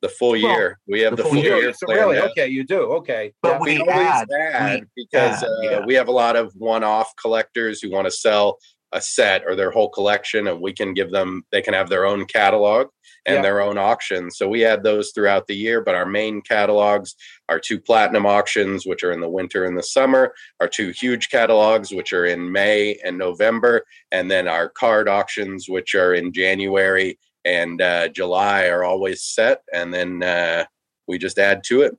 The 0.00 0.08
full 0.08 0.34
year. 0.34 0.80
Well, 0.86 0.94
we 0.94 1.00
have 1.02 1.16
the, 1.16 1.22
the 1.22 1.28
full 1.28 1.38
year. 1.38 1.58
year 1.58 1.72
so 1.72 1.86
really? 1.86 2.18
Okay, 2.18 2.48
you 2.48 2.64
do. 2.64 2.80
Okay. 2.94 3.32
But 3.40 3.52
yeah, 3.52 3.58
we, 3.58 3.82
we 3.82 3.88
add, 3.88 4.28
add 4.32 4.80
we 4.80 5.04
because 5.04 5.42
add, 5.42 5.48
uh, 5.48 5.60
yeah. 5.62 5.86
we 5.86 5.94
have 5.94 6.08
a 6.08 6.12
lot 6.12 6.34
of 6.34 6.52
one-off 6.56 7.12
collectors 7.20 7.80
who 7.80 7.90
want 7.90 8.06
to 8.06 8.10
sell 8.10 8.58
a 8.92 9.00
set 9.00 9.42
or 9.46 9.56
their 9.56 9.70
whole 9.70 9.88
collection 9.88 10.46
and 10.48 10.60
we 10.60 10.72
can 10.72 10.94
give 10.94 11.10
them 11.10 11.44
they 11.50 11.62
can 11.62 11.74
have 11.74 11.88
their 11.88 12.04
own 12.04 12.24
catalog 12.26 12.88
and 13.26 13.36
yeah. 13.36 13.42
their 13.42 13.60
own 13.60 13.78
auctions 13.78 14.36
so 14.36 14.48
we 14.48 14.60
had 14.60 14.82
those 14.82 15.12
throughout 15.12 15.46
the 15.46 15.56
year 15.56 15.80
but 15.80 15.94
our 15.94 16.06
main 16.06 16.40
catalogs 16.42 17.14
our 17.48 17.58
two 17.58 17.80
platinum 17.80 18.26
auctions 18.26 18.86
which 18.86 19.02
are 19.02 19.12
in 19.12 19.20
the 19.20 19.28
winter 19.28 19.64
and 19.64 19.76
the 19.76 19.82
summer 19.82 20.34
our 20.60 20.68
two 20.68 20.90
huge 20.90 21.30
catalogs 21.30 21.92
which 21.92 22.12
are 22.12 22.26
in 22.26 22.50
may 22.50 22.98
and 23.04 23.16
november 23.16 23.84
and 24.10 24.30
then 24.30 24.46
our 24.46 24.68
card 24.68 25.08
auctions 25.08 25.68
which 25.68 25.94
are 25.94 26.14
in 26.14 26.32
january 26.32 27.18
and 27.44 27.80
uh, 27.80 28.08
july 28.08 28.66
are 28.66 28.84
always 28.84 29.22
set 29.22 29.62
and 29.72 29.92
then 29.92 30.22
uh, 30.22 30.64
we 31.08 31.18
just 31.18 31.38
add 31.38 31.64
to 31.64 31.82
it 31.82 31.96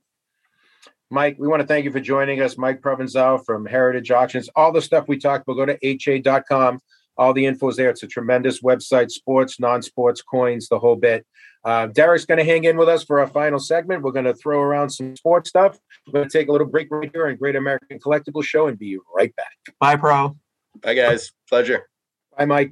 Mike, 1.13 1.35
we 1.37 1.47
want 1.47 1.61
to 1.61 1.67
thank 1.67 1.85
you 1.85 1.91
for 1.91 1.99
joining 1.99 2.41
us. 2.41 2.57
Mike 2.57 2.81
Provenzale 2.81 3.45
from 3.45 3.67
Heritage 3.67 4.09
Auctions. 4.09 4.49
All 4.55 4.71
the 4.71 4.81
stuff 4.81 5.07
we 5.07 5.19
talked 5.19 5.47
about, 5.47 5.57
go 5.57 5.65
to 5.67 6.23
ha.com. 6.23 6.79
All 7.17 7.33
the 7.33 7.45
info 7.45 7.69
is 7.69 7.75
there. 7.75 7.91
It's 7.91 8.01
a 8.01 8.07
tremendous 8.07 8.63
website, 8.63 9.11
sports, 9.11 9.59
non 9.59 9.83
sports, 9.83 10.23
coins, 10.23 10.69
the 10.69 10.79
whole 10.79 10.95
bit. 10.95 11.23
Uh, 11.63 11.85
Derek's 11.85 12.25
going 12.25 12.39
to 12.39 12.43
hang 12.43 12.63
in 12.63 12.77
with 12.77 12.89
us 12.89 13.03
for 13.03 13.19
our 13.19 13.27
final 13.27 13.59
segment. 13.59 14.01
We're 14.01 14.11
going 14.11 14.25
to 14.25 14.33
throw 14.33 14.59
around 14.59 14.89
some 14.89 15.15
sports 15.15 15.49
stuff. 15.49 15.77
We're 16.07 16.13
going 16.13 16.27
to 16.27 16.35
take 16.35 16.47
a 16.47 16.51
little 16.51 16.65
break 16.65 16.87
right 16.89 17.11
here 17.13 17.27
on 17.27 17.35
Great 17.35 17.55
American 17.55 17.99
Collectible 17.99 18.43
Show 18.43 18.65
and 18.65 18.79
be 18.79 18.97
right 19.15 19.35
back. 19.35 19.53
Bye, 19.79 19.97
Pro. 19.97 20.35
Bye, 20.81 20.95
guys. 20.95 21.31
Pleasure. 21.47 21.87
Bye, 22.35 22.45
Mike. 22.45 22.71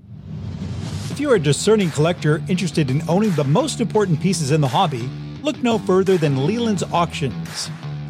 If 1.12 1.20
you're 1.20 1.36
a 1.36 1.40
discerning 1.40 1.92
collector 1.92 2.42
interested 2.50 2.90
in 2.90 3.04
owning 3.08 3.36
the 3.36 3.44
most 3.44 3.82
important 3.82 4.20
pieces 4.20 4.50
in 4.50 4.62
the 4.62 4.68
hobby, 4.68 5.08
look 5.44 5.62
no 5.62 5.78
further 5.78 6.18
than 6.18 6.48
Leland's 6.48 6.82
Auctions. 6.82 7.70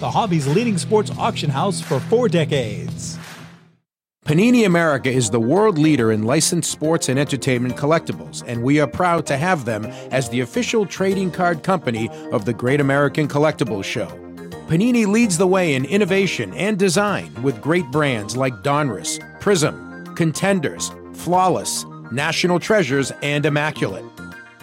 the 0.00 0.10
hobby's 0.10 0.46
leading 0.46 0.78
sports 0.78 1.10
auction 1.18 1.50
house 1.50 1.80
for 1.80 2.00
four 2.00 2.28
decades. 2.28 3.18
Panini 4.24 4.64
America 4.64 5.10
is 5.10 5.28
the 5.28 5.38
world 5.38 5.76
leader 5.76 6.10
in 6.10 6.22
licensed 6.22 6.70
sports 6.70 7.10
and 7.10 7.18
entertainment 7.18 7.76
collectibles, 7.76 8.42
and 8.46 8.62
we 8.62 8.80
are 8.80 8.86
proud 8.86 9.26
to 9.26 9.36
have 9.36 9.66
them 9.66 9.84
as 10.10 10.30
the 10.30 10.40
official 10.40 10.86
trading 10.86 11.30
card 11.30 11.62
company 11.62 12.08
of 12.32 12.46
the 12.46 12.54
Great 12.54 12.80
American 12.80 13.28
Collectibles 13.28 13.84
Show. 13.84 14.06
Panini 14.66 15.06
leads 15.06 15.36
the 15.36 15.46
way 15.46 15.74
in 15.74 15.84
innovation 15.84 16.54
and 16.54 16.78
design 16.78 17.30
with 17.42 17.60
great 17.60 17.84
brands 17.90 18.34
like 18.34 18.54
Donruss, 18.62 19.18
Prizm, 19.40 20.16
Contenders, 20.16 20.90
Flawless, 21.12 21.84
National 22.10 22.58
Treasures, 22.58 23.12
and 23.22 23.44
Immaculate. 23.44 24.13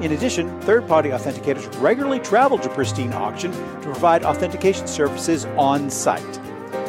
In 0.00 0.12
addition, 0.12 0.60
third 0.60 0.86
party 0.86 1.08
authenticators 1.08 1.68
regularly 1.82 2.20
travel 2.20 2.58
to 2.58 2.68
Pristine 2.68 3.12
Auction 3.12 3.50
to 3.50 3.80
provide 3.82 4.22
authentication 4.22 4.86
services 4.86 5.46
on 5.58 5.90
site. 5.90 6.40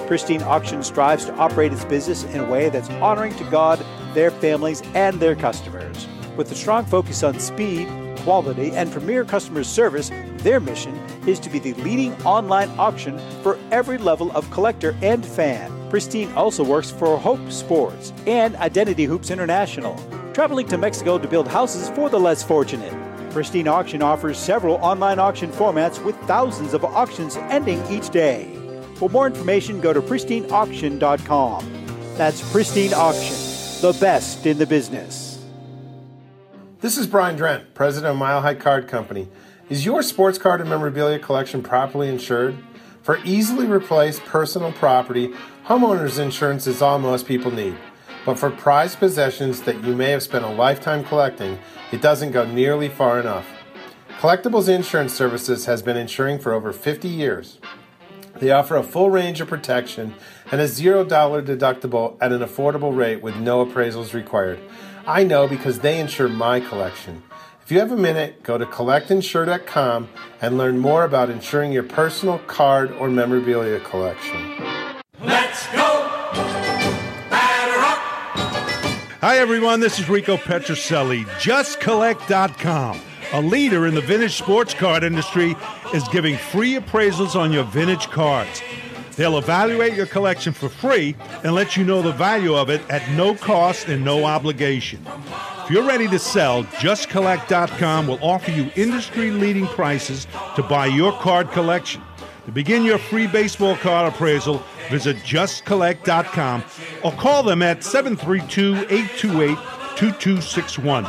Pristine 0.06 0.44
Auction 0.44 0.84
strives 0.84 1.26
to 1.26 1.34
operate 1.38 1.74
its 1.74 1.84
business 1.86 2.26
in 2.26 2.42
a 2.42 2.48
way 2.48 2.70
that's 2.70 2.92
honoring 2.92 3.36
to 3.38 3.44
God, 3.46 3.84
their 4.14 4.30
families, 4.30 4.84
and 4.94 5.20
their 5.20 5.36
customers. 5.36 6.08
With 6.38 6.52
a 6.52 6.56
strong 6.56 6.86
focus 6.86 7.24
on 7.24 7.40
speed, 7.40 7.88
quality, 8.24 8.72
and 8.72 8.92
premier 8.92 9.24
customer 9.26 9.64
service, 9.64 10.12
their 10.38 10.60
mission 10.60 10.96
is 11.28 11.40
to 11.40 11.50
be 11.50 11.60
the 11.60 11.74
leading 11.76 12.14
online 12.24 12.70
auction 12.80 13.20
for 13.42 13.58
every 13.72 13.98
level 13.98 14.32
of 14.32 14.50
collector 14.52 14.96
and 15.02 15.26
fan. 15.26 15.72
Pristine 15.90 16.32
also 16.34 16.64
works 16.64 16.90
for 16.90 17.18
Hope 17.18 17.52
Sports 17.52 18.14
and 18.26 18.56
Identity 18.56 19.04
Hoops 19.04 19.30
International, 19.30 19.96
traveling 20.34 20.68
to 20.68 20.78
Mexico 20.78 21.18
to 21.18 21.28
build 21.28 21.48
houses 21.48 21.90
for 21.90 22.10
the 22.10 22.20
less 22.20 22.42
fortunate. 22.42 22.94
Pristine 23.32 23.68
Auction 23.68 24.02
offers 24.02 24.38
several 24.38 24.76
online 24.76 25.20
auction 25.20 25.52
formats 25.52 26.04
with 26.04 26.16
thousands 26.28 26.74
of 26.74 26.84
auctions 26.84 27.38
ending 27.38 27.82
each 27.90 28.10
day. 28.10 28.58
For 28.96 29.10
more 29.10 29.28
information, 29.28 29.82
go 29.82 29.94
to 29.94 30.02
pristineauction.com. 30.02 31.88
That's 32.18 32.52
Pristine 32.52 32.94
Auction, 32.94 33.36
the 33.82 33.98
best 34.00 34.46
in 34.46 34.58
the 34.58 34.66
business. 34.66 35.31
This 36.82 36.98
is 36.98 37.06
Brian 37.06 37.38
Drent, 37.38 37.76
president 37.76 38.10
of 38.10 38.18
Mile 38.18 38.42
High 38.42 38.56
Card 38.56 38.88
Company. 38.88 39.28
Is 39.70 39.86
your 39.86 40.02
sports 40.02 40.40
card 40.40 40.62
and 40.62 40.70
memorabilia 40.72 41.20
collection 41.20 41.62
properly 41.62 42.10
insured? 42.10 42.58
For 43.04 43.20
easily 43.24 43.68
replaced 43.68 44.26
personal 44.26 44.72
property, 44.72 45.32
homeowners 45.68 46.18
insurance 46.18 46.66
is 46.66 46.82
all 46.82 46.98
most 46.98 47.28
people 47.28 47.52
need. 47.52 47.78
But 48.26 48.40
for 48.40 48.50
prized 48.50 48.98
possessions 48.98 49.62
that 49.62 49.84
you 49.84 49.96
may 49.96 50.10
have 50.10 50.24
spent 50.24 50.44
a 50.44 50.50
lifetime 50.50 51.04
collecting, 51.04 51.60
it 51.92 52.02
doesn't 52.02 52.32
go 52.32 52.52
nearly 52.52 52.90
far 52.90 53.20
enough. 53.20 53.46
Collectibles 54.20 54.68
Insurance 54.68 55.14
Services 55.14 55.68
has 55.68 55.84
been 55.84 55.98
insuring 55.98 56.40
for 56.40 56.52
over 56.52 56.74
50 56.74 57.08
years. 57.08 57.60
They 58.40 58.50
offer 58.50 58.76
a 58.76 58.82
full 58.82 59.12
range 59.12 59.40
of 59.40 59.48
protection 59.48 60.16
and 60.52 60.60
a 60.60 60.66
$0 60.66 61.08
deductible 61.08 62.18
at 62.20 62.32
an 62.32 62.42
affordable 62.42 62.98
rate 62.98 63.22
with 63.22 63.36
no 63.36 63.64
appraisals 63.64 64.16
required. 64.16 64.60
I 65.06 65.24
know 65.24 65.48
because 65.48 65.80
they 65.80 66.00
insure 66.00 66.30
my 66.30 66.60
collection. 66.60 67.24
If 67.64 67.72
you 67.72 67.80
have 67.80 67.92
a 67.92 67.98
minute, 67.98 68.44
go 68.44 68.58
to 68.58 68.66
collectinsure.com 68.66 70.10
and 70.42 70.58
learn 70.58 70.80
more 70.80 71.04
about 71.04 71.30
insuring 71.30 71.72
your 71.72 71.84
personal 71.84 72.40
card 72.40 72.92
or 72.94 73.10
memorabilia 73.10 73.80
collection. 73.80 74.56
Let's 75.22 75.68
go! 75.68 76.08
Hi, 79.22 79.38
everyone. 79.38 79.80
This 79.80 80.00
is 80.00 80.10
Rico 80.10 80.36
Petrocelli. 80.36 81.26
JustCollect.com, 81.26 83.02
a 83.34 83.42
leader 83.42 83.86
in 83.86 83.94
the 83.94 84.02
vintage 84.02 84.34
sports 84.34 84.74
card 84.74 85.04
industry, 85.04 85.56
is 85.94 86.08
giving 86.10 86.38
free 86.38 86.76
appraisals 86.76 87.36
on 87.36 87.52
your 87.52 87.64
vintage 87.64 88.08
cards. 88.10 88.62
They'll 89.22 89.38
evaluate 89.38 89.94
your 89.94 90.08
collection 90.08 90.52
for 90.52 90.68
free 90.68 91.16
and 91.44 91.54
let 91.54 91.78
you 91.78 91.84
know 91.84 92.02
the 92.02 92.12
value 92.12 92.56
of 92.56 92.72
it 92.72 92.82
at 92.90 93.08
no 93.12 93.36
cost 93.36 93.88
and 93.88 94.04
no 94.04 94.26
obligation. 94.26 95.06
If 95.64 95.70
you're 95.70 95.86
ready 95.86 96.08
to 96.08 96.18
sell, 96.18 96.64
JustCollect.com 96.64 98.08
will 98.08 98.18
offer 98.24 98.50
you 98.50 98.72
industry 98.76 99.30
leading 99.30 99.68
prices 99.68 100.26
to 100.56 100.64
buy 100.64 100.88
your 100.88 101.12
card 101.20 101.52
collection. 101.52 102.02
To 102.48 102.52
begin 102.52 102.84
your 102.84 102.98
free 102.98 103.28
baseball 103.28 103.76
card 103.76 104.12
appraisal, 104.12 104.64
visit 104.90 105.18
justcollect.com 105.18 106.64
or 107.04 107.12
call 107.12 107.44
them 107.44 107.62
at 107.62 107.84
732 107.84 108.74
828 108.90 109.56
2261. 109.98 111.04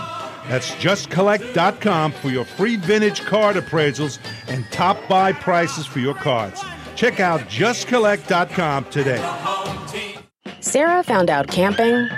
That's 0.48 0.72
justcollect.com 0.72 2.12
for 2.12 2.28
your 2.28 2.44
free 2.44 2.76
vintage 2.76 3.22
card 3.22 3.56
appraisals 3.56 4.18
and 4.48 4.70
top 4.70 4.98
buy 5.08 5.32
prices 5.32 5.86
for 5.86 6.00
your 6.00 6.14
cards. 6.14 6.62
Check 6.94 7.20
out 7.20 7.40
justcollect.com 7.42 8.84
today. 8.86 9.22
Sarah 10.60 11.02
found 11.02 11.30
out 11.30 11.48
camping. 11.48 12.08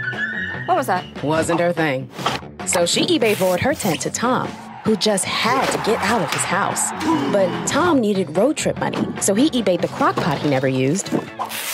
What 0.66 0.76
was 0.76 0.86
that? 0.86 1.04
Wasn't 1.22 1.60
her 1.60 1.72
thing. 1.72 2.10
So 2.66 2.86
she 2.86 3.06
eBay 3.06 3.36
forward 3.36 3.60
her 3.60 3.74
tent 3.74 4.00
to 4.02 4.10
Tom 4.10 4.48
who 4.84 4.96
just 4.96 5.24
had 5.24 5.66
to 5.70 5.78
get 5.90 6.00
out 6.02 6.20
of 6.20 6.30
his 6.32 6.42
house. 6.42 6.92
But 7.32 7.66
Tom 7.66 8.00
needed 8.00 8.36
road 8.36 8.56
trip 8.56 8.78
money, 8.78 9.02
so 9.20 9.34
he 9.34 9.50
eBayed 9.50 9.80
the 9.80 9.88
crock 9.88 10.14
pot 10.14 10.38
he 10.38 10.50
never 10.50 10.68
used 10.68 11.06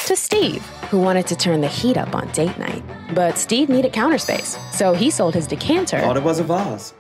to 0.07 0.17
Steve. 0.17 0.65
who 0.91 1.01
wanted 1.01 1.27
to 1.27 1.37
turn 1.37 1.61
the 1.61 1.69
heat 1.69 1.97
up 1.97 2.15
on 2.15 2.29
date 2.33 2.57
night. 2.59 2.83
But 3.15 3.37
Steve 3.39 3.69
needed 3.69 3.93
counter 3.93 4.19
space, 4.19 4.59
so 4.73 4.93
he 4.93 5.11
sold 5.11 5.35
his 5.35 5.47
decanter. 5.47 6.01
Thought 6.01 6.17
it 6.17 6.23
was 6.23 6.39
a 6.41 6.45
vase. 6.45 6.95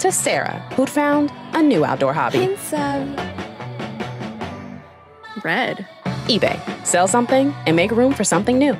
To 0.00 0.12
Sarah, 0.12 0.60
who'd 0.74 0.88
found 0.90 1.32
a 1.52 1.62
new 1.62 1.84
outdoor 1.84 2.12
hobby. 2.12 2.38
Hints 2.38 2.72
of 2.72 3.37
red. 5.44 5.86
eBay. 6.26 6.86
Sell 6.86 7.08
something 7.08 7.54
and 7.66 7.76
make 7.76 7.90
room 7.90 8.12
for 8.12 8.24
something 8.24 8.58
new. 8.58 8.76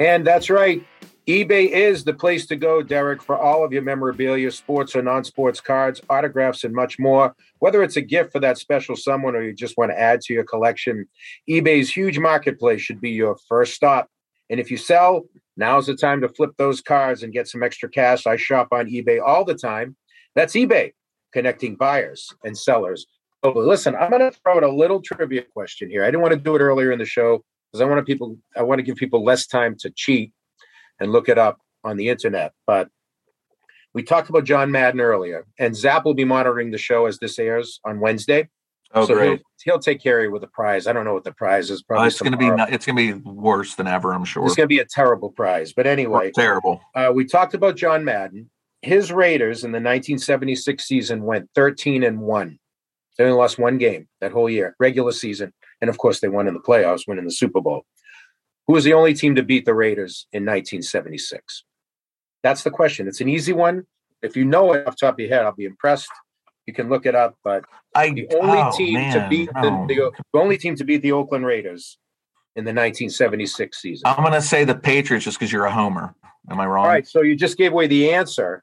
And 0.00 0.26
that's 0.26 0.48
right. 0.48 0.82
eBay 1.28 1.68
is 1.68 2.04
the 2.04 2.14
place 2.14 2.46
to 2.46 2.56
go, 2.56 2.82
Derek, 2.82 3.22
for 3.22 3.36
all 3.36 3.62
of 3.62 3.70
your 3.70 3.82
memorabilia, 3.82 4.50
sports 4.50 4.96
or 4.96 5.02
non 5.02 5.24
sports 5.24 5.60
cards, 5.60 6.00
autographs, 6.08 6.64
and 6.64 6.74
much 6.74 6.98
more. 6.98 7.36
Whether 7.58 7.82
it's 7.82 7.96
a 7.96 8.00
gift 8.00 8.32
for 8.32 8.40
that 8.40 8.56
special 8.56 8.96
someone 8.96 9.36
or 9.36 9.42
you 9.42 9.52
just 9.52 9.76
want 9.76 9.92
to 9.92 10.00
add 10.00 10.22
to 10.22 10.32
your 10.32 10.44
collection, 10.44 11.06
eBay's 11.48 11.90
huge 11.90 12.18
marketplace 12.18 12.80
should 12.80 13.00
be 13.00 13.10
your 13.10 13.36
first 13.46 13.74
stop. 13.74 14.08
And 14.48 14.58
if 14.58 14.70
you 14.70 14.78
sell, 14.78 15.26
now's 15.58 15.86
the 15.86 15.94
time 15.94 16.22
to 16.22 16.28
flip 16.30 16.52
those 16.56 16.80
cards 16.80 17.22
and 17.22 17.32
get 17.32 17.46
some 17.46 17.62
extra 17.62 17.90
cash. 17.90 18.26
I 18.26 18.36
shop 18.36 18.68
on 18.72 18.86
eBay 18.86 19.20
all 19.20 19.44
the 19.44 19.54
time. 19.54 19.96
That's 20.34 20.54
eBay, 20.54 20.92
connecting 21.32 21.76
buyers 21.76 22.32
and 22.42 22.56
sellers. 22.56 23.06
Oh, 23.42 23.52
listen, 23.52 23.96
I'm 23.96 24.10
going 24.10 24.20
to 24.20 24.38
throw 24.38 24.56
out 24.56 24.62
a 24.62 24.70
little 24.70 25.00
trivia 25.00 25.42
question 25.42 25.88
here. 25.88 26.02
I 26.02 26.06
didn't 26.06 26.20
want 26.20 26.34
to 26.34 26.40
do 26.40 26.56
it 26.56 26.60
earlier 26.60 26.92
in 26.92 26.98
the 26.98 27.06
show 27.06 27.42
because 27.70 27.80
I 27.80 27.84
want 27.86 27.98
to 27.98 28.04
people 28.04 28.36
I 28.56 28.62
want 28.62 28.80
to 28.80 28.82
give 28.82 28.96
people 28.96 29.24
less 29.24 29.46
time 29.46 29.76
to 29.80 29.90
cheat 29.90 30.32
and 30.98 31.10
look 31.10 31.28
it 31.28 31.38
up 31.38 31.58
on 31.82 31.96
the 31.96 32.08
internet. 32.08 32.52
But 32.66 32.88
we 33.94 34.02
talked 34.02 34.28
about 34.28 34.44
John 34.44 34.70
Madden 34.70 35.00
earlier, 35.00 35.46
and 35.58 35.74
Zap 35.74 36.04
will 36.04 36.14
be 36.14 36.24
monitoring 36.24 36.70
the 36.70 36.78
show 36.78 37.06
as 37.06 37.18
this 37.18 37.38
airs 37.38 37.80
on 37.84 37.98
Wednesday. 38.00 38.48
Oh, 38.92 39.06
so 39.06 39.14
great. 39.14 39.28
He'll, 39.64 39.74
he'll 39.74 39.78
take 39.78 40.02
care 40.02 40.18
of 40.18 40.24
you 40.24 40.30
with 40.32 40.42
a 40.42 40.48
prize. 40.48 40.86
I 40.86 40.92
don't 40.92 41.04
know 41.04 41.14
what 41.14 41.24
the 41.24 41.32
prize 41.32 41.70
is. 41.70 41.82
Probably 41.82 42.08
it's 42.08 42.20
going 42.20 42.32
to 42.32 42.38
be 42.38 42.48
it's 42.72 42.86
going 42.86 42.96
to 42.96 43.20
be 43.20 43.30
worse 43.30 43.74
than 43.76 43.86
ever. 43.86 44.12
I'm 44.12 44.24
sure. 44.24 44.44
It's 44.44 44.56
going 44.56 44.64
to 44.64 44.68
be 44.68 44.80
a 44.80 44.84
terrible 44.84 45.30
prize. 45.30 45.72
But 45.72 45.86
anyway, 45.86 46.32
terrible. 46.32 46.80
uh, 46.94 47.12
we 47.14 47.24
talked 47.24 47.54
about 47.54 47.76
John 47.76 48.04
Madden. 48.04 48.50
His 48.82 49.12
Raiders 49.12 49.62
in 49.62 49.72
the 49.72 49.76
1976 49.76 50.84
season 50.84 51.22
went 51.22 51.50
13 51.54 52.02
and 52.02 52.20
one. 52.20 52.58
They 53.16 53.24
only 53.24 53.36
lost 53.36 53.58
one 53.58 53.78
game 53.78 54.08
that 54.20 54.32
whole 54.32 54.48
year, 54.48 54.74
regular 54.78 55.12
season, 55.12 55.52
and 55.80 55.90
of 55.90 55.98
course 55.98 56.20
they 56.20 56.28
won 56.28 56.48
in 56.48 56.54
the 56.54 56.60
playoffs, 56.60 57.06
winning 57.06 57.24
the 57.24 57.32
Super 57.32 57.60
Bowl. 57.60 57.84
Who 58.66 58.74
was 58.74 58.84
the 58.84 58.92
only 58.92 59.14
team 59.14 59.34
to 59.34 59.42
beat 59.42 59.64
the 59.64 59.74
Raiders 59.74 60.26
in 60.32 60.44
1976? 60.44 61.64
That's 62.42 62.62
the 62.62 62.70
question. 62.70 63.08
It's 63.08 63.20
an 63.20 63.28
easy 63.28 63.52
one. 63.52 63.84
If 64.22 64.36
you 64.36 64.44
know 64.44 64.72
it 64.72 64.86
off 64.86 64.96
the 64.96 65.06
top 65.06 65.14
of 65.14 65.20
your 65.20 65.28
head, 65.28 65.44
I'll 65.44 65.52
be 65.52 65.64
impressed. 65.64 66.08
You 66.66 66.72
can 66.74 66.88
look 66.88 67.04
it 67.06 67.14
up, 67.14 67.36
but 67.42 67.64
I 67.94 68.10
the 68.10 68.28
oh, 68.32 68.42
only 68.42 68.58
oh, 68.58 68.70
team 68.76 69.12
to 69.12 69.26
beat 69.28 69.50
no. 69.54 69.86
the, 69.86 69.94
the, 69.94 70.02
oh. 70.02 70.10
the 70.32 70.38
only 70.38 70.56
team 70.56 70.76
to 70.76 70.84
beat 70.84 71.02
the 71.02 71.12
Oakland 71.12 71.44
Raiders 71.44 71.98
in 72.56 72.64
the 72.64 72.70
1976 72.70 73.80
season. 73.80 74.02
I'm 74.06 74.22
going 74.22 74.32
to 74.32 74.42
say 74.42 74.64
the 74.64 74.74
Patriots 74.74 75.24
just 75.24 75.38
because 75.38 75.52
you're 75.52 75.66
a 75.66 75.72
homer. 75.72 76.14
Am 76.48 76.60
I 76.60 76.66
wrong? 76.66 76.84
All 76.84 76.90
right, 76.90 77.06
so 77.06 77.22
you 77.22 77.36
just 77.36 77.56
gave 77.56 77.72
away 77.72 77.86
the 77.86 78.12
answer, 78.12 78.62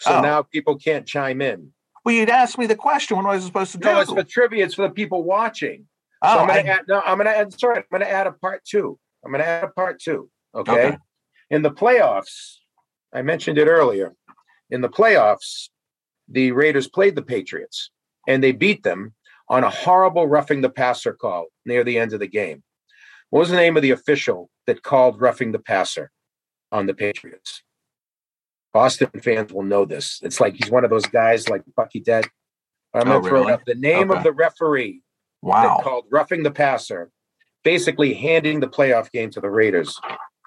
so 0.00 0.14
Oh. 0.14 0.20
now 0.20 0.42
people 0.42 0.76
can't 0.76 1.06
chime 1.06 1.40
in. 1.40 1.72
Well, 2.04 2.14
you'd 2.14 2.30
ask 2.30 2.58
me 2.58 2.66
the 2.66 2.76
question. 2.76 3.16
What 3.16 3.26
was 3.26 3.44
I 3.44 3.46
supposed 3.46 3.72
to 3.72 3.78
do? 3.78 3.84
No, 3.88 4.00
it's 4.00 4.12
for 4.12 4.24
trivia. 4.24 4.64
It's 4.64 4.74
for 4.74 4.82
the 4.88 4.94
people 4.94 5.22
watching. 5.22 5.86
so 6.24 6.30
Oh, 6.30 6.38
I'm 6.40 6.48
gonna 6.48 6.60
I- 6.60 6.62
add. 6.64 6.80
No, 6.88 7.00
I'm 7.04 7.16
gonna 7.18 7.30
add. 7.30 7.58
Sorry, 7.58 7.78
I'm 7.78 7.84
gonna 7.92 8.04
add 8.06 8.26
a 8.26 8.32
part 8.32 8.64
two. 8.64 8.98
I'm 9.24 9.30
gonna 9.32 9.44
add 9.44 9.64
a 9.64 9.68
part 9.68 10.00
two. 10.00 10.28
Okay. 10.54 10.72
Okay. 10.88 10.96
In 11.50 11.62
the 11.62 11.70
playoffs, 11.70 12.56
I 13.12 13.22
mentioned 13.22 13.58
it 13.58 13.66
earlier. 13.68 14.14
In 14.70 14.80
the 14.80 14.88
playoffs, 14.88 15.68
the 16.28 16.52
Raiders 16.52 16.88
played 16.88 17.14
the 17.14 17.22
Patriots, 17.22 17.90
and 18.26 18.42
they 18.42 18.52
beat 18.52 18.82
them 18.82 19.14
on 19.48 19.64
a 19.64 19.70
horrible 19.70 20.26
roughing 20.26 20.60
the 20.62 20.70
passer 20.70 21.12
call 21.12 21.46
near 21.66 21.84
the 21.84 21.98
end 21.98 22.12
of 22.14 22.20
the 22.20 22.26
game. 22.26 22.62
What 23.30 23.40
was 23.40 23.50
the 23.50 23.56
name 23.56 23.76
of 23.76 23.82
the 23.82 23.90
official 23.90 24.48
that 24.66 24.82
called 24.82 25.20
roughing 25.20 25.52
the 25.52 25.58
passer 25.58 26.10
on 26.70 26.86
the 26.86 26.94
Patriots? 26.94 27.62
Boston 28.72 29.08
fans 29.22 29.52
will 29.52 29.62
know 29.62 29.84
this. 29.84 30.20
It's 30.22 30.40
like 30.40 30.54
he's 30.54 30.70
one 30.70 30.84
of 30.84 30.90
those 30.90 31.06
guys 31.06 31.48
like 31.48 31.62
Bucky 31.76 32.00
Dent. 32.00 32.26
I'm 32.94 33.02
Oh, 33.02 33.04
going 33.04 33.22
to 33.22 33.28
throw 33.28 33.40
really? 33.40 33.52
it 33.52 33.54
up. 33.54 33.64
The 33.66 33.74
name 33.74 34.10
of 34.10 34.22
the 34.22 34.32
referee 34.32 35.02
Wow. 35.42 35.76
that 35.78 35.84
called 35.84 36.04
roughing 36.10 36.42
the 36.42 36.50
passer, 36.50 37.10
basically 37.64 38.14
handing 38.14 38.60
the 38.60 38.68
playoff 38.68 39.10
game 39.12 39.30
to 39.30 39.40
the 39.40 39.50
Raiders 39.50 39.98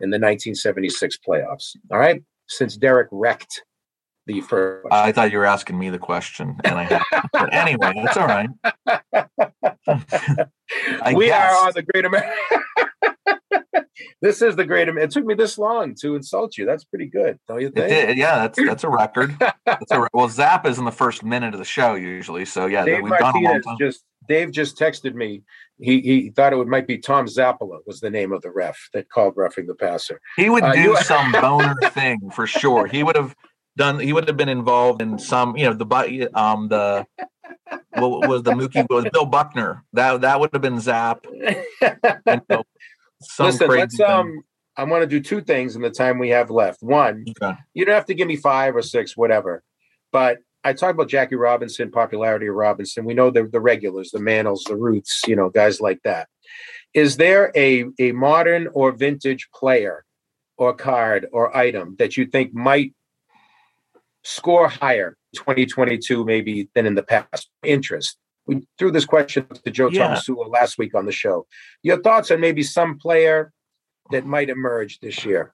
in 0.01 0.09
the 0.09 0.17
1976 0.19 1.17
playoffs. 1.27 1.75
All 1.91 1.99
right. 1.99 2.21
Since 2.47 2.77
Derek 2.77 3.07
wrecked 3.11 3.63
the 4.27 4.41
first. 4.41 4.87
I 4.91 5.11
thought 5.11 5.31
you 5.31 5.37
were 5.37 5.45
asking 5.45 5.77
me 5.77 5.89
the 5.91 5.99
question, 5.99 6.57
and 6.63 6.75
I 6.79 7.01
but 7.31 7.53
anyway, 7.53 7.93
that's 8.03 8.17
all 8.17 8.27
right. 8.27 8.49
We 11.15 11.27
guess. 11.27 11.53
are 11.53 11.67
on 11.67 11.73
the 11.75 11.83
Great 11.83 12.05
America. 12.05 12.31
this 14.21 14.41
is 14.41 14.55
the 14.55 14.65
Great 14.65 14.87
It 14.87 15.11
took 15.11 15.25
me 15.25 15.33
this 15.35 15.57
long 15.57 15.95
to 16.01 16.15
insult 16.15 16.57
you. 16.57 16.65
That's 16.65 16.83
pretty 16.83 17.07
good, 17.07 17.39
don't 17.47 17.61
you 17.61 17.69
think? 17.69 17.91
It 17.91 18.07
did, 18.07 18.17
yeah, 18.17 18.37
that's 18.37 18.59
that's 18.63 18.83
a 18.83 18.89
record. 18.89 19.35
That's 19.65 19.91
a, 19.91 20.07
well, 20.13 20.29
Zap 20.29 20.65
is 20.65 20.77
in 20.77 20.85
the 20.85 20.91
first 20.91 21.23
minute 21.23 21.53
of 21.53 21.59
the 21.59 21.65
show 21.65 21.95
usually, 21.95 22.45
so 22.45 22.65
yeah, 22.65 22.85
Dave 22.85 23.03
we've 23.03 23.11
done 23.17 23.35
a 23.35 23.39
long 23.39 23.43
Martinez 23.43 23.65
just 23.79 24.03
Dave 24.27 24.51
just 24.51 24.77
texted 24.77 25.13
me. 25.13 25.43
He 25.79 26.01
he 26.01 26.29
thought 26.29 26.53
it 26.53 26.57
would 26.57 26.67
might 26.67 26.87
be 26.87 26.97
Tom 26.97 27.25
Zappala 27.25 27.79
was 27.85 27.99
the 27.99 28.09
name 28.09 28.31
of 28.31 28.41
the 28.41 28.51
ref 28.51 28.77
that 28.93 29.09
called 29.09 29.33
roughing 29.35 29.67
the 29.67 29.75
passer. 29.75 30.19
He 30.37 30.49
would 30.49 30.63
Uh, 30.63 30.73
do 30.73 30.79
you- 30.79 30.97
some 31.03 31.31
boner 31.31 31.75
thing 31.91 32.29
for 32.31 32.47
sure. 32.47 32.87
He 32.87 33.03
would 33.03 33.15
have 33.15 33.35
done. 33.77 33.99
He 33.99 34.13
would 34.13 34.27
have 34.27 34.37
been 34.37 34.49
involved 34.49 35.01
in 35.01 35.19
some, 35.19 35.57
you 35.57 35.65
know, 35.65 35.73
the 35.73 36.29
um 36.33 36.69
the 36.69 37.05
what 37.93 38.27
was 38.27 38.43
the 38.43 38.51
Mookie 38.51 38.85
was 38.89 39.05
Bill 39.11 39.25
Buckner. 39.25 39.83
That 39.93 40.21
that 40.21 40.39
would 40.39 40.51
have 40.53 40.61
been 40.61 40.79
Zap. 40.79 41.25
You 41.31 42.41
know, 42.49 42.63
some 43.21 43.47
Listen, 43.47 43.69
let's 43.69 43.97
thing. 43.97 44.05
um. 44.05 44.41
I 44.77 44.83
want 44.83 45.03
to 45.03 45.07
do 45.07 45.21
two 45.21 45.39
things 45.39 45.77
in 45.77 45.81
the 45.81 45.89
time 45.89 46.19
we 46.19 46.29
have 46.31 46.51
left. 46.51 46.83
One, 46.83 47.23
Okay. 47.41 47.57
you 47.73 47.85
don't 47.85 47.95
have 47.95 48.07
to 48.07 48.13
give 48.13 48.27
me 48.27 48.35
five 48.35 48.75
or 48.75 48.81
six, 48.81 49.15
whatever. 49.15 49.63
But 50.11 50.39
I 50.65 50.73
talked 50.73 50.91
about 50.95 51.07
Jackie 51.07 51.35
Robinson, 51.35 51.91
popularity 51.91 52.47
of 52.47 52.55
Robinson. 52.55 53.05
We 53.05 53.13
know 53.13 53.29
the 53.31 53.43
the 53.43 53.61
regulars, 53.61 54.11
the 54.11 54.19
Mantles, 54.19 54.63
the 54.67 54.75
Ruths, 54.75 55.21
you 55.27 55.35
know, 55.37 55.49
guys 55.49 55.79
like 55.79 56.01
that. 56.03 56.27
Is 56.93 57.15
there 57.15 57.51
a 57.55 57.85
a 57.99 58.11
modern 58.11 58.67
or 58.73 58.91
vintage 58.91 59.47
player 59.53 60.03
or 60.57 60.73
card 60.73 61.27
or 61.31 61.55
item 61.55 61.95
that 61.99 62.17
you 62.17 62.25
think 62.25 62.53
might 62.53 62.93
score 64.23 64.67
higher 64.67 65.15
2022 65.35 66.25
maybe 66.25 66.69
than 66.75 66.85
in 66.85 66.95
the 66.95 67.03
past? 67.03 67.49
Interest. 67.63 68.17
We 68.47 68.67
threw 68.77 68.91
this 68.91 69.05
question 69.05 69.45
to 69.47 69.71
Joe 69.71 69.89
Yeah. 69.89 70.15
Tomasula 70.15 70.49
last 70.49 70.77
week 70.77 70.93
on 70.95 71.05
the 71.05 71.11
show. 71.11 71.47
Your 71.83 72.01
thoughts 72.01 72.31
on 72.31 72.39
maybe 72.39 72.63
some 72.63 72.97
player 72.97 73.51
that 74.11 74.25
might 74.25 74.49
emerge 74.49 74.99
this 74.99 75.25
year? 75.25 75.53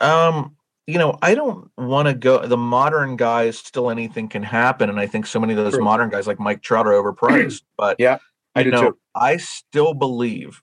Um, 0.00 0.56
you 0.86 0.98
know, 0.98 1.16
I 1.22 1.34
don't 1.34 1.70
want 1.78 2.08
to 2.08 2.14
go. 2.14 2.44
The 2.46 2.56
modern 2.56 3.16
guys, 3.16 3.58
still 3.58 3.90
anything 3.90 4.28
can 4.28 4.42
happen, 4.42 4.90
and 4.90 4.98
I 4.98 5.06
think 5.06 5.26
so 5.26 5.38
many 5.38 5.52
of 5.52 5.58
those 5.58 5.74
True. 5.74 5.84
modern 5.84 6.10
guys, 6.10 6.26
like 6.26 6.40
Mike 6.40 6.62
Trout, 6.62 6.86
are 6.86 6.92
overpriced. 6.92 7.62
But 7.76 7.96
Yeah, 8.00 8.18
I 8.54 8.64
do 8.64 8.70
know, 8.70 8.82
too. 8.90 8.98
I 9.14 9.36
still 9.36 9.94
believe, 9.94 10.60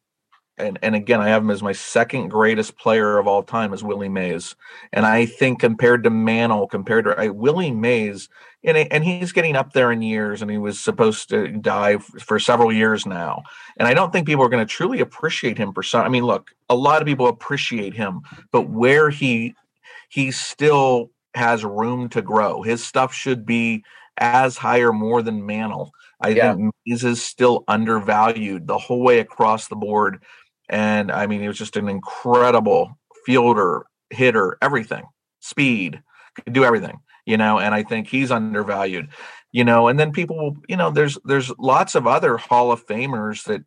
and 0.57 0.77
and 0.81 0.93
again, 0.93 1.21
I 1.21 1.29
have 1.29 1.41
him 1.41 1.51
as 1.51 1.63
my 1.63 1.71
second 1.71 2.27
greatest 2.27 2.77
player 2.77 3.17
of 3.17 3.27
all 3.27 3.43
time, 3.43 3.73
is 3.73 3.81
Willie 3.81 4.09
Mays, 4.09 4.55
and 4.91 5.05
I 5.05 5.25
think 5.25 5.61
compared 5.61 6.03
to 6.03 6.09
Mantle, 6.09 6.67
compared 6.67 7.05
to 7.05 7.15
I, 7.17 7.29
Willie 7.29 7.71
Mays, 7.71 8.27
and 8.63 8.77
and 8.77 9.03
he's 9.03 9.31
getting 9.31 9.55
up 9.55 9.73
there 9.73 9.91
in 9.91 10.01
years, 10.01 10.41
and 10.41 10.51
he 10.51 10.57
was 10.57 10.79
supposed 10.79 11.29
to 11.29 11.47
die 11.47 11.97
for 11.97 12.39
several 12.39 12.71
years 12.73 13.05
now, 13.05 13.43
and 13.77 13.87
I 13.87 13.93
don't 13.93 14.11
think 14.11 14.27
people 14.27 14.43
are 14.45 14.49
going 14.49 14.65
to 14.65 14.71
truly 14.71 14.99
appreciate 14.99 15.57
him 15.57 15.73
for 15.73 15.83
some. 15.83 16.05
I 16.05 16.09
mean, 16.09 16.23
look, 16.25 16.51
a 16.69 16.75
lot 16.75 17.01
of 17.01 17.07
people 17.07 17.27
appreciate 17.27 17.93
him, 17.93 18.21
but 18.51 18.69
where 18.69 19.09
he 19.09 19.55
he 20.09 20.31
still 20.31 21.11
has 21.35 21.63
room 21.63 22.09
to 22.09 22.21
grow. 22.21 22.61
His 22.63 22.85
stuff 22.85 23.13
should 23.13 23.45
be 23.45 23.83
as 24.17 24.57
high 24.57 24.79
or 24.81 24.91
more 24.93 25.21
than 25.21 25.45
Mantle. 25.45 25.91
I 26.21 26.29
Yeah. 26.29 26.55
think 26.55 26.73
Mays 26.85 27.03
is 27.03 27.23
still 27.23 27.63
undervalued 27.67 28.67
the 28.67 28.77
whole 28.77 29.01
way 29.03 29.19
across 29.19 29.67
the 29.67 29.75
board. 29.75 30.21
And 30.69 31.11
I 31.11 31.27
mean, 31.27 31.41
he 31.41 31.47
was 31.47 31.57
just 31.57 31.77
an 31.77 31.87
incredible 31.89 32.97
fielder, 33.25 33.85
hitter, 34.09 34.57
everything, 34.61 35.05
speed, 35.39 36.01
could 36.35 36.53
do 36.53 36.63
everything, 36.65 36.99
you 37.25 37.37
know, 37.37 37.59
and 37.59 37.73
I 37.73 37.83
think 37.83 38.07
he's 38.07 38.31
undervalued, 38.31 39.09
you 39.51 39.63
know, 39.63 39.87
and 39.87 39.99
then 39.99 40.11
people 40.11 40.37
will, 40.37 40.57
you 40.67 40.77
know, 40.77 40.91
there's 40.91 41.17
there's 41.25 41.51
lots 41.57 41.95
of 41.95 42.07
other 42.07 42.37
Hall 42.37 42.71
of 42.71 42.85
Famers 42.85 43.43
that 43.45 43.63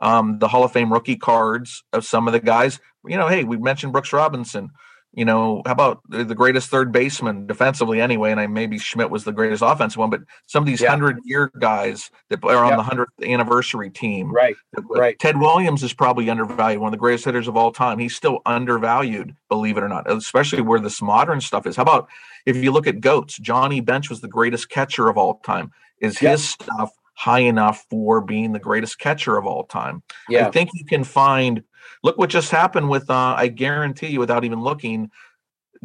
um 0.00 0.38
the 0.38 0.48
Hall 0.48 0.64
of 0.64 0.72
Fame 0.72 0.92
rookie 0.92 1.16
cards 1.16 1.84
of 1.92 2.04
some 2.04 2.26
of 2.26 2.32
the 2.32 2.40
guys, 2.40 2.80
you 3.06 3.16
know, 3.16 3.28
hey, 3.28 3.44
we 3.44 3.56
mentioned 3.56 3.92
Brooks 3.92 4.12
Robinson. 4.12 4.70
You 5.16 5.24
know, 5.24 5.62
how 5.64 5.72
about 5.72 6.02
the 6.10 6.34
greatest 6.34 6.68
third 6.68 6.92
baseman 6.92 7.46
defensively 7.46 8.02
anyway? 8.02 8.30
And 8.30 8.38
I 8.38 8.46
maybe 8.46 8.78
Schmidt 8.78 9.10
was 9.10 9.24
the 9.24 9.32
greatest 9.32 9.62
offensive 9.62 9.96
one, 9.96 10.10
but 10.10 10.20
some 10.46 10.62
of 10.62 10.66
these 10.66 10.82
Yeah. 10.82 10.90
hundred 10.90 11.20
year 11.24 11.50
guys 11.58 12.10
that 12.28 12.44
are 12.44 12.64
on 12.64 12.76
the 12.76 12.82
hundredth 12.82 13.12
anniversary 13.22 13.88
team. 13.88 14.30
Right, 14.30 14.54
right. 14.90 15.18
Ted 15.18 15.40
Williams 15.40 15.82
is 15.82 15.94
probably 15.94 16.28
undervalued, 16.28 16.82
one 16.82 16.88
of 16.88 16.92
the 16.92 16.98
greatest 16.98 17.24
hitters 17.24 17.48
of 17.48 17.56
all 17.56 17.72
time. 17.72 17.98
He's 17.98 18.14
still 18.14 18.40
undervalued, 18.44 19.34
believe 19.48 19.78
it 19.78 19.82
or 19.82 19.88
not, 19.88 20.08
especially 20.10 20.60
where 20.60 20.80
this 20.80 21.00
modern 21.00 21.40
stuff 21.40 21.66
is. 21.66 21.76
How 21.76 21.82
about 21.82 22.08
if 22.44 22.54
you 22.56 22.70
look 22.70 22.86
at 22.86 23.00
goats? 23.00 23.38
Johnny 23.38 23.80
Bench 23.80 24.10
was 24.10 24.20
the 24.20 24.28
greatest 24.28 24.68
catcher 24.68 25.08
of 25.08 25.16
all 25.16 25.40
time. 25.42 25.72
Is 25.98 26.18
his 26.18 26.46
stuff 26.50 26.92
high 27.14 27.38
enough 27.38 27.86
for 27.88 28.20
being 28.20 28.52
the 28.52 28.58
greatest 28.58 28.98
catcher 28.98 29.38
of 29.38 29.46
all 29.46 29.64
time. 29.64 30.02
Yeah. 30.28 30.48
I 30.48 30.50
think 30.50 30.68
you 30.74 30.84
can 30.84 31.04
find. 31.04 31.62
Look 32.02 32.18
what 32.18 32.30
just 32.30 32.50
happened 32.50 32.88
with. 32.88 33.10
Uh, 33.10 33.34
I 33.36 33.48
guarantee 33.48 34.08
you, 34.08 34.20
without 34.20 34.44
even 34.44 34.60
looking, 34.60 35.10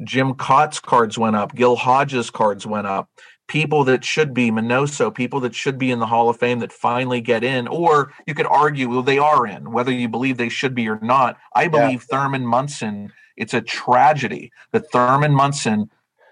Jim 0.04 0.34
Kaat's 0.34 0.80
cards 0.80 1.18
went 1.18 1.36
up. 1.36 1.56
Gil 1.56 1.76
Hodges' 1.76 2.30
cards 2.30 2.66
went 2.66 2.88
up. 2.88 3.10
People 3.48 3.84
that 3.84 4.06
should 4.06 4.34
be 4.34 4.50
Minoso, 4.50 5.14
people 5.14 5.42
that 5.42 5.54
should 5.54 5.78
be 5.78 5.92
in 5.92 6.00
the 6.00 6.06
Hall 6.06 6.30
of 6.30 6.38
Fame 6.38 6.60
that 6.60 6.72
finally 6.72 7.20
get 7.20 7.44
in, 7.44 7.68
or 7.68 8.14
you 8.26 8.34
could 8.34 8.46
argue, 8.46 8.90
well, 8.90 9.04
they 9.04 9.18
are 9.18 9.46
in, 9.46 9.72
whether 9.72 9.92
you 9.92 10.08
believe 10.08 10.38
they 10.38 10.50
should 10.50 10.74
be 10.74 10.88
or 10.88 11.00
not. 11.02 11.38
I 11.54 11.68
believe 11.68 12.04
Thurman 12.04 12.46
Munson. 12.46 13.12
It's 13.36 13.54
a 13.54 13.62
tragedy 13.62 14.52
that 14.72 14.92
Thurman 14.92 15.34
Munson, 15.34 15.90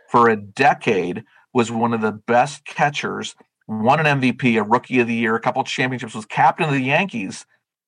for 0.09 0.29
a 0.29 0.35
decade, 0.35 1.23
was 1.53 1.71
one 1.71 1.93
of 1.93 2.01
the 2.01 2.11
best 2.11 2.65
catchers. 2.65 3.35
Won 3.67 4.05
an 4.05 4.21
MVP, 4.21 4.59
a 4.59 4.63
Rookie 4.63 4.99
of 4.99 5.07
the 5.07 5.15
Year, 5.15 5.35
a 5.35 5.41
couple 5.41 5.63
championships, 5.63 6.15
was 6.15 6.25
captain 6.25 6.67
of 6.67 6.73
the 6.73 6.83
Yankees, 6.83 7.45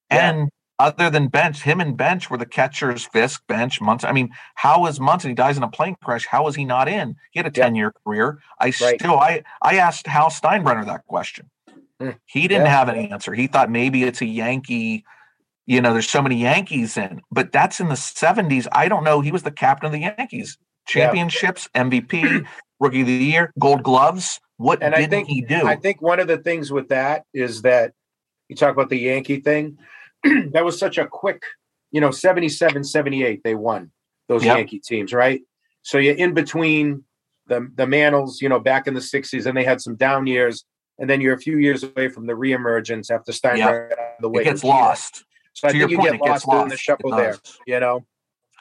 and 0.09 0.49
other 0.81 1.09
than 1.09 1.27
Bench, 1.27 1.61
him 1.63 1.79
and 1.79 1.95
Bench 1.95 2.29
were 2.29 2.37
the 2.37 2.45
catchers, 2.45 3.05
Fisk, 3.05 3.45
Bench, 3.47 3.79
Munson. 3.81 4.09
I 4.09 4.13
mean, 4.13 4.29
how 4.55 4.85
is 4.87 4.99
Munson? 4.99 5.29
He 5.31 5.35
dies 5.35 5.57
in 5.57 5.63
a 5.63 5.69
plane 5.69 5.95
crash. 6.03 6.25
How 6.25 6.47
is 6.47 6.55
he 6.55 6.65
not 6.65 6.87
in? 6.87 7.15
He 7.31 7.39
had 7.39 7.47
a 7.47 7.51
10 7.51 7.75
year 7.75 7.93
career. 8.05 8.39
I 8.59 8.71
still, 8.71 9.19
I, 9.19 9.43
I 9.61 9.75
asked 9.77 10.07
Hal 10.07 10.29
Steinbrenner 10.29 10.85
that 10.85 11.05
question. 11.07 11.49
Hmm. 11.99 12.11
He 12.25 12.47
didn't 12.47 12.65
Yeah. 12.65 12.77
have 12.77 12.89
an 12.89 12.95
answer. 12.95 13.33
He 13.33 13.47
thought 13.47 13.69
maybe 13.69 14.03
it's 14.03 14.21
a 14.21 14.25
Yankee, 14.25 15.05
you 15.65 15.81
know, 15.81 15.93
there's 15.93 16.09
so 16.09 16.21
many 16.21 16.37
Yankees 16.37 16.97
in, 16.97 17.21
but 17.31 17.51
that's 17.51 17.79
in 17.79 17.89
the 17.89 17.95
70s. 17.95 18.67
I 18.71 18.87
don't 18.87 19.03
know. 19.03 19.21
He 19.21 19.31
was 19.31 19.43
the 19.43 19.51
captain 19.51 19.85
of 19.87 19.91
the 19.91 19.99
Yankees. 19.99 20.57
Championships, 20.87 21.69
MVP, 21.75 22.45
Rookie 22.79 23.01
of 23.01 23.07
the 23.07 23.13
Year, 23.13 23.53
Gold 23.59 23.83
Gloves. 23.83 24.39
What 24.57 24.81
and 24.81 24.93
did 24.93 25.03
I 25.03 25.07
think 25.07 25.27
he 25.27 25.41
do? 25.41 25.65
I 25.65 25.75
think 25.75 26.01
one 26.01 26.19
of 26.19 26.27
the 26.27 26.37
things 26.37 26.71
with 26.71 26.89
that 26.89 27.25
is 27.33 27.61
that 27.61 27.93
you 28.49 28.55
talk 28.55 28.71
about 28.73 28.89
the 28.89 28.97
Yankee 28.97 29.39
thing. 29.39 29.77
that 30.51 30.63
was 30.63 30.77
such 30.77 30.97
a 30.97 31.07
quick, 31.07 31.43
you 31.91 32.01
know, 32.01 32.11
77, 32.11 32.83
78, 32.83 33.43
they 33.43 33.55
won 33.55 33.91
those 34.27 34.43
Yep. 34.43 34.57
Yankee 34.57 34.79
teams, 34.79 35.13
right? 35.13 35.41
So 35.83 35.97
you're 35.97 36.15
in 36.15 36.33
between 36.33 37.03
the 37.47 37.69
the 37.75 37.87
Mantles, 37.87 38.41
you 38.41 38.49
know, 38.49 38.59
back 38.59 38.87
in 38.87 38.93
the 38.93 38.99
60s, 38.99 39.45
and 39.45 39.57
they 39.57 39.63
had 39.63 39.81
some 39.81 39.95
down 39.95 40.27
years, 40.27 40.63
and 40.99 41.09
then 41.09 41.21
you're 41.21 41.33
a 41.33 41.39
few 41.39 41.57
years 41.57 41.83
away 41.83 42.07
from 42.07 42.27
the 42.27 42.33
reemergence 42.33 43.11
after 43.11 43.31
Steinbrenner 43.31 43.91
out 43.91 43.99
of 43.99 44.21
the 44.21 44.29
way. 44.29 44.41
it 44.41 44.45
gets 44.45 44.63
lost. 44.63 45.25
So 45.53 45.67
I 45.67 45.71
think 45.71 45.91
you 45.91 45.97
point, 45.97 46.11
get 46.11 46.21
gets 46.21 46.45
lost, 46.45 46.63
in 46.63 46.69
the 46.69 46.77
shuffle 46.77 47.11
there. 47.11 47.37
You 47.67 47.79
know, 47.79 48.05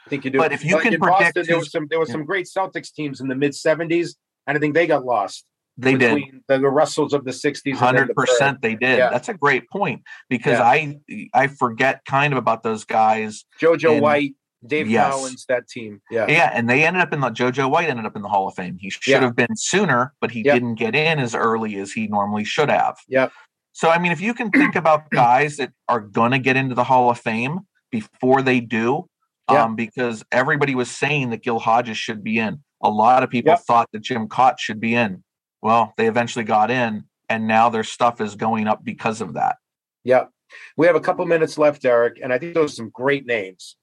I 0.06 0.10
think 0.10 0.24
you 0.24 0.30
do. 0.30 0.38
But 0.38 0.52
if 0.52 0.64
you 0.64 0.78
can 0.78 0.94
in 0.94 1.00
predict 1.00 1.34
Boston, 1.36 1.44
there 1.46 1.58
was 1.58 1.70
some 1.70 1.86
there 1.88 2.00
was 2.00 2.08
yeah. 2.08 2.14
some 2.14 2.24
great 2.24 2.46
Celtics 2.46 2.92
teams 2.92 3.20
in 3.20 3.28
the 3.28 3.36
mid 3.36 3.52
70s, 3.52 4.16
and 4.46 4.56
I 4.56 4.60
think 4.60 4.74
they 4.74 4.86
got 4.86 5.04
lost. 5.04 5.44
They 5.82 5.96
did. 5.96 6.22
the, 6.48 6.58
the 6.58 6.68
Russells 6.68 7.12
of 7.12 7.24
the 7.24 7.30
60s. 7.30 7.74
Hundred 7.76 8.14
percent, 8.14 8.62
they 8.62 8.74
did. 8.74 8.98
Yeah. 8.98 9.10
That's 9.10 9.28
a 9.28 9.34
great 9.34 9.68
point 9.70 10.02
because 10.28 10.58
Yeah. 10.58 10.64
I 10.64 10.98
I 11.34 11.46
forget 11.48 12.02
kind 12.06 12.32
of 12.32 12.38
about 12.38 12.62
those 12.62 12.84
guys. 12.84 13.44
JoJo 13.60 13.96
in- 13.96 14.02
White, 14.02 14.34
Dave 14.66 14.88
Yes. 14.88 15.14
Cowens, 15.14 15.46
that 15.48 15.68
team. 15.68 16.00
Yeah. 16.10 16.26
Yeah, 16.28 16.50
and 16.52 16.68
they 16.68 16.84
ended 16.84 17.02
up 17.02 17.12
in 17.12 17.20
the 17.20 17.30
JoJo 17.30 17.70
White 17.70 17.88
ended 17.88 18.04
up 18.06 18.14
in 18.16 18.22
the 18.22 18.28
Hall 18.28 18.46
of 18.48 18.54
Fame. 18.54 18.76
He 18.80 18.90
should 18.90 19.06
Yeah. 19.10 19.20
have 19.20 19.34
been 19.36 19.56
sooner, 19.56 20.12
but 20.20 20.30
he 20.30 20.42
Yep. 20.44 20.54
didn't 20.54 20.74
get 20.74 20.94
in 20.94 21.18
as 21.18 21.34
early 21.34 21.76
as 21.76 21.92
he 21.92 22.06
normally 22.08 22.44
should 22.44 22.68
have. 22.70 22.96
Yep. 23.08 23.32
So 23.72 23.88
I 23.90 23.98
mean, 23.98 24.12
if 24.12 24.20
you 24.20 24.34
can 24.34 24.50
think 24.50 24.74
about 24.76 25.08
guys 25.10 25.56
that 25.56 25.72
are 25.88 26.00
going 26.00 26.32
to 26.32 26.38
get 26.38 26.56
into 26.56 26.74
the 26.74 26.84
Hall 26.84 27.10
of 27.10 27.18
Fame 27.18 27.60
before 27.90 28.42
they 28.42 28.60
do, 28.60 29.06
Yeah. 29.50 29.64
um, 29.64 29.76
because 29.76 30.24
everybody 30.30 30.74
was 30.74 30.90
saying 30.90 31.30
that 31.30 31.42
Gil 31.42 31.58
Hodges 31.58 31.96
should 31.96 32.22
be 32.22 32.38
in. 32.38 32.62
A 32.82 32.88
lot 32.90 33.22
of 33.22 33.30
people 33.30 33.50
Yep. 33.50 33.60
thought 33.66 33.88
that 33.92 34.02
Jim 34.02 34.28
Kaat 34.28 34.58
should 34.58 34.80
be 34.80 34.94
in. 34.94 35.22
Well, 35.62 35.94
they 35.96 36.06
eventually 36.06 36.44
got 36.44 36.70
in, 36.70 37.04
and 37.28 37.46
now 37.46 37.68
their 37.68 37.84
stuff 37.84 38.20
is 38.20 38.34
going 38.34 38.66
up 38.66 38.84
because 38.84 39.20
of 39.20 39.34
that. 39.34 39.56
Yeah. 40.04 40.26
We 40.76 40.86
have 40.86 40.96
a 40.96 41.00
couple 41.00 41.24
minutes 41.26 41.58
left, 41.58 41.84
Eric, 41.84 42.18
and 42.22 42.32
I 42.32 42.38
think 42.38 42.54
those 42.54 42.72
are 42.72 42.76
some 42.76 42.90
great 42.90 43.26
names. 43.26 43.76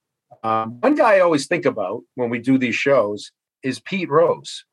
Um, 0.43 0.82
one 0.82 0.95
guy 0.95 1.15
I 1.15 1.19
always 1.21 1.47
think 1.47 1.65
about 1.65 2.01
when 2.15 2.30
we 2.30 2.39
do 2.39 2.57
these 2.57 2.75
shows 2.75 3.32
is 3.63 3.80
Pete 3.80 4.09
Rose. 4.09 4.65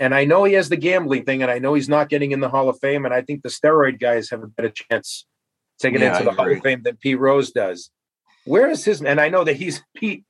And 0.00 0.14
I 0.14 0.24
know 0.24 0.44
he 0.44 0.54
has 0.54 0.68
the 0.68 0.76
gambling 0.76 1.24
thing, 1.24 1.42
and 1.42 1.50
I 1.50 1.58
know 1.58 1.74
he's 1.74 1.88
not 1.88 2.08
getting 2.08 2.32
in 2.32 2.40
the 2.40 2.48
Hall 2.48 2.68
of 2.68 2.78
Fame. 2.80 3.04
And 3.04 3.14
I 3.14 3.22
think 3.22 3.42
the 3.42 3.48
steroid 3.48 4.00
guys 4.00 4.30
have 4.30 4.42
a 4.42 4.48
better 4.48 4.70
chance 4.70 5.26
taking 5.78 6.00
Yeah, 6.00 6.12
into 6.12 6.24
the 6.24 6.32
Hall 6.32 6.50
of 6.50 6.60
Fame 6.60 6.82
than 6.82 6.96
Pete 6.96 7.18
Rose 7.18 7.52
does. 7.52 7.90
Where 8.44 8.68
is 8.68 8.84
his? 8.84 9.02
And 9.02 9.20
I 9.20 9.28
know 9.28 9.44
that 9.44 9.56
he's 9.56 9.82
Pete. 9.94 10.24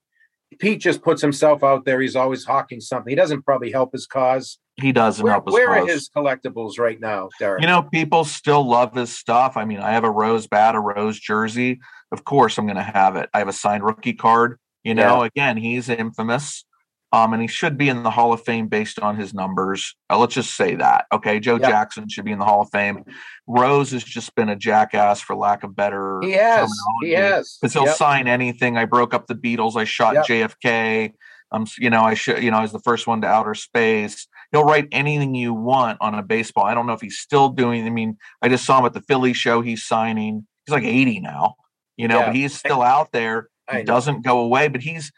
Pete 0.58 0.80
just 0.80 1.02
puts 1.02 1.22
himself 1.22 1.64
out 1.64 1.86
there. 1.86 2.00
He's 2.00 2.16
always 2.16 2.44
hawking 2.44 2.80
something. 2.80 3.10
He 3.10 3.16
doesn't 3.16 3.42
probably 3.42 3.72
help 3.72 3.92
his 3.92 4.06
cause. 4.06 4.58
He 4.82 4.92
doesn't 4.92 5.22
Where, 5.22 5.32
help 5.32 5.46
his 5.46 5.52
where 5.54 5.70
are 5.70 5.86
his 5.86 6.10
collectibles 6.14 6.78
right 6.78 7.00
now, 7.00 7.28
Derek? 7.38 7.60
You 7.62 7.66
know, 7.68 7.82
people 7.82 8.24
still 8.24 8.68
love 8.68 8.94
his 8.94 9.16
stuff. 9.16 9.56
I 9.56 9.64
mean, 9.64 9.78
I 9.78 9.92
have 9.92 10.04
a 10.04 10.10
rose 10.10 10.46
bat, 10.46 10.74
a 10.74 10.80
rose 10.80 11.18
jersey. 11.18 11.80
Of 12.10 12.24
course, 12.24 12.58
I'm 12.58 12.66
going 12.66 12.76
to 12.76 12.82
have 12.82 13.16
it. 13.16 13.30
I 13.32 13.38
have 13.38 13.48
a 13.48 13.52
signed 13.52 13.84
rookie 13.84 14.12
card. 14.12 14.58
You 14.84 14.94
know, 14.94 15.22
again, 15.22 15.56
he's 15.56 15.88
infamous, 15.88 16.64
um, 17.12 17.32
and 17.32 17.40
he 17.40 17.46
should 17.46 17.78
be 17.78 17.88
in 17.88 18.02
the 18.02 18.10
Hall 18.10 18.32
of 18.32 18.42
Fame 18.42 18.66
based 18.66 18.98
on 18.98 19.16
his 19.16 19.32
numbers. 19.32 19.94
Uh, 20.10 20.18
let's 20.18 20.34
just 20.34 20.56
say 20.56 20.74
that. 20.74 21.06
Okay, 21.12 21.38
Joe 21.38 21.56
Yeah. 21.60 21.68
Jackson 21.70 22.08
should 22.08 22.24
be 22.24 22.32
in 22.32 22.40
the 22.40 22.44
Hall 22.44 22.62
of 22.62 22.68
Fame. 22.72 23.04
Rose 23.46 23.92
has 23.92 24.02
just 24.02 24.34
been 24.34 24.48
a 24.48 24.56
jackass, 24.56 25.20
for 25.20 25.36
lack 25.36 25.62
of 25.62 25.76
better. 25.76 26.18
he 26.22 26.32
has. 26.32 26.68
He 27.00 27.12
has. 27.12 27.58
because 27.60 27.72
he'll 27.74 27.84
Yep. 27.86 27.96
sign 27.96 28.26
anything. 28.28 28.76
I 28.76 28.84
broke 28.86 29.14
up 29.14 29.28
the 29.28 29.36
Beatles. 29.36 29.76
I 29.76 29.84
shot 29.84 30.14
Yep. 30.14 30.26
JFK. 30.26 31.12
Um, 31.52 31.66
you 31.78 31.90
know, 31.90 32.02
I 32.02 32.14
should, 32.14 32.42
you 32.42 32.50
know, 32.50 32.56
I 32.56 32.62
was 32.62 32.72
the 32.72 32.80
first 32.80 33.06
one 33.06 33.20
to 33.20 33.28
outer 33.28 33.54
space. 33.54 34.26
He'll 34.52 34.64
write 34.64 34.86
anything 34.92 35.34
you 35.34 35.54
want 35.54 35.98
on 36.00 36.14
a 36.14 36.22
baseball. 36.22 36.64
I 36.64 36.74
don't 36.74 36.86
know 36.86 36.92
if 36.92 37.00
he's 37.00 37.18
still 37.18 37.48
doing. 37.48 37.86
I 37.86 37.90
mean, 37.90 38.16
I 38.42 38.48
just 38.48 38.64
saw 38.64 38.78
him 38.78 38.86
at 38.86 38.92
the 38.92 39.00
Philly 39.00 39.32
show. 39.32 39.62
He's 39.62 39.82
signing. 39.84 40.46
He's 40.66 40.72
like 40.74 40.84
80 40.84 41.20
now, 41.20 41.54
you 41.96 42.06
know, 42.06 42.18
Yeah. 42.20 42.26
but 42.26 42.34
he's 42.36 42.54
still 42.56 42.82
out 42.82 43.12
there. 43.12 43.48
He 43.70 43.82
doesn't 43.82 44.22
go 44.22 44.40
away. 44.40 44.68
But 44.68 44.82
he's, 44.82 45.10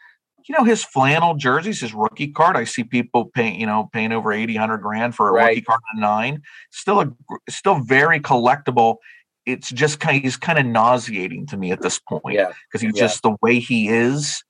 you 0.47 0.55
know, 0.57 0.63
his 0.63 0.83
flannel 0.85 1.35
jerseys, 1.35 1.81
his 1.81 1.93
rookie 1.93 2.29
card. 2.29 2.55
I 2.55 2.63
see 2.63 2.83
people 2.85 3.25
paying, 3.25 3.59
you 3.59 3.65
know, 3.65 3.89
paying 3.91 4.13
over 4.13 4.31
80, 4.31 4.53
100 4.53 4.77
grand 4.77 5.13
for 5.15 5.27
a 5.27 5.33
Right. 5.33 5.49
rookie 5.49 5.61
card 5.61 5.81
on 5.93 5.97
a 5.97 6.01
nine. 6.01 6.41
Still 6.71 7.01
a, 7.01 7.07
still 7.49 7.79
very 7.79 8.19
collectible. 8.21 8.97
It's 9.45 9.69
just 9.69 9.99
kind 9.99 10.15
of, 10.17 10.23
he's 10.23 10.37
kind 10.37 10.57
of 10.57 10.65
nauseating 10.65 11.45
to 11.47 11.57
me 11.57 11.71
at 11.71 11.81
this 11.81 11.99
point 11.99 12.35
Yeah. 12.35 12.51
because 12.71 12.81
he's 12.81 12.95
Yeah. 12.95 13.01
just 13.03 13.21
the 13.21 13.35
way 13.41 13.59
he 13.59 13.89
is. 13.89 14.43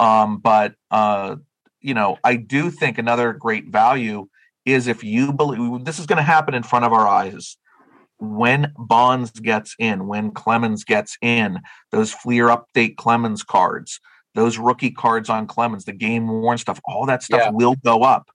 Um, 0.00 0.38
but 0.38 0.74
uh, 0.90 1.36
you 1.82 1.94
know, 1.94 2.16
I 2.24 2.36
do 2.36 2.70
think 2.70 2.98
another 2.98 3.32
great 3.32 3.68
value 3.68 4.28
is 4.64 4.86
if 4.86 5.02
you 5.02 5.32
believe 5.32 5.84
this 5.84 5.98
is 5.98 6.06
going 6.06 6.18
to 6.18 6.22
happen 6.22 6.54
in 6.54 6.62
front 6.62 6.84
of 6.84 6.92
our 6.92 7.06
eyes. 7.06 7.56
When 8.18 8.72
Bonds 8.78 9.32
gets 9.32 9.74
in, 9.80 10.06
when 10.06 10.30
Clemens 10.30 10.84
gets 10.84 11.18
in, 11.20 11.58
those 11.90 12.12
Fleer 12.12 12.46
update 12.46 12.96
Clemens 12.96 13.42
cards, 13.42 13.98
those 14.36 14.58
rookie 14.58 14.92
cards 14.92 15.28
on 15.28 15.48
Clemens, 15.48 15.84
the 15.86 15.92
game 15.92 16.28
worn 16.28 16.56
stuff, 16.56 16.80
all 16.84 17.04
that 17.06 17.24
stuff 17.24 17.42
Yeah. 17.42 17.50
will 17.50 17.74
go 17.84 18.04
up. 18.04 18.30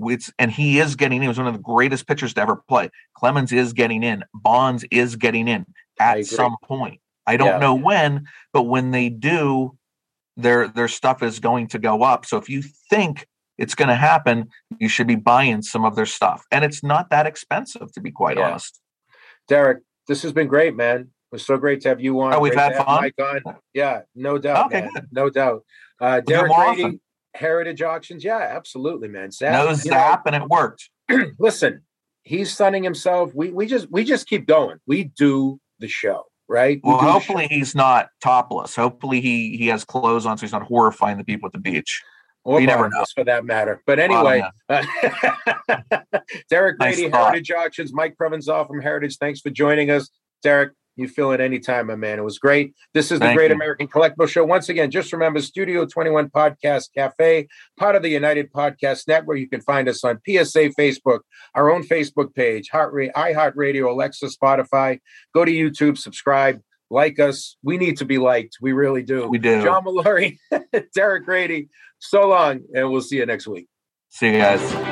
It's, 0.00 0.32
and 0.38 0.50
he 0.50 0.78
is 0.78 0.94
getting 0.94 1.16
in. 1.16 1.22
He 1.22 1.28
was 1.28 1.38
one 1.38 1.48
of 1.48 1.54
the 1.54 1.58
greatest 1.58 2.06
pitchers 2.06 2.34
to 2.34 2.40
ever 2.40 2.56
play. 2.68 2.90
Clemens 3.16 3.52
is 3.52 3.72
getting 3.72 4.04
in. 4.04 4.24
Bonds 4.32 4.84
is 4.92 5.16
getting 5.16 5.48
in 5.48 5.66
at 5.98 6.24
some 6.24 6.56
point. 6.62 7.00
I 7.26 7.36
don't 7.36 7.48
Yeah. 7.48 7.58
know 7.58 7.74
when, 7.74 8.26
but 8.52 8.62
when 8.62 8.92
they 8.92 9.08
do, 9.08 9.76
their 10.36 10.68
their 10.68 10.88
stuff 10.88 11.22
is 11.22 11.38
going 11.40 11.68
to 11.68 11.78
go 11.78 12.02
up. 12.02 12.24
So 12.26 12.36
if 12.38 12.48
you 12.48 12.62
think 12.90 13.26
it's 13.58 13.74
going 13.74 13.88
to 13.88 13.94
happen, 13.94 14.48
you 14.78 14.88
should 14.88 15.06
be 15.06 15.16
buying 15.16 15.62
some 15.62 15.84
of 15.84 15.94
their 15.96 16.06
stuff, 16.06 16.44
and 16.50 16.64
it's 16.64 16.82
not 16.82 17.10
that 17.10 17.26
expensive, 17.26 17.92
to 17.92 18.00
be 18.00 18.10
quite 18.10 18.36
Yeah. 18.38 18.50
honest. 18.50 18.80
Derek, 19.48 19.82
this 20.08 20.22
has 20.22 20.32
been 20.32 20.48
great, 20.48 20.74
man. 20.74 21.00
It 21.00 21.06
was 21.32 21.44
so 21.46 21.56
great 21.56 21.80
to 21.82 21.88
have 21.88 22.00
you 22.00 22.20
on. 22.20 22.34
Oh, 22.34 22.40
we've 22.40 22.52
Great 22.52 22.72
had 22.74 22.84
fun? 22.84 23.00
Mike 23.00 23.14
on. 23.18 23.56
Yeah, 23.74 24.02
no 24.14 24.38
doubt. 24.38 24.66
Okay. 24.66 24.88
No 25.10 25.30
doubt. 25.30 25.64
Uh, 26.00 26.20
it 26.22 26.26
Derek 26.26 26.52
Grady, 26.52 26.82
often. 26.84 27.00
Heritage 27.34 27.80
Auctions. 27.82 28.22
Yeah, 28.24 28.36
absolutely, 28.38 29.08
man. 29.08 29.30
Zap, 29.30 29.52
No 29.52 29.62
you 29.62 29.68
know, 29.68 29.74
zap, 29.74 30.26
and 30.26 30.36
it 30.36 30.42
worked. 30.48 30.90
listen, 31.38 31.82
he's 32.22 32.54
sunning 32.54 32.84
himself. 32.84 33.34
We 33.34 33.50
we 33.50 33.66
just 33.66 33.90
we 33.90 34.04
just 34.04 34.26
keep 34.28 34.46
going. 34.46 34.78
We 34.86 35.04
do 35.04 35.58
the 35.78 35.88
show, 35.88 36.24
right? 36.52 36.80
Well, 36.84 36.98
the 36.98 37.10
hopefully 37.10 37.48
he's 37.50 37.74
not 37.74 38.10
topless. 38.20 38.76
Hopefully 38.76 39.20
he 39.20 39.56
he 39.56 39.68
has 39.68 39.84
clothes 39.84 40.26
on, 40.26 40.36
so 40.38 40.42
he's 40.42 40.52
not 40.52 40.62
horrifying 40.62 41.16
the 41.18 41.24
people 41.24 41.46
at 41.46 41.52
the 41.52 41.58
beach. 41.58 42.02
or 42.44 42.60
you 42.60 42.66
never 42.66 42.84
Barnabas, 42.84 43.12
for 43.12 43.24
that 43.24 43.44
matter. 43.44 43.82
But 43.86 43.98
anyway, 43.98 44.44
uh, 44.68 44.84
Derek 46.50 46.78
Nice 46.78 47.00
thought. 47.00 47.32
Heritage 47.32 47.50
Auctions, 47.50 47.92
Mike 47.92 48.16
Provenzale 48.20 48.66
from 48.66 48.80
Heritage. 48.82 49.16
Thanks 49.16 49.40
for 49.40 49.50
joining 49.50 49.90
us. 49.90 50.10
Derek, 50.42 50.72
you 50.96 51.08
fill 51.08 51.32
in 51.32 51.40
anytime, 51.40 51.86
my 51.86 51.96
man. 51.96 52.18
It 52.18 52.22
was 52.22 52.38
great. 52.38 52.74
This 52.94 53.10
is 53.10 53.18
the 53.18 53.26
Thank 53.26 53.38
Great 53.38 53.50
you. 53.50 53.56
American 53.56 53.88
Collectible 53.88 54.28
Show. 54.28 54.44
Once 54.44 54.68
again, 54.68 54.90
just 54.90 55.12
remember 55.12 55.40
Studio 55.40 55.86
21 55.86 56.28
Podcast 56.30 56.88
Cafe, 56.94 57.48
part 57.78 57.96
of 57.96 58.02
the 58.02 58.08
United 58.10 58.52
Podcast 58.52 59.08
Network. 59.08 59.38
You 59.38 59.48
can 59.48 59.60
find 59.60 59.88
us 59.88 60.04
on 60.04 60.20
PSA 60.26 60.70
Facebook, 60.78 61.20
our 61.54 61.70
own 61.70 61.82
Facebook 61.82 62.34
page, 62.34 62.68
Heart 62.70 62.92
Ra- 62.92 63.06
iHeartRadio, 63.16 63.90
Alexa, 63.90 64.26
Spotify. 64.26 65.00
Go 65.34 65.44
to 65.44 65.52
YouTube, 65.52 65.96
subscribe, 65.96 66.60
like 66.90 67.18
us. 67.18 67.56
We 67.62 67.78
need 67.78 67.96
to 67.98 68.04
be 68.04 68.18
liked. 68.18 68.58
We 68.60 68.72
really 68.72 69.02
do. 69.02 69.28
We 69.28 69.38
do. 69.38 69.62
John 69.62 69.84
Molori, 69.84 70.36
Derek 70.94 71.24
Grady, 71.24 71.68
so 71.98 72.28
long, 72.28 72.60
and 72.74 72.90
we'll 72.90 73.00
see 73.00 73.16
you 73.16 73.26
next 73.26 73.46
week. 73.46 73.66
See 74.10 74.26
you 74.26 74.38
guys. 74.38 74.91